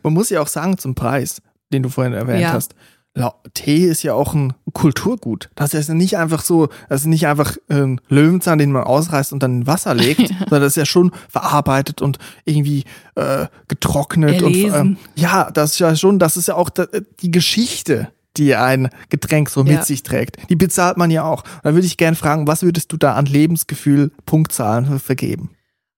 Man 0.02 0.12
muss 0.12 0.28
ja 0.28 0.42
auch 0.42 0.46
sagen 0.46 0.76
zum 0.76 0.94
Preis, 0.94 1.40
den 1.72 1.83
du 1.83 1.88
vorhin 1.88 2.12
erwähnt 2.12 2.42
Ja. 2.42 2.52
hast. 2.52 2.74
Tee 3.55 3.85
ist 3.85 4.03
ja 4.03 4.14
auch 4.14 4.33
ein 4.35 4.55
Kulturgut. 4.72 5.51
Das 5.55 5.75
ist 5.75 5.88
ja 5.88 5.94
nicht 5.94 6.16
einfach 6.16 6.42
so, 6.42 6.68
das 6.88 7.03
ist 7.03 7.07
nicht 7.07 7.27
einfach 7.27 7.57
ein 7.68 8.01
Löwenzahn, 8.09 8.59
den 8.59 8.72
man 8.72 8.85
ausreißt 8.85 9.33
und 9.35 9.42
dann 9.42 9.61
in 9.61 9.66
Wasser 9.66 9.94
legt, 9.94 10.29
sondern 10.38 10.62
das 10.62 10.72
ist 10.72 10.77
ja 10.77 10.87
schon 10.87 11.12
verarbeitet 11.29 12.01
und 12.01 12.18
irgendwie 12.44 12.85
äh, 13.16 13.46
getrocknet. 13.68 14.42
Und, 14.42 14.55
ähm, 14.57 14.96
ja, 15.14 15.51
das 15.51 15.72
ist 15.72 15.79
ja 15.81 15.94
schon, 15.94 16.18
das 16.18 16.37
ist 16.38 16.48
ja 16.48 16.55
auch 16.55 16.70
die 16.70 17.31
Geschichte, 17.31 18.09
die 18.38 18.55
ein 18.55 18.88
Getränk 19.11 19.51
so 19.51 19.62
mit 19.62 19.72
Ja. 19.75 19.85
sich 19.85 20.03
trägt. 20.03 20.37
Die 20.48 20.57
bezahlt 20.57 20.96
man 20.96 21.11
ja 21.11 21.25
auch. 21.25 21.44
Da 21.62 21.75
würde 21.75 21.87
ich 21.87 21.98
gerne 21.98 22.16
fragen, 22.16 22.46
was 22.46 22.62
würdest 22.62 22.90
du 22.92 22.96
da 22.96 23.14
an 23.14 23.27
Lebensgefühl 23.27 24.11
Punktzahlen 24.25 24.98
vergeben? 24.98 25.51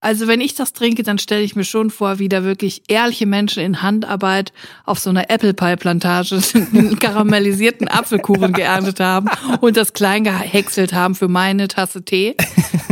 Also 0.05 0.27
wenn 0.27 0.40
ich 0.43 0.55
das 0.55 0.75
trinke, 0.75 1.03
dann 1.03 1.19
stelle 1.19 1.43
ich 1.43 1.57
mir 1.57 1.64
schon 1.64 1.88
vor, 1.90 2.19
wie 2.19 2.29
da 2.29 2.45
wirklich 2.45 2.83
ehrliche 2.88 3.25
Menschen 3.27 3.62
in 3.62 3.81
Handarbeit 3.81 4.53
auf 4.85 4.99
so 4.99 5.09
einer 5.09 5.31
Apple 5.31 5.55
Pie 5.55 5.77
Plantage 5.77 6.40
einen 6.73 6.99
karamellisierten 6.99 7.88
Apfelkuchen 7.88 8.53
geerntet 8.53 9.01
haben 9.01 9.29
und 9.62 9.77
das 9.79 9.95
klein 9.95 10.25
gehäckselt 10.25 10.93
haben 10.93 11.14
für 11.14 11.29
meine 11.29 11.69
Tasse 11.69 12.05
Tee. 12.05 12.37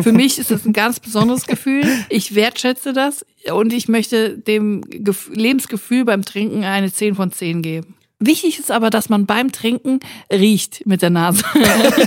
Für 0.02 0.12
mich 0.22 0.38
ist 0.38 0.50
das 0.50 0.64
ein 0.64 0.72
ganz 0.72 1.00
besonderes 1.00 1.46
Gefühl. 1.46 1.84
Ich 2.08 2.34
wertschätze 2.34 2.92
das 2.94 3.26
und 3.52 3.72
ich 3.72 3.88
möchte 3.88 4.38
dem 4.38 4.80
Gef- 4.82 5.32
Lebensgefühl 5.34 6.04
beim 6.06 6.24
Trinken 6.24 6.64
eine 6.64 6.90
10 6.92 7.14
von 7.14 7.30
10 7.30 7.60
geben. 7.62 7.94
Wichtig 8.24 8.58
ist 8.58 8.70
aber, 8.70 8.90
dass 8.90 9.08
man 9.08 9.26
beim 9.26 9.50
Trinken 9.52 10.00
riecht 10.32 10.86
mit 10.86 11.02
der 11.02 11.10
Nase. 11.10 11.44
also, 11.54 12.02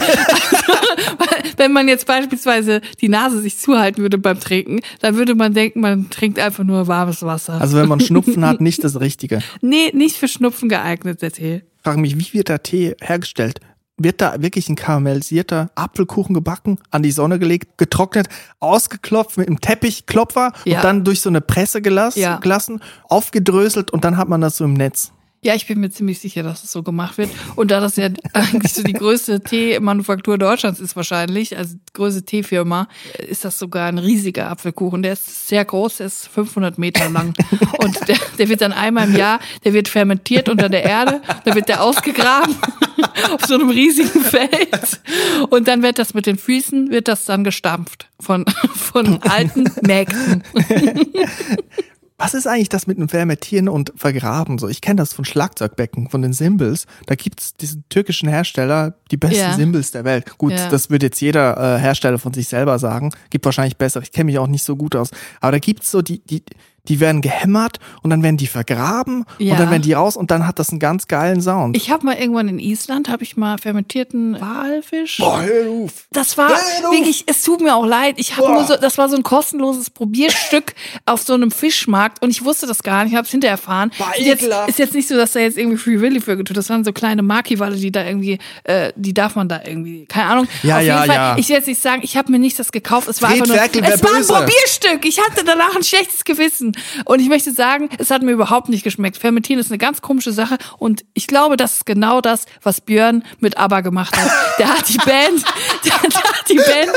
wenn 1.58 1.71
man 1.73 1.88
jetzt 1.88 2.06
beispielsweise 2.08 2.82
die 3.01 3.10
Nase 3.10 3.41
sich 3.41 3.58
zuhalten 3.58 4.01
würde 4.01 4.17
beim 4.17 4.39
Trinken, 4.39 4.80
dann 5.01 5.15
würde 5.15 5.36
man 5.36 5.54
denken, 5.54 5.82
man 5.82 6.10
trinkt 6.10 6.39
einfach 6.39 6.63
nur 6.63 6.88
warmes 6.88 7.21
Wasser. 7.23 7.60
Also 7.60 7.78
wenn 7.78 7.88
man 7.88 7.99
Schnupfen 8.01 8.45
hat, 8.45 8.62
nicht 8.62 8.84
das 8.84 8.99
Richtige. 8.99 9.39
Nee, 9.62 9.91
nicht 9.93 10.15
für 10.17 10.28
Schnupfen 10.28 10.69
geeignet, 10.69 11.21
der 11.21 11.32
Tee. 11.32 11.56
Ich 11.78 11.84
frage 11.84 11.99
mich, 11.99 12.17
wie 12.17 12.34
wird 12.38 12.49
der 12.49 12.63
Tee 12.63 12.95
hergestellt? 13.01 13.60
Wird 13.97 14.19
da 14.19 14.41
wirklich 14.41 14.67
ein 14.67 14.75
karamellisierter 14.75 15.69
Apfelkuchen 15.75 16.34
gebacken, 16.34 16.80
an 16.91 17.01
die 17.01 17.12
Sonne 17.12 17.39
gelegt, 17.39 17.78
getrocknet, 17.78 18.28
ausgeklopft 18.60 19.38
mit 19.38 19.47
einem 19.47 19.62
Teppichklopfer 19.62 20.51
Ja. 20.65 20.78
und 20.78 20.84
dann 20.84 21.04
durch 21.06 21.21
so 21.21 21.30
eine 21.30 21.39
Presse 21.41 21.82
gelassen, 21.82 22.19
Ja. 22.19 22.38
gelassen, 22.38 22.82
aufgedröselt 23.08 23.91
und 23.91 24.04
dann 24.04 24.17
hat 24.17 24.28
man 24.28 24.41
das 24.41 24.58
so 24.58 24.65
im 24.65 24.73
Netz. 24.73 25.12
Ja, 25.45 25.53
ich 25.53 25.67
bin 25.67 25.79
mir 25.79 25.91
ziemlich 25.91 26.17
sicher, 26.17 26.41
dass 26.41 26.63
es 26.63 26.71
so 26.71 26.81
gemacht 26.81 27.19
wird. 27.19 27.29
Und 27.55 27.69
da 27.69 27.79
das 27.79 27.97
ja 27.97 28.10
eigentlich 28.34 28.73
so 28.73 28.81
die 28.81 28.93
größte 28.93 29.41
Teemanufaktur 29.41 30.39
Deutschlands 30.39 30.79
ist 30.79 30.95
wahrscheinlich, 30.95 31.55
also 31.55 31.75
die 31.75 31.93
größte 31.93 32.23
Teefirma, 32.23 32.88
ist 33.19 33.45
das 33.45 33.60
sogar 33.60 33.88
ein 33.88 33.99
riesiger 33.99 34.49
Apfelkuchen. 34.49 35.03
Der 35.03 35.13
ist 35.13 35.47
sehr 35.47 35.63
groß, 35.63 35.97
der 35.97 36.08
ist 36.08 36.29
500 36.29 36.79
Meter 36.79 37.10
lang. 37.10 37.36
Und 37.77 38.08
der, 38.08 38.17
der 38.39 38.49
wird 38.49 38.62
dann 38.62 38.73
einmal 38.73 39.08
im 39.08 39.15
Jahr, 39.15 39.39
der 39.63 39.73
wird 39.73 39.88
fermentiert 39.88 40.49
unter 40.49 40.67
der 40.67 40.84
Erde, 40.84 41.21
da 41.43 41.53
wird 41.53 41.69
der 41.69 41.84
ausgegraben 41.84 42.55
auf 43.31 43.45
so 43.45 43.53
einem 43.53 43.69
riesigen 43.69 44.21
Feld. 44.21 44.99
Und 45.51 45.67
dann 45.67 45.84
wird 45.84 45.99
das 45.99 46.15
mit 46.15 46.25
den 46.25 46.39
Füßen, 46.39 46.89
wird 46.89 47.08
das 47.08 47.25
dann 47.25 47.43
gestampft 47.43 48.10
von, 48.19 48.45
von 48.73 49.21
alten 49.21 49.65
Mägden. 49.84 50.43
Ist 52.36 52.48
eigentlich 52.48 52.69
das 52.69 52.86
mit 52.86 52.98
dem 52.98 53.10
Fermentieren 53.10 53.67
und 53.69 53.93
Vergraben? 53.95 54.58
So, 54.60 54.67
ich 54.67 54.82
kenne 54.82 54.98
das 54.98 55.13
von 55.13 55.26
Schlagzeugbecken, 55.26 56.10
von 56.10 56.21
den 56.21 56.34
Symbols. 56.34 56.86
Da 57.08 57.15
gibt's 57.15 57.56
diesen 57.56 57.84
türkischen 57.89 58.30
Hersteller, 58.30 58.95
die 59.10 59.17
besten 59.17 59.38
Ja. 59.38 59.54
Symbols 59.54 59.91
der 59.91 60.04
Welt. 60.04 60.38
Gut, 60.38 60.52
Ja. 60.52 60.69
das 60.69 60.89
wird 60.89 61.02
jetzt 61.04 61.21
jeder 61.21 61.76
äh, 61.78 61.80
Hersteller 61.80 62.19
von 62.19 62.34
sich 62.34 62.48
selber 62.48 62.78
sagen. 62.78 63.12
Gibt 63.30 63.45
wahrscheinlich 63.45 63.78
besser. 63.78 64.02
Ich 64.02 64.12
kenne 64.12 64.26
mich 64.26 64.38
auch 64.38 64.48
nicht 64.48 64.63
so 64.63 64.76
gut 64.76 64.95
aus. 64.95 65.12
Aber 65.41 65.54
da 65.54 65.60
gibt's 65.60 65.89
so 65.91 66.02
die, 66.02 66.19
die, 66.26 66.43
die 66.88 67.00
werden 67.00 67.21
gehämmert 67.21 67.80
und 68.02 68.10
dann 68.10 68.24
werden 68.24 68.38
die 68.38 68.48
vergraben 68.48 69.26
Ja. 69.38 69.54
und 69.54 69.60
dann 69.60 69.69
werden 69.71 69.82
die 69.82 69.93
raus 69.93 70.15
und 70.17 70.32
dann 70.32 70.48
hat 70.48 70.60
das 70.60 70.69
einen 70.69 70.80
ganz 70.80 71.08
geilen 71.08 71.41
Sound. 71.41 71.76
Ich 71.76 71.89
habe 71.91 72.06
mal 72.06 72.15
irgendwann 72.15 72.48
in 72.48 72.60
Island, 72.60 73.10
habe 73.10 73.24
ich 73.24 73.38
mal 73.38 73.58
fermentierten 73.58 74.39
Walfisch. 74.39 75.17
Boah, 75.17 75.41
hör 75.41 75.69
auf. 75.71 75.91
Das 76.12 76.38
war 76.38 76.50
Hör 76.50 76.56
auf! 76.89 76.93
wirklich, 76.95 77.24
es 77.28 77.41
tut 77.43 77.62
mir 77.62 77.76
auch 77.76 77.86
leid. 77.86 78.15
Ich 78.17 78.38
habe 78.38 78.52
nur 78.52 78.65
so, 78.65 78.76
das 78.78 78.98
war 78.98 79.10
so 79.10 79.15
ein 79.15 79.24
kostenloses 79.24 79.89
Probierstück 79.89 80.74
auf 81.06 81.21
so 81.21 81.34
einem 81.34 81.52
Fischmarkt 81.52 82.21
und 82.24 82.30
ich 82.30 82.43
wusste 82.43 82.67
das 82.67 82.84
gar 82.84 83.04
nicht, 83.04 83.15
habe 83.15 83.26
es 83.26 83.32
hinterher 83.32 83.54
erfahren. 83.56 83.91
Boah, 83.98 84.12
Ist 84.17 84.26
jetzt, 84.26 84.50
ist 84.67 84.80
jetzt 84.80 84.93
nicht 84.93 85.08
so, 85.08 85.15
dass 85.15 85.34
da 85.34 85.39
jetzt 85.39 85.58
irgendwie 85.58 85.78
Free 85.78 86.00
Willy 86.00 86.21
für 86.21 86.38
getut. 86.38 86.56
Das 86.58 86.69
waren 86.69 86.84
so 86.84 86.93
kleine 86.93 87.21
Maki-Walle, 87.21 87.78
die 87.78 87.91
da 87.91 88.04
irgendwie, 88.06 88.39
äh, 88.63 88.91
die 88.95 89.13
darf 89.13 89.36
man 89.36 89.50
da 89.50 89.62
irgendwie, 89.65 90.06
keine 90.06 90.30
Ahnung. 90.30 90.48
Ja, 90.63 90.76
Auf 90.76 90.82
jeden 90.82 90.95
ja, 90.95 91.04
Fall, 91.04 91.15
ja. 91.15 91.38
ich 91.38 91.50
will 91.50 91.56
jetzt 91.56 91.67
nicht 91.67 91.82
sagen, 91.82 92.02
ich 92.04 92.17
habe 92.17 92.32
mir 92.32 92.39
nicht 92.39 92.58
das 92.60 92.71
gekauft. 92.71 93.08
Es 93.08 93.21
war 93.21 93.30
Fred 93.30 93.41
einfach 93.41 93.74
nur, 93.82 93.93
es 93.93 94.04
war 94.04 94.15
ein. 94.15 94.45
Probierstück. 94.45 95.06
Ich 95.06 95.19
hatte 95.19 95.43
danach 95.45 95.76
ein 95.76 95.84
schlechtes 95.84 96.24
Gewissen 96.24 96.74
und 97.05 97.19
ich 97.19 97.29
möchte 97.29 97.51
sagen, 97.51 97.89
es 97.97 98.11
hat 98.11 98.21
mir 98.21 98.31
überhaupt 98.31 98.69
nicht 98.69 98.83
geschmeckt. 98.83 99.17
Fermentieren 99.17 99.59
ist 99.59 99.71
eine 99.71 99.77
ganz 99.77 100.01
komische 100.01 100.31
Sache 100.31 100.57
und 100.77 101.05
ich 101.13 101.27
glaube, 101.27 101.57
das 101.57 101.75
ist 101.75 101.85
genau 101.85 102.21
das, 102.21 102.45
was 102.63 102.81
Björn 102.81 103.23
mit 103.39 103.57
ABBA 103.57 103.81
gemacht 103.81 104.15
hat. 104.17 104.31
Der 104.59 104.69
hat 104.69 104.88
die 104.89 104.97
Band, 104.97 105.43
der, 105.85 105.93
hat 105.93 106.49
die 106.49 106.55
Band 106.55 106.91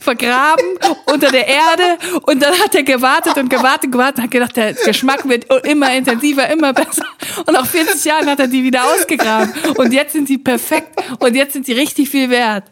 vergraben 0.00 0.64
unter 1.06 1.30
der 1.30 1.46
Erde 1.46 1.98
und 2.22 2.42
dann 2.42 2.52
hat 2.58 2.74
er 2.74 2.82
gewartet 2.82 3.36
und 3.36 3.48
gewartet, 3.48 3.92
gewartet 3.92 4.18
und 4.18 4.24
hat 4.24 4.30
gedacht, 4.30 4.56
der 4.56 4.74
Geschmack 4.74 5.28
wird 5.28 5.46
immer 5.64 5.94
intensiver, 5.94 6.48
immer 6.50 6.72
besser. 6.72 7.04
Und 7.46 7.52
nach 7.52 7.66
40 7.66 8.04
Jahren 8.04 8.26
hat 8.26 8.40
er 8.40 8.48
die 8.48 8.64
wieder 8.64 8.84
ausgegraben 8.84 9.52
und 9.76 9.92
jetzt 9.92 10.12
sind 10.12 10.28
die 10.28 10.38
perfekt 10.38 11.00
und 11.18 11.34
jetzt 11.34 11.52
sind 11.52 11.66
die 11.66 11.72
richtig 11.72 12.08
viel 12.08 12.30
wert. 12.30 12.64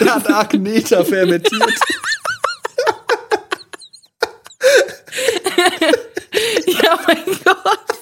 Der 0.00 0.14
hat 0.14 0.30
Agneta 0.30 1.04
fermentiert. 1.04 1.80
Ja, 6.82 6.98
mein 7.06 7.24
Gott. 7.44 7.94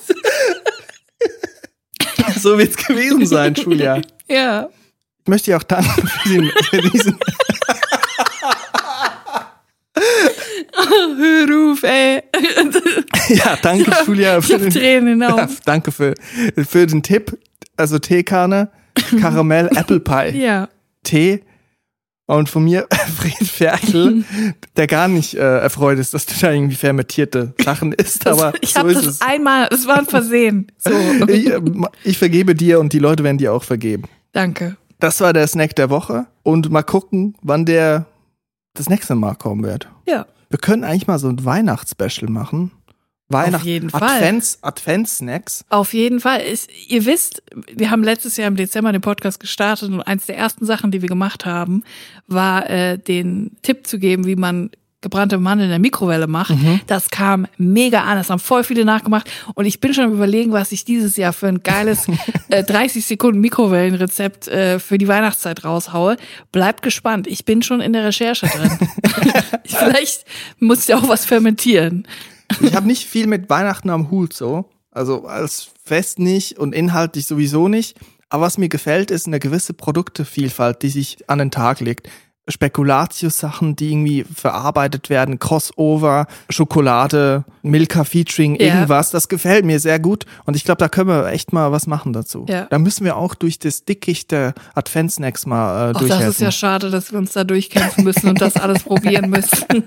so 2.41 2.57
wird's 2.59 2.77
gewesen 2.77 3.27
sein, 3.27 3.55
Julia. 3.55 4.01
Ja. 4.29 4.69
Ich 5.25 5.29
möchte 5.29 5.51
dir 5.51 5.59
auch 5.59 5.63
danken 5.63 6.09
für, 6.09 6.29
den, 6.29 6.51
für 6.71 6.81
diesen 6.81 7.19
Hör 10.75 11.73
auf, 11.73 11.83
ey. 11.83 12.23
Ja, 13.29 13.57
danke, 13.63 13.93
Julia. 14.07 14.39
Ich 14.39 14.47
Für 14.47 14.55
hab 14.55 14.63
den, 14.63 14.71
Tränen 14.71 15.21
den 15.21 15.29
ja, 15.29 15.49
danke 15.65 15.93
für, 15.93 16.15
für 16.69 16.87
den 16.87 17.03
Tipp. 17.03 17.39
Also 17.77 17.99
Teekanne, 17.99 18.71
Karamell, 19.21 19.69
Apple 19.75 20.01
Pie, 20.01 20.39
Ja. 20.39 20.69
Tee. 21.05 21.43
Und 22.33 22.49
von 22.49 22.65
mir, 22.65 22.87
Fred 23.17 23.47
Ferkel, 23.47 24.25
der 24.77 24.87
gar 24.87 25.07
nicht 25.07 25.35
äh, 25.35 25.59
erfreut 25.59 25.99
ist, 25.99 26.15
dass 26.15 26.25
du 26.25 26.35
da 26.41 26.51
irgendwie 26.51 26.77
fermentierte 26.77 27.53
Sachen 27.63 27.93
isst, 27.93 28.27
aber 28.27 28.55
ich 28.63 28.73
so 28.73 28.81
habe 28.81 28.95
das 28.95 29.05
es. 29.05 29.21
einmal, 29.21 29.69
es 29.71 29.87
war 29.87 29.99
ein 29.99 30.07
Versehen. 30.07 30.67
So. 30.79 30.91
Ich, 31.29 31.47
äh, 31.47 31.61
ich 32.03 32.19
vergebe 32.19 32.55
dir 32.55 32.81
und 32.81 32.93
die 32.93 32.99
Leute 32.99 33.23
werden 33.23 33.39
dir 33.39 33.53
auch 33.53 33.63
vergeben. 33.63 34.05
Danke. 34.33 34.77
Das 34.99 35.21
war 35.21 35.33
der 35.33 35.47
Snack 35.47 35.77
der 35.77 35.91
Woche 35.91 36.27
und 36.43 36.71
mal 36.71 36.83
gucken, 36.83 37.37
wann 37.43 37.67
der 37.67 38.07
das 38.75 38.89
nächste 38.89 39.15
Mal 39.15 39.35
kommen 39.35 39.63
wird. 39.63 39.89
Ja. 40.09 40.27
Wir 40.49 40.59
können 40.59 40.85
eigentlich 40.85 41.07
mal 41.07 41.19
so 41.19 41.29
ein 41.29 41.45
Weihnachtsspecial 41.45 42.31
machen. 42.31 42.73
Weihnacht 43.33 43.65
jeden 43.65 43.91
Fall. 43.91 44.03
Advents, 44.03 44.59
Advents-Snacks. 44.63 45.65
Auf 45.69 45.95
jeden 45.95 46.21
Fall. 46.21 46.43
Ich, 46.43 46.91
ihr 46.91 47.05
wisst, 47.07 47.43
wir 47.75 47.91
haben 47.91 48.03
letztes 48.03 48.37
Jahr 48.37 48.49
im 48.49 48.57
Dezember 48.57 48.93
den 48.93 49.01
Podcast 49.01 49.41
gestartet 49.41 49.91
und 49.91 50.01
eins 50.03 50.27
der 50.27 50.37
ersten 50.37 50.67
Sachen, 50.67 50.91
die 50.91 51.03
wir 51.03 51.09
gemacht 51.09 51.47
haben, 51.47 51.85
war 52.27 52.69
äh, 52.69 52.99
den 52.99 53.57
Tipp 53.63 53.87
zu 53.87 53.99
geben, 53.99 54.27
wie 54.27 54.37
man 54.37 54.71
gebrannte 55.03 55.37
Mandeln 55.39 55.67
in 55.67 55.71
der 55.71 55.79
Mikrowelle 55.81 56.29
macht. 56.29 56.55
Das 56.87 57.11
kam 57.11 57.47
mega 57.59 58.05
an. 58.05 58.17
Das 58.17 58.31
haben 58.31 58.39
voll 58.39 58.65
viele 58.65 58.85
nachgemacht. 58.85 59.29
Und 59.55 59.67
ich 59.67 59.81
bin 59.81 59.93
schon 59.93 60.05
am 60.05 60.13
überlegen, 60.13 60.53
was 60.53 60.73
ich 60.73 60.85
dieses 60.85 61.17
Jahr 61.17 61.33
für 61.33 61.49
ein 61.49 61.63
geiles 61.63 62.07
äh, 62.49 62.63
30 62.63 63.05
Sekunden 63.05 63.41
Mikrowellenrezept 63.41 64.49
äh, 64.49 64.79
für 64.79 64.97
die 64.97 65.09
Weihnachtszeit 65.09 65.65
raushaue. 65.65 66.17
Bleibt 66.53 66.83
gespannt. 66.83 67.27
Ich 67.27 67.45
bin 67.45 67.63
schon 67.63 67.81
in 67.81 67.93
der 67.93 68.05
Recherche 68.05 68.47
drin. 68.47 68.71
Vielleicht 69.65 70.25
muss 70.61 70.87
ja 70.87 70.97
auch 70.97 71.09
was 71.09 71.25
fermentieren. 71.25 72.07
Ich 72.61 72.75
habe 72.75 72.87
nicht 72.87 73.09
viel 73.09 73.27
mit 73.27 73.49
Weihnachten 73.51 73.91
am 73.91 74.11
Hut 74.11 74.33
so. 74.33 74.69
Also 74.91 75.27
als 75.27 75.71
Fest 75.85 76.19
nicht 76.19 76.59
und 76.59 76.75
inhaltlich 76.75 77.27
sowieso 77.27 77.69
nicht. 77.69 77.99
Aber 78.29 78.45
was 78.45 78.59
mir 78.59 78.69
gefällt, 78.69 79.11
ist 79.11 79.27
eine 79.27 79.41
gewisse 79.41 79.75
Produktevielfalt, 79.75 80.83
die 80.83 80.89
sich 80.89 81.19
an 81.29 81.39
den 81.39 81.51
Tag 81.51 81.81
legt. 81.81 82.09
Spekulatius-Sachen, 82.49 83.77
die 83.77 83.93
irgendwie 83.93 84.25
verarbeitet 84.25 85.11
werden, 85.11 85.39
Crossover, 85.39 86.27
Schokolade, 86.51 87.45
Milka 87.63 88.05
Featuring, 88.05 88.57
Ja. 88.57 88.67
irgendwas. 88.67 89.11
Das 89.11 89.29
gefällt 89.29 89.65
mir 89.65 89.79
sehr 89.79 89.99
gut 90.01 90.27
und 90.45 90.57
ich 90.57 90.65
glaube, 90.65 90.79
da 90.79 90.89
können 90.89 91.09
wir 91.09 91.27
echt 91.29 91.53
mal 91.53 91.71
was 91.73 91.87
machen 91.87 92.13
dazu. 92.13 92.47
Ja. 92.49 92.67
Da 92.71 92.79
müssen 92.79 93.05
wir 93.05 93.17
auch 93.17 93.35
durch 93.35 93.59
das 93.59 93.85
Dickicht 93.85 94.31
der 94.33 94.55
Adventsnacks 94.75 95.47
mal 95.47 95.91
äh, 95.91 95.93
durchhelfen. 95.93 96.27
das 96.27 96.35
ist 96.37 96.41
ja 96.41 96.51
schade, 96.51 96.91
dass 96.91 97.13
wir 97.13 97.19
uns 97.19 97.33
da 97.33 97.45
durchkämpfen 97.45 98.05
müssen 98.05 98.29
und 98.29 98.41
das 98.41 98.57
alles 98.57 98.83
probieren 98.83 99.31
müssen. 99.31 99.65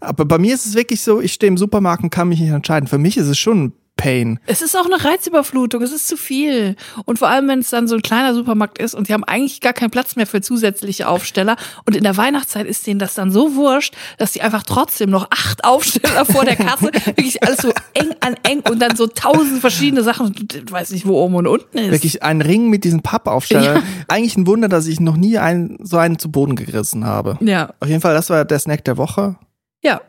Aber 0.00 0.24
bei 0.24 0.38
mir 0.38 0.54
ist 0.54 0.66
es 0.66 0.74
wirklich 0.74 1.00
so, 1.00 1.20
ich 1.20 1.32
stehe 1.32 1.48
im 1.48 1.56
Supermarkt 1.58 2.02
und 2.02 2.10
kann 2.10 2.28
mich 2.28 2.40
nicht 2.40 2.50
entscheiden. 2.50 2.86
Für 2.86 2.98
mich 2.98 3.16
ist 3.16 3.28
es 3.28 3.38
schon 3.38 3.64
ein 3.64 3.72
Pain. 3.96 4.40
Es 4.46 4.62
ist 4.62 4.76
auch 4.76 4.86
eine 4.86 5.04
Reizüberflutung, 5.04 5.82
es 5.82 5.92
ist 5.92 6.08
zu 6.08 6.16
viel. 6.16 6.76
Und 7.04 7.18
vor 7.18 7.28
allem, 7.28 7.46
wenn 7.46 7.58
es 7.60 7.70
dann 7.70 7.86
so 7.86 7.94
ein 7.94 8.02
kleiner 8.02 8.34
Supermarkt 8.34 8.78
ist 8.78 8.94
und 8.94 9.08
die 9.08 9.12
haben 9.12 9.22
eigentlich 9.22 9.60
gar 9.60 9.74
keinen 9.74 9.90
Platz 9.90 10.16
mehr 10.16 10.26
für 10.26 10.40
zusätzliche 10.40 11.06
Aufsteller. 11.08 11.56
Und 11.84 11.94
in 11.94 12.02
der 12.02 12.16
Weihnachtszeit 12.16 12.66
ist 12.66 12.86
denen 12.86 12.98
das 12.98 13.14
dann 13.14 13.30
so 13.30 13.54
wurscht, 13.54 13.94
dass 14.18 14.32
die 14.32 14.40
einfach 14.42 14.62
trotzdem 14.64 15.10
noch 15.10 15.28
acht 15.30 15.64
Aufsteller 15.64 16.24
vor 16.24 16.44
der 16.44 16.56
Kasse, 16.56 16.86
wirklich 17.04 17.42
alles 17.44 17.58
so 17.58 17.70
eng 17.94 18.14
an 18.20 18.34
eng 18.42 18.62
und 18.68 18.80
dann 18.80 18.96
so 18.96 19.06
tausend 19.06 19.60
verschiedene 19.60 20.02
Sachen. 20.02 20.26
Und 20.26 20.52
Du 20.52 20.72
weißt 20.72 20.92
nicht, 20.92 21.06
wo 21.06 21.22
oben 21.22 21.36
und 21.36 21.46
unten 21.46 21.78
ist. 21.78 21.90
Wirklich 21.92 22.22
ein 22.22 22.40
Ring 22.40 22.70
mit 22.70 22.84
diesen 22.84 23.02
Pappaufstellern. 23.02 23.76
Ja. 23.76 23.82
Eigentlich 24.08 24.36
ein 24.36 24.46
Wunder, 24.46 24.68
dass 24.68 24.86
ich 24.86 25.00
noch 25.00 25.16
nie 25.16 25.38
einen, 25.38 25.78
so 25.82 25.98
einen 25.98 26.18
zu 26.18 26.30
Boden 26.32 26.56
gerissen 26.56 27.04
habe. 27.06 27.36
Ja, 27.40 27.74
Auf 27.78 27.88
jeden 27.88 28.00
Fall, 28.00 28.14
das 28.14 28.30
war 28.30 28.44
der 28.44 28.58
Snack 28.58 28.84
der 28.84 28.96
Woche. 28.96 29.36
ja. 29.82 30.00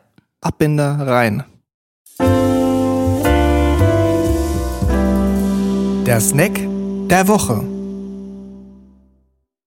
Abbinder 0.41 0.97
rein. 1.07 1.45
Der 6.05 6.19
Snack 6.19 6.59
der 7.09 7.29
Woche. 7.29 7.63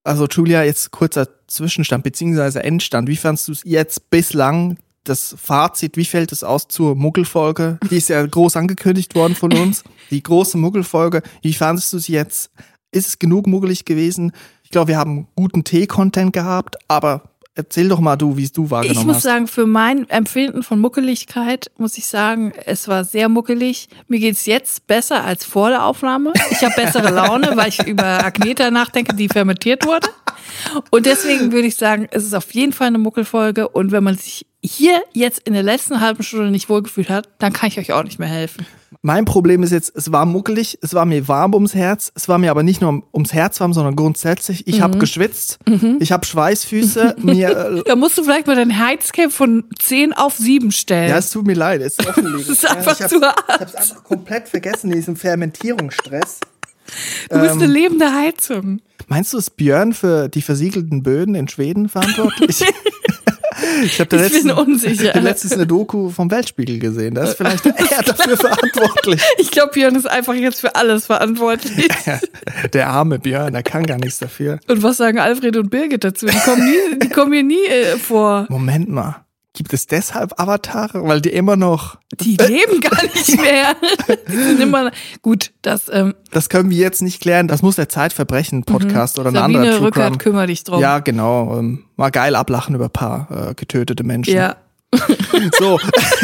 Also 0.04 0.26
Julia, 0.26 0.64
jetzt 0.64 0.90
kurzer 0.90 1.28
Zwischenstand 1.46 2.04
beziehungsweise 2.04 2.62
Endstand. 2.62 3.08
Wie 3.08 3.16
fandst 3.16 3.48
du 3.48 3.52
es 3.52 3.62
jetzt 3.64 4.10
bislang? 4.10 4.76
Das 5.04 5.34
Fazit, 5.38 5.96
wie 5.96 6.04
fällt 6.04 6.32
es 6.32 6.44
aus 6.44 6.68
zur 6.68 6.94
Muggelfolge? 6.94 7.78
Die 7.90 7.96
ist 7.96 8.08
ja 8.08 8.24
groß 8.24 8.56
angekündigt 8.56 9.14
worden 9.14 9.34
von 9.34 9.52
uns. 9.58 9.82
Die 10.10 10.22
große 10.22 10.58
Muggelfolge. 10.58 11.22
Wie 11.40 11.54
fandest 11.54 11.92
du 11.94 11.98
sie 11.98 12.12
jetzt? 12.12 12.50
Ist 12.90 13.08
es 13.08 13.18
genug 13.18 13.46
muggelig 13.46 13.86
gewesen? 13.86 14.32
Ich 14.62 14.70
glaube, 14.70 14.88
wir 14.88 14.98
haben 14.98 15.28
guten 15.36 15.64
Tee-Content 15.64 16.34
gehabt, 16.34 16.76
aber 16.88 17.22
erzähl 17.56 17.88
doch 17.88 17.98
mal 18.00 18.16
du, 18.16 18.36
wie 18.36 18.44
es 18.44 18.52
du 18.52 18.70
wahrgenommen 18.70 19.00
Ich 19.00 19.06
muss 19.06 19.16
hast. 19.16 19.22
sagen, 19.24 19.48
für 19.48 19.66
mein 19.66 20.08
Empfinden 20.08 20.62
von 20.62 20.78
Muckeligkeit 20.78 21.70
muss 21.78 21.98
ich 21.98 22.06
sagen, 22.06 22.52
es 22.66 22.86
war 22.86 23.04
sehr 23.04 23.28
muckelig. 23.28 23.88
Mir 24.06 24.20
geht's 24.20 24.46
jetzt 24.46 24.86
besser 24.86 25.24
als 25.24 25.44
vor 25.44 25.70
der 25.70 25.84
Aufnahme. 25.84 26.32
Ich 26.50 26.62
habe 26.62 26.74
bessere 26.76 27.10
Laune, 27.10 27.56
weil 27.56 27.68
ich 27.70 27.84
über 27.86 28.24
Agneta 28.24 28.70
nachdenke, 28.70 29.14
die 29.16 29.28
fermentiert 29.28 29.84
wurde. 29.84 30.08
Und 30.90 31.06
deswegen 31.06 31.52
würde 31.52 31.66
ich 31.66 31.76
sagen, 31.76 32.06
es 32.10 32.24
ist 32.24 32.34
auf 32.34 32.52
jeden 32.54 32.72
Fall 32.72 32.88
eine 32.88 32.98
Muckelfolge. 32.98 33.68
Und 33.68 33.92
wenn 33.92 34.04
man 34.04 34.16
sich 34.16 34.46
hier 34.62 35.02
jetzt 35.12 35.40
in 35.40 35.54
der 35.54 35.62
letzten 35.62 36.00
halben 36.00 36.22
Stunde 36.22 36.50
nicht 36.50 36.68
wohlgefühlt 36.68 37.08
hat, 37.08 37.28
dann 37.38 37.52
kann 37.52 37.68
ich 37.68 37.78
euch 37.78 37.92
auch 37.92 38.04
nicht 38.04 38.18
mehr 38.18 38.28
helfen. 38.28 38.66
Mein 39.06 39.24
Problem 39.24 39.62
ist 39.62 39.70
jetzt, 39.70 39.92
es 39.94 40.10
war 40.10 40.26
muckelig, 40.26 40.80
es 40.82 40.92
war 40.92 41.04
mir 41.04 41.28
warm 41.28 41.54
ums 41.54 41.76
Herz, 41.76 42.10
es 42.16 42.28
war 42.28 42.38
mir 42.38 42.50
aber 42.50 42.64
nicht 42.64 42.80
nur 42.80 43.04
ums 43.14 43.32
Herz 43.32 43.60
warm, 43.60 43.72
sondern 43.72 43.94
grundsätzlich. 43.94 44.66
Ich 44.66 44.78
Mhm. 44.78 44.82
habe 44.82 44.98
geschwitzt, 44.98 45.60
ich 46.00 46.10
habe 46.10 46.26
Schweißfüße, 46.26 47.14
mir, 47.20 47.50
äh, 47.78 47.82
Da 47.86 47.94
musst 47.94 48.18
du 48.18 48.24
vielleicht 48.24 48.48
mal 48.48 48.56
dein 48.56 48.76
Heizcap 48.76 49.30
von 49.30 49.62
10 49.78 50.12
auf 50.12 50.34
7 50.36 50.72
stellen. 50.72 51.08
ja, 51.10 51.18
es 51.18 51.30
tut 51.30 51.46
mir 51.46 51.54
leid, 51.54 51.82
es 51.82 51.96
ist 51.98 52.04
offenlegen. 52.08 52.38
Das 52.48 52.48
ist 52.48 52.68
einfach 52.68 52.94
ich 52.96 53.02
hab's, 53.02 53.12
zu 53.12 53.20
hart. 53.20 53.44
Ich 53.48 53.60
hab's 53.60 53.74
einfach 53.76 54.02
komplett 54.02 54.48
vergessen, 54.48 54.90
diesen 54.90 55.14
Fermentierungsstress. 55.14 56.40
du 57.30 57.38
bist 57.40 57.54
ähm, 57.54 57.62
eine 57.62 57.66
lebende 57.72 58.12
Heizung. 58.12 58.80
Meinst 59.06 59.32
du, 59.32 59.38
ist 59.38 59.50
Björn 59.56 59.92
für 59.92 60.28
die 60.28 60.42
versiegelten 60.42 61.04
Böden 61.04 61.36
in 61.36 61.46
Schweden 61.46 61.88
verantwortlich? 61.88 62.64
ich 63.84 64.00
habe 64.00 64.16
bin 64.16 64.50
unsicher. 64.50 65.20
letztens 65.20 65.52
eine 65.52 65.66
Doku 65.66 66.10
vom 66.10 66.30
Weltspiegel 66.30 66.78
gesehen. 66.78 67.14
Da 67.14 67.24
ist 67.24 67.36
vielleicht 67.36 67.66
er 67.90 68.02
dafür 68.02 68.36
verantwortlich. 68.36 69.22
Ich 69.38 69.50
glaube, 69.50 69.72
Björn 69.72 69.94
ist 69.94 70.06
einfach 70.06 70.34
jetzt 70.34 70.60
für 70.60 70.74
alles 70.74 71.06
verantwortlich. 71.06 71.88
Der 72.72 72.88
arme 72.88 73.18
Björn, 73.18 73.52
der 73.52 73.62
kann 73.62 73.84
gar 73.86 73.98
nichts 73.98 74.18
dafür. 74.18 74.58
Und 74.68 74.82
was 74.82 74.96
sagen 74.96 75.18
Alfred 75.18 75.56
und 75.56 75.70
Birgit 75.70 76.04
dazu? 76.04 76.26
Die 76.26 76.38
kommen 76.38 76.64
nie, 76.64 76.98
die 76.98 77.08
kommen 77.08 77.32
hier 77.32 77.42
nie 77.42 77.66
äh, 77.66 77.96
vor. 77.96 78.46
Moment 78.48 78.88
mal. 78.88 79.25
Gibt 79.56 79.72
es 79.72 79.86
deshalb 79.86 80.38
Avatare? 80.38 81.02
Weil 81.02 81.22
die 81.22 81.30
immer 81.30 81.56
noch. 81.56 81.96
Die 82.20 82.36
leben 82.36 82.78
gar 82.80 83.02
nicht 83.02 83.40
mehr. 83.40 83.74
Die 84.28 84.36
sind 84.36 84.60
immer 84.60 84.90
gut. 85.22 85.52
Das 85.62 85.88
ähm, 85.90 86.14
Das 86.30 86.50
können 86.50 86.68
wir 86.68 86.76
jetzt 86.76 87.00
nicht 87.00 87.20
klären. 87.22 87.48
Das 87.48 87.62
muss 87.62 87.76
der 87.76 87.88
Zeitverbrechen-Podcast 87.88 89.18
oder 89.18 89.30
ein 89.30 89.36
anderer 89.38 89.64
Sabine 89.64 89.78
True 89.78 89.90
Crime. 89.90 90.06
Rückert 90.08 90.18
kümmere 90.22 90.46
dich 90.48 90.62
drum. 90.62 90.78
Ja, 90.80 90.98
genau. 90.98 91.58
Ähm, 91.58 91.84
mal 91.96 92.10
geil 92.10 92.36
ablachen 92.36 92.74
über 92.74 92.84
ein 92.84 92.90
paar 92.90 93.28
äh, 93.50 93.54
getötete 93.54 94.04
Menschen. 94.04 94.34
ja. 94.34 94.56
So, 95.58 95.78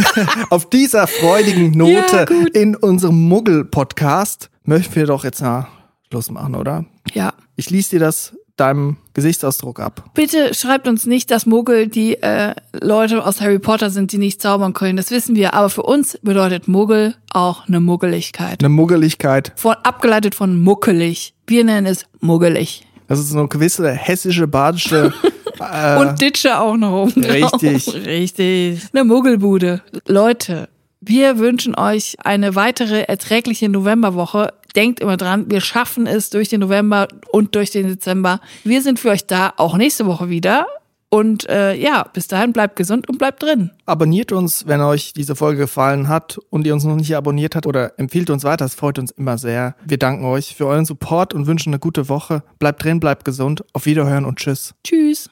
auf 0.51 0.69
dieser 0.71 1.07
freudigen 1.07 1.73
Ja, 1.73 2.01
Note 2.03 2.25
gut. 2.27 2.51
in 2.57 2.77
unserem 2.77 3.17
Muggel-Podcast 3.29 4.51
möchten 4.65 4.95
wir 4.95 5.07
doch 5.07 5.25
jetzt 5.25 5.41
mal 5.43 5.69
Schluss 6.09 6.31
machen, 6.31 6.55
oder? 6.55 6.85
ja. 7.15 7.33
Ich 7.57 7.69
lies 7.71 7.89
dir 7.91 7.99
das 8.01 8.35
deinem 8.57 8.97
Gesichtsausdruck 9.15 9.81
ab. 9.81 10.11
Bitte 10.15 10.55
schreibt 10.55 10.89
uns 10.89 11.07
nicht, 11.07 11.31
dass 11.31 11.47
Muggel 11.47 11.89
die 11.89 12.23
äh, 12.23 12.55
Leute 12.81 13.25
aus 13.25 13.41
Harry 13.41 13.59
Potter 13.59 13.91
sind, 13.91 14.13
die 14.13 14.19
nicht 14.19 14.41
zaubern 14.41 14.73
können. 14.73 14.97
Das 14.97 15.11
wissen 15.11 15.37
wir. 15.37 15.55
Aber 15.55 15.69
für 15.71 15.83
uns 15.83 16.19
bedeutet 16.23 16.69
Muggel 16.69 17.15
auch 17.33 17.69
eine 17.69 17.81
Muggeligkeit. 17.81 18.61
Eine 18.61 18.69
Muggeligkeit. 18.71 19.53
Von, 19.57 19.75
abgeleitet 19.83 20.35
von 20.35 20.61
muckelig. 20.63 21.35
Wir 21.47 21.65
nennen 21.65 21.87
es 21.87 22.07
muggelig. 22.21 22.87
Das 23.09 23.19
ist 23.19 23.31
so 23.31 23.39
eine 23.39 23.49
gewisse 23.49 23.91
hessische, 23.93 24.47
badische. 24.47 25.13
Äh, 25.61 25.97
Und 26.01 26.21
Ditsche 26.21 26.59
auch 26.59 26.77
noch 26.77 27.05
oben 27.05 27.23
drauf. 27.23 27.53
Richtig. 27.63 27.95
Richtig. 28.07 28.81
Eine 28.93 29.05
Muggelbude. 29.05 29.83
Leute, 30.09 30.69
wir 31.01 31.39
wünschen 31.39 31.77
euch 31.77 32.17
eine 32.25 32.55
weitere 32.55 33.03
erträgliche 33.03 33.69
Novemberwoche. 33.69 34.55
Denkt 34.77 35.01
immer 35.01 35.17
dran, 35.17 35.51
wir 35.51 35.61
schaffen 35.61 36.07
es 36.07 36.31
durch 36.31 36.49
den 36.49 36.61
November 36.61 37.09
und 37.31 37.55
durch 37.55 37.71
den 37.71 37.89
Dezember. 37.89 38.41
Wir 38.65 38.83
sind 38.83 38.99
für 38.99 39.11
euch 39.11 39.27
da, 39.27 39.53
auch 39.57 39.77
nächste 39.77 40.07
Woche 40.07 40.29
wieder. 40.29 40.67
Und 41.11 41.47
äh, 41.51 41.75
ja, 41.75 42.05
bis 42.11 42.27
dahin 42.27 42.55
bleibt 42.55 42.75
gesund 42.75 43.07
und 43.07 43.19
bleibt 43.19 43.43
drin. 43.43 43.71
abonniert 43.85 44.33
uns, 44.33 44.67
wenn 44.67 44.81
euch 44.81 45.13
diese 45.13 45.37
Folge 45.37 45.59
gefallen 45.59 46.09
hat 46.09 46.39
und 46.49 46.67
ihr 46.67 46.73
uns 46.73 46.85
noch 46.85 46.97
nicht 46.97 47.15
abonniert 47.15 47.55
habt 47.55 47.67
oder 47.67 47.99
empfiehlt 47.99 48.31
uns 48.31 48.45
weiter. 48.45 48.65
Das 48.65 48.75
freut 48.75 48.99
uns 48.99 49.11
immer 49.11 49.37
sehr. 49.37 49.77
Wir 49.85 49.99
danken 49.99 50.25
euch 50.25 50.55
für 50.57 50.65
euren 50.65 50.87
Support 50.87 51.35
und 51.35 51.47
wünschen 51.47 51.69
eine 51.69 51.81
gute 51.81 52.09
Woche. 52.09 52.43
Bleibt 52.59 52.83
drin, 52.83 52.99
bleibt 52.99 53.27
gesund. 53.27 53.63
Auf 53.75 53.85
Wiederhören 53.85 54.25
und 54.25 54.39
tschüss. 54.39 54.73
Tschüss. 54.85 55.29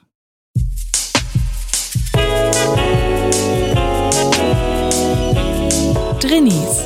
Drinnies, 6.19 6.85